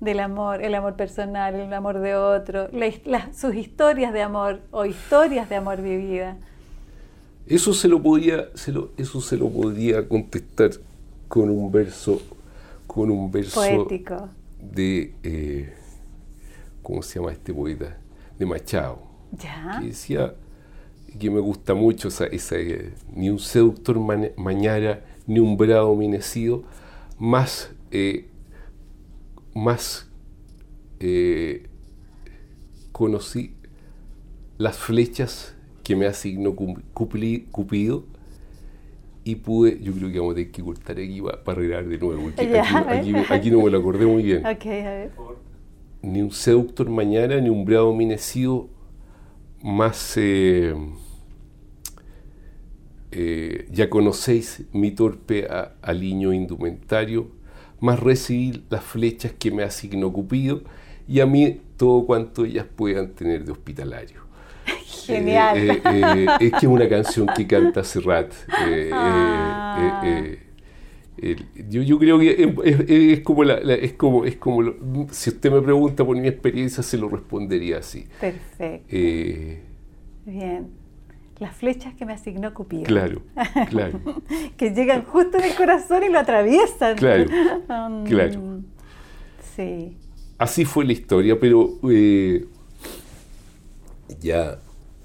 Del 0.00 0.18
amor, 0.18 0.64
el 0.64 0.74
amor 0.74 0.96
personal, 0.96 1.54
el 1.54 1.72
amor 1.72 2.00
de 2.00 2.16
otro, 2.16 2.70
sus 3.32 3.54
historias 3.54 4.12
de 4.12 4.22
amor 4.22 4.62
o 4.72 4.84
historias 4.84 5.48
de 5.48 5.54
amor 5.54 5.80
vivida. 5.80 6.38
Eso 7.46 7.74
se 7.74 7.88
lo 7.88 8.02
podía, 8.02 8.48
eso 8.96 9.20
se 9.20 9.36
lo 9.36 9.50
podía 9.50 10.08
contestar 10.08 10.70
con 11.28 11.50
un 11.50 11.70
verso, 11.70 12.22
con 12.86 13.10
un 13.10 13.30
verso 13.30 13.60
poético 13.60 14.30
de 14.72 15.14
eh, 15.22 15.74
¿cómo 16.82 17.02
se 17.02 17.18
llama 17.18 17.32
este 17.32 17.52
poeta? 17.52 17.98
de 18.38 18.46
Machado. 18.46 18.98
¿Ya? 19.32 19.78
Que 19.80 19.88
decía 19.88 20.34
que 21.18 21.30
me 21.30 21.38
gusta 21.38 21.74
mucho, 21.74 22.08
esa, 22.08 22.26
eh, 22.26 22.92
ni 23.14 23.30
un 23.30 23.38
seductor 23.38 23.98
mañana, 24.36 25.00
ni 25.26 25.38
un 25.38 25.56
bravo 25.56 25.94
minecido, 25.94 26.64
más, 27.18 27.70
eh, 27.90 28.28
más 29.54 30.08
conocí 32.90 33.54
las 34.56 34.78
flechas 34.78 35.54
que 35.84 35.94
me 35.94 36.06
asignó 36.06 36.56
Cupido 36.56 38.04
y 39.22 39.36
pude, 39.36 39.78
yo 39.80 39.92
creo 39.92 40.10
que 40.10 40.18
vamos 40.18 40.32
a 40.32 40.34
tener 40.36 40.50
que 40.50 40.62
cortar 40.62 40.98
aquí 40.98 41.20
para, 41.20 41.40
arreglar 41.46 41.86
de 41.86 41.98
nuevo, 41.98 42.30
aquí, 43.30 43.50
no 43.50 43.62
me 43.62 43.70
lo 43.70 43.78
acordé 43.78 44.06
muy 44.06 44.22
bien. 44.22 44.42
Ni 46.02 46.20
un 46.20 46.32
seductor 46.32 46.90
mañana, 46.90 47.40
ni 47.40 47.48
un 47.48 47.64
bravo 47.64 47.94
minecido, 47.94 48.68
más 49.62 50.18
eh, 50.18 50.74
ya 53.70 53.88
conocéis 53.88 54.64
mi 54.72 54.90
torpe 54.90 55.48
aliño 55.80 56.34
indumentario, 56.34 57.30
más 57.80 58.00
recibí 58.00 58.64
las 58.68 58.84
flechas 58.84 59.32
que 59.32 59.50
me 59.50 59.62
asignó 59.62 60.12
Cupido 60.12 60.60
y 61.08 61.20
a 61.20 61.26
mí 61.26 61.62
todo 61.78 62.04
cuanto 62.04 62.44
ellas 62.44 62.66
puedan 62.76 63.14
tener 63.14 63.46
de 63.46 63.52
hospitalario. 63.52 64.23
Genial. 65.06 65.58
Eh, 65.58 65.82
eh, 65.84 66.26
es 66.40 66.50
que 66.52 66.56
es 66.56 66.64
una 66.64 66.88
canción 66.88 67.28
que 67.36 67.46
canta 67.46 67.84
Serrat. 67.84 68.32
Ah. 68.92 70.00
yo, 71.68 71.82
yo, 71.82 71.98
creo 71.98 72.18
que 72.18 72.54
es, 73.12 73.20
como, 73.20 73.44
la, 73.44 73.54
es 73.74 73.92
como, 73.94 74.24
es 74.24 74.36
como 74.36 75.06
si 75.10 75.30
usted 75.30 75.52
me 75.52 75.62
pregunta 75.62 76.04
por 76.04 76.16
mi 76.16 76.28
experiencia, 76.28 76.82
se 76.82 76.98
lo 76.98 77.08
respondería 77.08 77.78
así. 77.78 78.06
Perfecto. 78.20 78.96
Bien 80.26 80.84
las 81.38 81.56
flechas 81.56 81.94
que 81.94 82.04
me 82.04 82.12
asignó 82.12 82.54
Cupido. 82.54 82.84
Claro, 82.84 83.22
claro. 83.68 84.00
que 84.56 84.70
llegan 84.70 85.04
justo 85.04 85.38
en 85.38 85.44
el 85.44 85.54
corazón 85.54 86.04
y 86.04 86.08
lo 86.08 86.18
atraviesan. 86.18 86.96
Claro, 86.96 87.24
um, 87.68 88.04
claro. 88.08 88.60
Sí. 89.56 89.96
Así 90.38 90.64
fue 90.64 90.84
la 90.84 90.92
historia, 90.92 91.38
pero 91.38 91.78
eh, 91.90 92.46
ya 94.20 94.58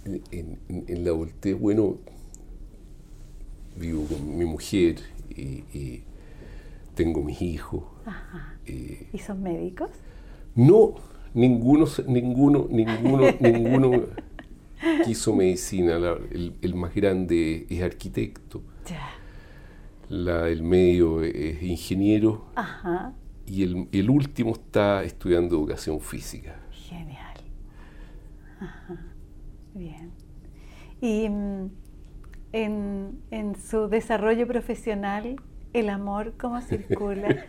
en, 0.06 1.04
la 1.04 1.12
adultez, 1.12 1.60
bueno, 1.60 1.98
vivo 3.76 4.06
con 4.06 4.38
mi 4.38 4.46
mujer 4.46 4.98
y, 5.30 6.04
tengo 6.96 7.24
mis 7.24 7.42
hijos. 7.42 7.84
Eh, 8.66 9.08
¿Y 9.14 9.18
son 9.20 9.42
médicos? 9.42 9.90
No, 10.56 10.96
ninguno, 11.34 11.86
ninguno, 12.08 12.68
ninguno, 12.70 13.32
ninguno 13.40 14.04
quiso 15.06 15.34
medicina. 15.34 15.98
el, 15.98 16.76
más 16.76 16.94
grande 16.94 17.66
es 17.70 17.82
arquitecto. 17.82 18.62
La, 20.10 20.50
el 20.50 20.64
medio 20.64 21.24
es 21.24 21.62
ingeniero. 21.64 22.48
Y 23.46 23.64
el, 23.64 23.88
el, 23.92 24.10
último 24.10 24.52
está 24.52 25.04
estudiando 25.04 25.56
educación 25.56 26.02
física. 26.02 26.60
Genial. 26.72 27.38
Bien. 29.80 30.12
Y 31.00 31.30
mm, 31.30 31.70
en, 32.52 33.22
en 33.32 33.56
su 33.56 33.88
desarrollo 33.88 34.46
profesional, 34.46 35.38
el 35.72 35.90
amor, 35.90 36.34
¿cómo 36.38 36.62
circula? 36.62 37.30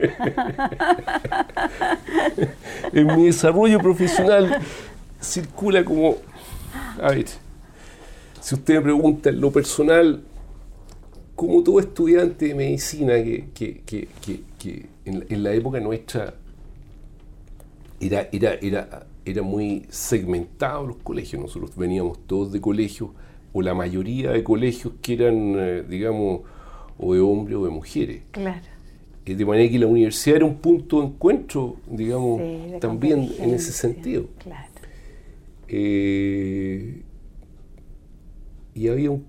en 2.93 3.17
mi 3.17 3.27
desarrollo 3.27 3.81
profesional 3.81 4.61
circula 5.21 5.85
como, 5.85 6.19
a 7.03 7.11
ver, 7.11 7.27
si 8.41 8.55
usted 8.55 8.77
me 8.77 8.83
pregunta 8.83 9.31
en 9.31 9.41
lo 9.41 9.51
personal, 9.51 10.23
como 11.35 11.65
todo 11.65 11.81
estudiante 11.81 12.47
de 12.47 12.55
medicina 12.55 13.15
que, 13.15 14.09
en, 15.05 15.43
la 15.43 15.53
época 15.53 15.81
nuestra 15.81 16.35
era, 17.99 18.29
era, 18.31 18.55
era, 18.55 19.07
era 19.25 19.43
muy 19.43 19.87
segmentado 19.89 20.87
los 20.87 20.97
colegios, 20.99 21.43
nosotros 21.43 21.77
veníamos 21.77 22.19
todos 22.27 22.53
de 22.53 22.61
colegios, 22.61 23.11
o 23.53 23.63
la 23.63 23.75
mayoría 23.75 24.31
de 24.31 24.45
colegios 24.45 24.95
que 25.03 25.15
eran, 25.15 25.55
eh, 25.59 25.85
digamos, 25.89 26.43
o 26.99 27.15
de 27.15 27.21
hombres 27.21 27.57
o 27.57 27.65
de 27.65 27.71
mujeres. 27.71 28.23
Claro. 28.31 28.61
Eh, 29.27 29.35
de 29.35 29.45
manera 29.45 29.71
que 29.71 29.79
la 29.79 29.87
universidad 29.87 30.37
era 30.37 30.45
un 30.45 30.57
punto 30.57 31.01
de 31.01 31.07
encuentro, 31.09 31.77
digamos, 31.89 32.41
también 32.81 33.31
en 33.39 33.51
ese 33.51 33.73
sentido. 33.73 34.27
Claro. 34.39 34.69
Eh, 35.69 37.03
y 38.75 38.89
había 38.89 39.11
un... 39.11 39.25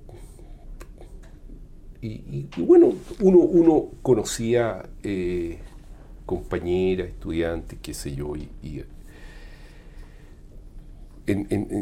Y, 2.04 2.48
bueno, 2.58 2.94
uno, 3.20 3.38
uno 3.38 3.86
conocía 4.02 4.84
compañeras, 6.26 7.10
estudiantes, 7.10 7.78
qué 7.80 7.94
sé 7.94 8.16
yo, 8.16 8.34
y, 8.36 8.84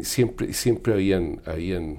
siempre, 0.02 0.52
siempre 0.52 0.92
habían, 0.92 1.40
habían 1.46 1.98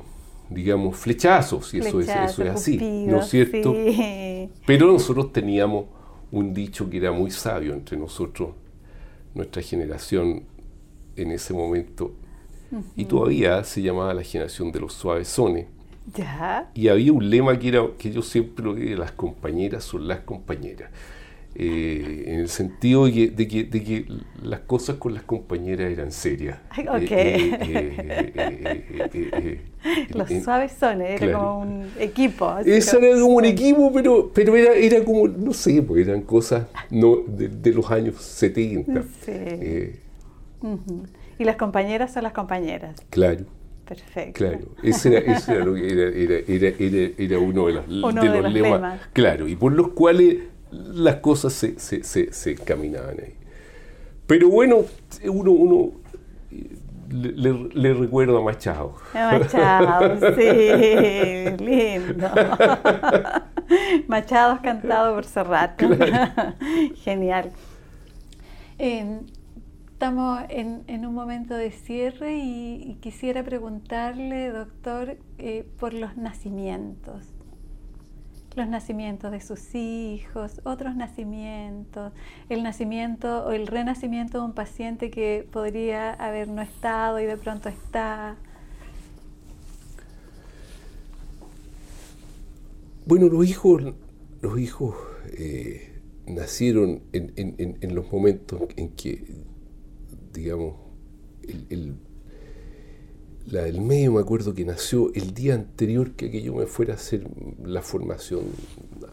digamos, 0.49 0.97
flechazos, 0.97 1.73
y 1.73 1.79
eso, 1.79 1.99
es, 1.99 2.09
eso 2.09 2.43
es 2.43 2.49
así, 2.49 2.77
¿no 3.07 3.21
es 3.21 3.29
cierto? 3.29 3.73
Pero 4.65 4.91
nosotros 4.91 5.31
teníamos 5.31 5.85
un 6.31 6.53
dicho 6.53 6.89
que 6.89 6.97
era 6.97 7.11
muy 7.11 7.31
sabio 7.31 7.73
entre 7.73 7.97
nosotros, 7.97 8.51
nuestra 9.33 9.61
generación 9.61 10.43
en 11.15 11.31
ese 11.31 11.53
momento, 11.53 12.13
y 12.95 13.05
todavía 13.05 13.63
se 13.63 13.81
llamaba 13.81 14.13
la 14.13 14.23
generación 14.23 14.71
de 14.71 14.79
los 14.79 14.93
suavezones. 14.93 15.67
¿Ya? 16.15 16.69
Y 16.73 16.87
había 16.87 17.13
un 17.13 17.29
lema 17.29 17.57
que 17.59 17.67
era 17.69 17.83
que 17.97 18.11
yo 18.11 18.21
siempre 18.21 18.65
lo 18.65 18.73
dije, 18.73 18.95
las 18.95 19.11
compañeras 19.11 19.83
son 19.83 20.07
las 20.07 20.21
compañeras. 20.21 20.89
Eh, 21.53 22.23
en 22.27 22.39
el 22.39 22.49
sentido 22.49 23.05
de 23.05 23.11
que, 23.11 23.29
de, 23.29 23.83
que, 23.83 24.05
las 24.41 24.61
cosas 24.61 24.95
con 24.95 25.13
las 25.13 25.23
compañeras 25.23 25.91
eran 25.91 26.13
serias. 26.13 26.59
Los 30.13 30.29
suaves 30.43 30.71
son, 30.79 31.01
era 31.01 31.33
como 31.33 31.59
un 31.59 31.89
equipo. 31.99 32.57
Eso 32.59 32.99
era 32.99 33.19
como 33.19 33.35
un 33.35 33.45
equipo, 33.45 33.91
pero, 33.93 34.31
pero 34.33 34.55
era, 34.55 34.73
era 34.73 35.03
como, 35.03 35.27
no 35.27 35.51
sé, 35.51 35.81
porque 35.81 36.03
eran 36.03 36.21
cosas 36.21 36.67
no, 36.89 37.17
de, 37.27 37.73
los 37.73 37.91
años 37.91 38.15
70. 38.15 39.03
Eh, 39.27 39.99
y 41.37 41.43
las 41.43 41.57
compañeras 41.57 42.13
son 42.13 42.23
las 42.23 42.33
compañeras. 42.33 42.95
Claro. 43.09 43.45
Perfecto. 43.85 44.37
Claro, 44.37 44.69
ese 44.83 45.17
era, 45.17 45.33
ese 45.33 45.53
era, 45.53 45.65
lo 45.65 45.73
que 45.73 45.91
era, 45.91 46.03
era, 46.47 46.67
era, 46.79 47.13
era 47.17 47.39
uno 47.39 47.67
de 47.67 47.73
los, 47.73 47.87
de 47.87 48.41
los, 48.41 48.53
lemas. 48.53 49.01
Claro, 49.11 49.49
y 49.49 49.57
por 49.57 49.73
los 49.73 49.89
cuales 49.89 50.37
las 50.72 51.17
cosas 51.17 51.53
se, 51.53 51.80
se, 51.80 52.03
se, 52.03 52.32
se 52.34 52.51
encaminaban 52.51 53.19
ahí. 53.19 53.36
Pero 54.28 54.49
bueno, 54.49 54.86
uno, 55.26 55.51
uno 55.51 55.91
le, 57.09 57.53
le, 57.74 57.93
recuerdo 57.93 58.38
a 58.38 58.43
Machado. 58.43 58.95
Machado, 59.13 60.36
sí, 60.36 61.63
lindo. 61.63 62.30
Machado 64.07 64.55
es 64.55 64.61
cantado 64.61 65.15
por 65.15 65.26
Serrat. 65.26 65.82
Genial. 67.03 67.51
estamos 68.78 70.41
en, 70.49 70.84
en, 70.88 71.05
un 71.05 71.13
momento 71.13 71.53
de 71.53 71.72
cierre 71.72 72.38
y, 72.38 72.97
quisiera 73.01 73.43
preguntarle, 73.43 74.51
doctor, 74.51 75.17
eh, 75.38 75.67
por 75.78 75.93
los 75.93 76.15
nacimientos 76.15 77.30
los 78.55 78.67
nacimientos 78.67 79.31
de 79.31 79.39
sus 79.39 79.75
hijos, 79.75 80.61
otros 80.63 80.95
nacimientos, 80.95 82.11
el 82.49 82.63
nacimiento 82.63 83.45
o 83.45 83.51
el 83.51 83.67
renacimiento 83.67 84.39
de 84.39 84.45
un 84.45 84.53
paciente 84.53 85.09
que 85.09 85.47
podría 85.51 86.13
haber 86.13 86.47
no 86.47 86.61
estado 86.61 87.19
y 87.19 87.25
de 87.25 87.37
pronto 87.37 87.69
está. 87.69 88.35
Bueno, 93.05 93.27
los 93.27 93.47
hijos, 93.47 93.81
los 94.41 94.59
hijos 94.59 94.95
eh, 95.37 96.01
nacieron 96.27 97.01
en, 97.13 97.95
los 97.95 98.11
momentos 98.11 98.61
en 98.75 98.89
que, 98.89 99.25
digamos, 100.33 100.75
el 101.69 101.95
la 103.47 103.63
del 103.63 103.81
medio 103.81 104.13
me 104.13 104.21
acuerdo 104.21 104.53
que 104.53 104.65
nació 104.65 105.11
el 105.13 105.33
día 105.33 105.55
anterior 105.55 106.11
que, 106.11 106.29
que 106.29 106.41
yo 106.41 106.53
me 106.53 106.65
fuera 106.65 106.93
a 106.93 106.95
hacer 106.97 107.27
la 107.63 107.81
formación 107.81 108.45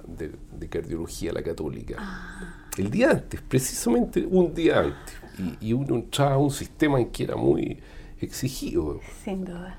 de, 0.06 0.68
cardiología 0.68 1.30
a 1.30 1.34
la 1.34 1.42
católica. 1.42 1.96
Ah. 1.98 2.68
El 2.76 2.90
día 2.90 3.10
antes, 3.10 3.40
precisamente 3.40 4.26
un 4.26 4.54
día 4.54 4.80
antes. 4.80 5.14
Y, 5.60 5.72
uno 5.72 5.94
entraba 5.94 6.34
a 6.34 6.38
un 6.38 6.50
sistema 6.50 7.00
en 7.00 7.10
que 7.10 7.24
era 7.24 7.36
muy 7.36 7.78
exigido. 8.20 9.00
Sin 9.24 9.44
duda. 9.44 9.78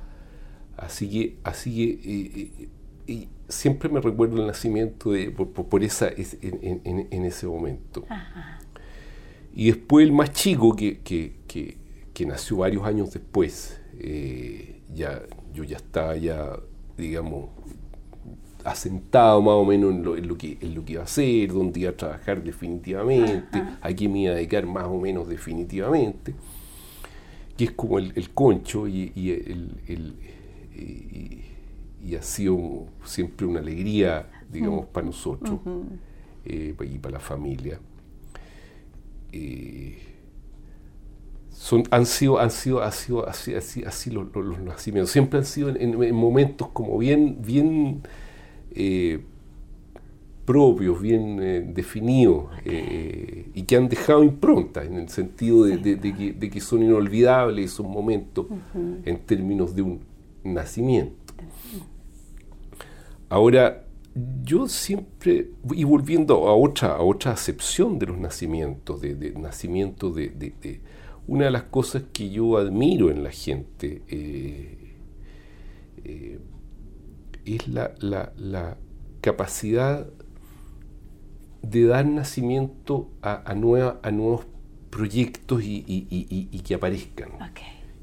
Así 0.77 1.09
que, 1.09 1.37
así 1.43 1.75
que 1.75 2.11
eh, 2.11 2.69
eh, 3.07 3.27
siempre 3.49 3.89
me 3.89 3.99
recuerdo 3.99 4.37
el 4.37 4.47
nacimiento 4.47 5.11
de, 5.11 5.31
por, 5.31 5.83
esa, 5.83 6.09
en, 6.09 7.25
ese 7.25 7.45
momento. 7.45 8.05
Y 9.53 9.67
después 9.67 10.05
el 10.05 10.13
más 10.13 10.31
chico 10.31 10.75
que, 10.75 10.99
que 11.03 12.25
nació 12.25 12.57
varios 12.57 12.85
años 12.85 13.11
después, 13.11 13.78
eh, 13.99 14.81
ya, 14.93 15.21
yo 15.53 15.63
ya 15.63 15.77
estaba 15.77 16.15
ya, 16.15 16.57
digamos, 16.97 17.49
asentado 18.63 19.41
más 19.41 19.53
o 19.53 19.65
menos 19.65 19.93
en 19.93 20.27
lo, 20.27 20.37
que, 20.37 20.57
en 20.61 20.75
lo 20.75 20.83
que 20.85 20.93
iba 20.93 21.01
a 21.01 21.05
hacer, 21.05 21.51
dónde 21.51 21.81
iba 21.81 21.91
a 21.91 21.97
trabajar 21.97 22.43
definitivamente, 22.43 23.63
a 23.81 23.93
qué 23.93 24.09
me 24.09 24.21
iba 24.21 24.31
a 24.31 24.35
dedicar 24.35 24.65
más 24.65 24.85
o 24.85 24.97
menos 24.99 25.27
definitivamente, 25.27 26.33
que 27.57 27.65
es 27.65 27.71
como 27.71 27.99
el, 27.99 28.29
concho 28.31 28.87
y, 28.87 29.11
el, 29.15 30.15
y, 32.01 32.15
ha 32.15 32.21
sido 32.23 32.87
siempre 33.03 33.45
una 33.45 33.59
alegría, 33.59 34.29
digamos, 34.51 34.87
para 34.87 35.05
nosotros 35.05 35.59
eh, 36.45 36.75
y 36.79 36.97
para 36.97 37.13
la 37.13 37.19
familia. 37.19 37.79
Eh, 39.31 40.08
son, 41.59 41.83
han 41.91 42.05
sido, 42.05 42.39
han 42.39 42.51
sido, 42.51 42.81
ha 42.81 42.89
sido 42.89 43.27
así, 43.27 43.53
así, 43.53 43.83
así 43.83 44.09
los, 44.09 44.33
nacimientos. 44.61 45.11
Siempre 45.11 45.39
han 45.39 45.45
sido 45.45 45.67
en, 45.67 46.15
momentos 46.15 46.69
como 46.69 46.97
bien, 46.97 47.39
bien 47.41 48.01
eh, 48.71 49.19
propios, 50.45 51.01
bien 51.01 51.37
eh, 51.41 51.59
definidos 51.67 52.45
eh, 52.63 53.51
y 53.53 53.63
que 53.63 53.75
han 53.75 53.89
dejado 53.89 54.23
impronta 54.23 54.85
en 54.85 54.95
el 54.95 55.09
sentido 55.09 55.65
de, 55.65 55.99
que, 55.99 56.61
son 56.61 56.81
inolvidables 56.81 57.73
esos 57.73 57.85
momentos 57.85 58.45
en 59.03 59.17
términos 59.25 59.75
de 59.75 59.81
un 59.81 59.99
nacimiento. 60.45 61.33
Ahora, 63.27 63.83
yo 64.45 64.65
siempre, 64.69 65.49
y 65.73 65.83
volviendo 65.83 66.47
a 66.47 66.55
otra, 66.55 66.95
a 66.95 67.01
otra 67.01 67.33
acepción 67.33 67.99
de 67.99 68.05
los 68.05 68.17
nacimientos, 68.17 69.01
de, 69.01 69.33
nacimiento 69.37 70.09
de, 70.09 70.31
una 71.29 71.45
de 71.45 71.51
las 71.51 71.63
cosas 71.63 72.03
que 72.11 72.29
yo 72.31 72.57
admiro 72.57 73.11
en 73.11 73.23
la 73.23 73.29
gente 73.31 74.01
eh, 74.07 74.95
eh, 76.03 76.39
es 77.45 77.67
la, 77.67 78.77
capacidad 79.21 80.07
de 81.61 81.83
dar 81.85 82.05
nacimiento 82.05 83.09
a, 83.21 83.51
a, 83.51 83.53
nuevos 83.53 84.45
proyectos 84.89 85.61
y, 85.63 86.61
que 86.65 86.73
aparezcan. 86.75 87.29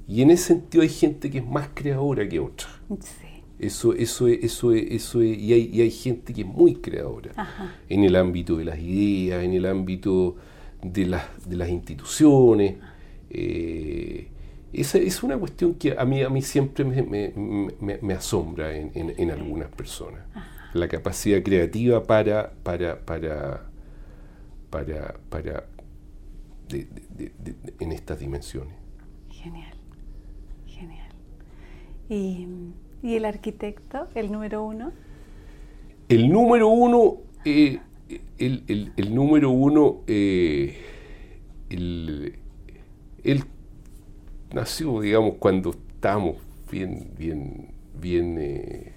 Y 0.07 0.23
en 0.23 0.31
ese 0.31 0.45
sentido 0.49 0.83
hay 0.83 0.89
gente 0.89 1.31
que 1.31 1.39
es 1.39 1.47
más 1.47 1.71
creadora 1.75 2.29
que 2.29 2.39
otra. 2.39 2.69
Sí. 3.01 3.27
Eso, 3.59 3.93
eso, 3.95 4.29
es- 4.29 4.45
eso, 4.45 4.73
es- 4.73 4.87
eso, 4.93 5.21
es- 5.23 5.37
y, 5.39 5.53
hay, 5.53 5.71
y 5.73 5.81
hay 5.81 5.91
gente 5.91 6.33
que 6.35 6.43
es 6.43 6.47
muy 6.47 6.75
creadora 6.77 7.33
Ajá. 7.37 7.75
en 7.89 8.05
el 8.05 8.15
ámbito 8.15 8.57
de 8.59 8.67
las 8.67 8.79
ideas, 8.79 9.43
en 9.43 9.55
el 9.55 9.65
ámbito 9.67 10.37
de 10.83 11.07
las, 11.07 11.25
de 11.49 11.57
las 11.57 11.71
instituciones. 11.71 12.75
Eh, 13.39 14.29
esa 14.73 14.97
es 14.99 15.23
una 15.23 15.37
cuestión 15.37 15.75
que 15.75 15.95
a 15.99 16.05
mí, 16.07 16.23
a 16.23 16.31
mí 16.31 16.41
siempre 16.41 16.85
me, 16.85 17.03
me- 17.03 17.33
me- 17.81 17.99
me 18.01 18.15
asombra 18.15 18.75
en, 18.75 18.91
en- 18.95 19.13
en 19.19 19.31
algunas 19.31 19.69
personas. 19.69 20.23
La 20.73 20.89
capacidad 20.89 21.43
creativa 21.43 22.03
para, 22.03 22.51
para, 22.63 22.99
para, 23.05 23.63
para, 24.71 25.17
para 25.29 25.65
de- 26.69 26.89
de- 27.17 27.33
de- 27.45 27.55
de- 27.63 27.75
en 27.81 27.93
estas 27.93 28.19
dimensiones. 28.21 28.75
Genial. 29.31 29.75
Genial. 30.67 31.09
¿Y, 32.09 32.47
y 33.03 33.15
el 33.17 33.25
arquitecto, 33.27 34.09
el 34.15 34.33
número 34.33 34.63
uno? 34.65 34.93
El 36.09 36.31
número 36.31 36.69
uno, 36.69 37.19
eh, 37.45 37.81
el, 38.39 38.65
el- 38.67 38.93
el 38.97 39.15
número 39.15 39.51
uno, 39.51 40.03
eh, 40.07 40.77
el- 41.71 42.39
él 43.33 43.45
nació, 44.53 45.01
digamos, 45.01 45.35
cuando 45.39 45.71
estábamos 45.71 46.37
bien, 46.71 47.11
bien, 47.19 47.69
bien, 48.01 48.37
eh, 48.39 48.93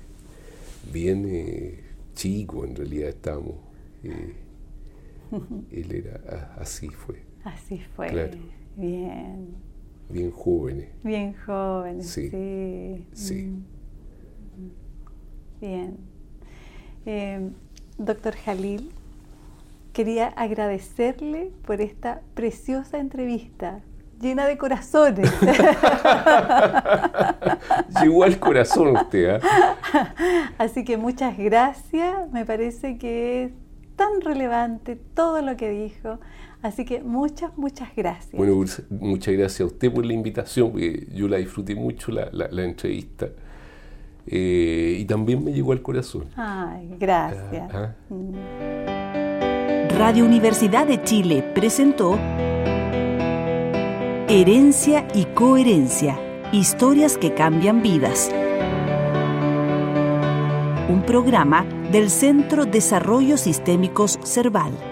bien 0.92 1.26
eh, 1.28 1.84
chicos, 2.14 2.68
en 2.68 2.76
realidad 2.76 3.10
estábamos. 3.10 3.56
eh, 4.04 4.36
él 5.72 5.92
era 5.92 6.56
así, 6.58 6.90
fue, 6.90 7.22
Así 7.44 7.80
fue. 7.96 8.08
Claro. 8.08 8.38
Bien. 8.76 9.48
bien 10.10 10.32
jóvenes. 10.32 10.90
Bien 11.04 11.34
joven. 11.46 12.04
Sí. 12.04 12.30
Sí. 12.30 13.06
Sí. 13.14 13.44
Mm. 14.58 15.62
Bien. 15.62 15.98
Eh, 17.06 17.50
doctor 17.98 18.34
Jalil, 18.36 18.90
quería 19.94 20.28
agradecerle 20.30 21.52
por 21.66 21.82
esta 21.82 22.22
preciosa 22.34 23.00
entrevista, 23.00 23.82
llena 24.20 24.46
de 24.46 24.58
corazones. 24.58 25.32
Llegó 28.02 28.24
al 28.24 28.40
corazón 28.40 28.96
usted, 28.96 29.40
¿ah? 29.42 30.14
Así 30.58 30.84
que 30.84 30.98
muchas 30.98 31.38
gracias, 31.38 32.30
me 32.32 32.46
parece 32.46 32.98
que 32.98 33.44
es 33.46 33.52
tan 33.96 34.22
relevante 34.22 34.96
todo 34.96 35.42
lo 35.42 35.56
que 35.58 35.70
dijo. 35.70 36.20
Así 36.62 36.84
que 36.86 37.02
muchas, 37.02 37.58
muchas 37.58 37.90
gracias. 37.96 38.34
Bueno, 38.34 38.54
muchas 38.90 39.34
gracias 39.34 39.62
a 39.62 39.66
usted 39.66 39.92
por 39.94 40.06
la 40.06 40.14
invitación, 40.14 40.72
porque 40.72 41.08
yo 41.14 41.28
la 41.28 41.38
disfruté 41.38 41.76
mucho, 41.76 42.12
la, 42.12 42.30
la- 42.32 42.50
la 42.52 42.64
entrevista. 42.64 43.28
Eh, 44.28 44.98
y 45.00 45.06
también 45.06 45.44
me 45.44 45.52
llegó 45.54 45.72
al 45.72 45.82
corazón. 45.82 46.26
Ay, 46.36 46.96
gracias. 47.00 47.70
Ah, 47.74 47.94
Mm. 48.10 48.36
Radio 49.98 50.24
Universidad 50.26 50.86
de 50.86 51.02
Chile 51.04 51.42
presentó 51.56 52.18
Herencia 54.32 55.08
y 55.16 55.26
Coherencia, 55.26 56.16
historias 56.52 57.18
que 57.18 57.34
cambian 57.34 57.82
vidas. 57.82 58.30
Un 60.88 61.02
programa 61.04 61.66
del 61.92 62.12
Centro 62.12 62.66
Desarrollos 62.66 63.42
Sistémicos 63.42 64.20
Cerval. 64.24 64.89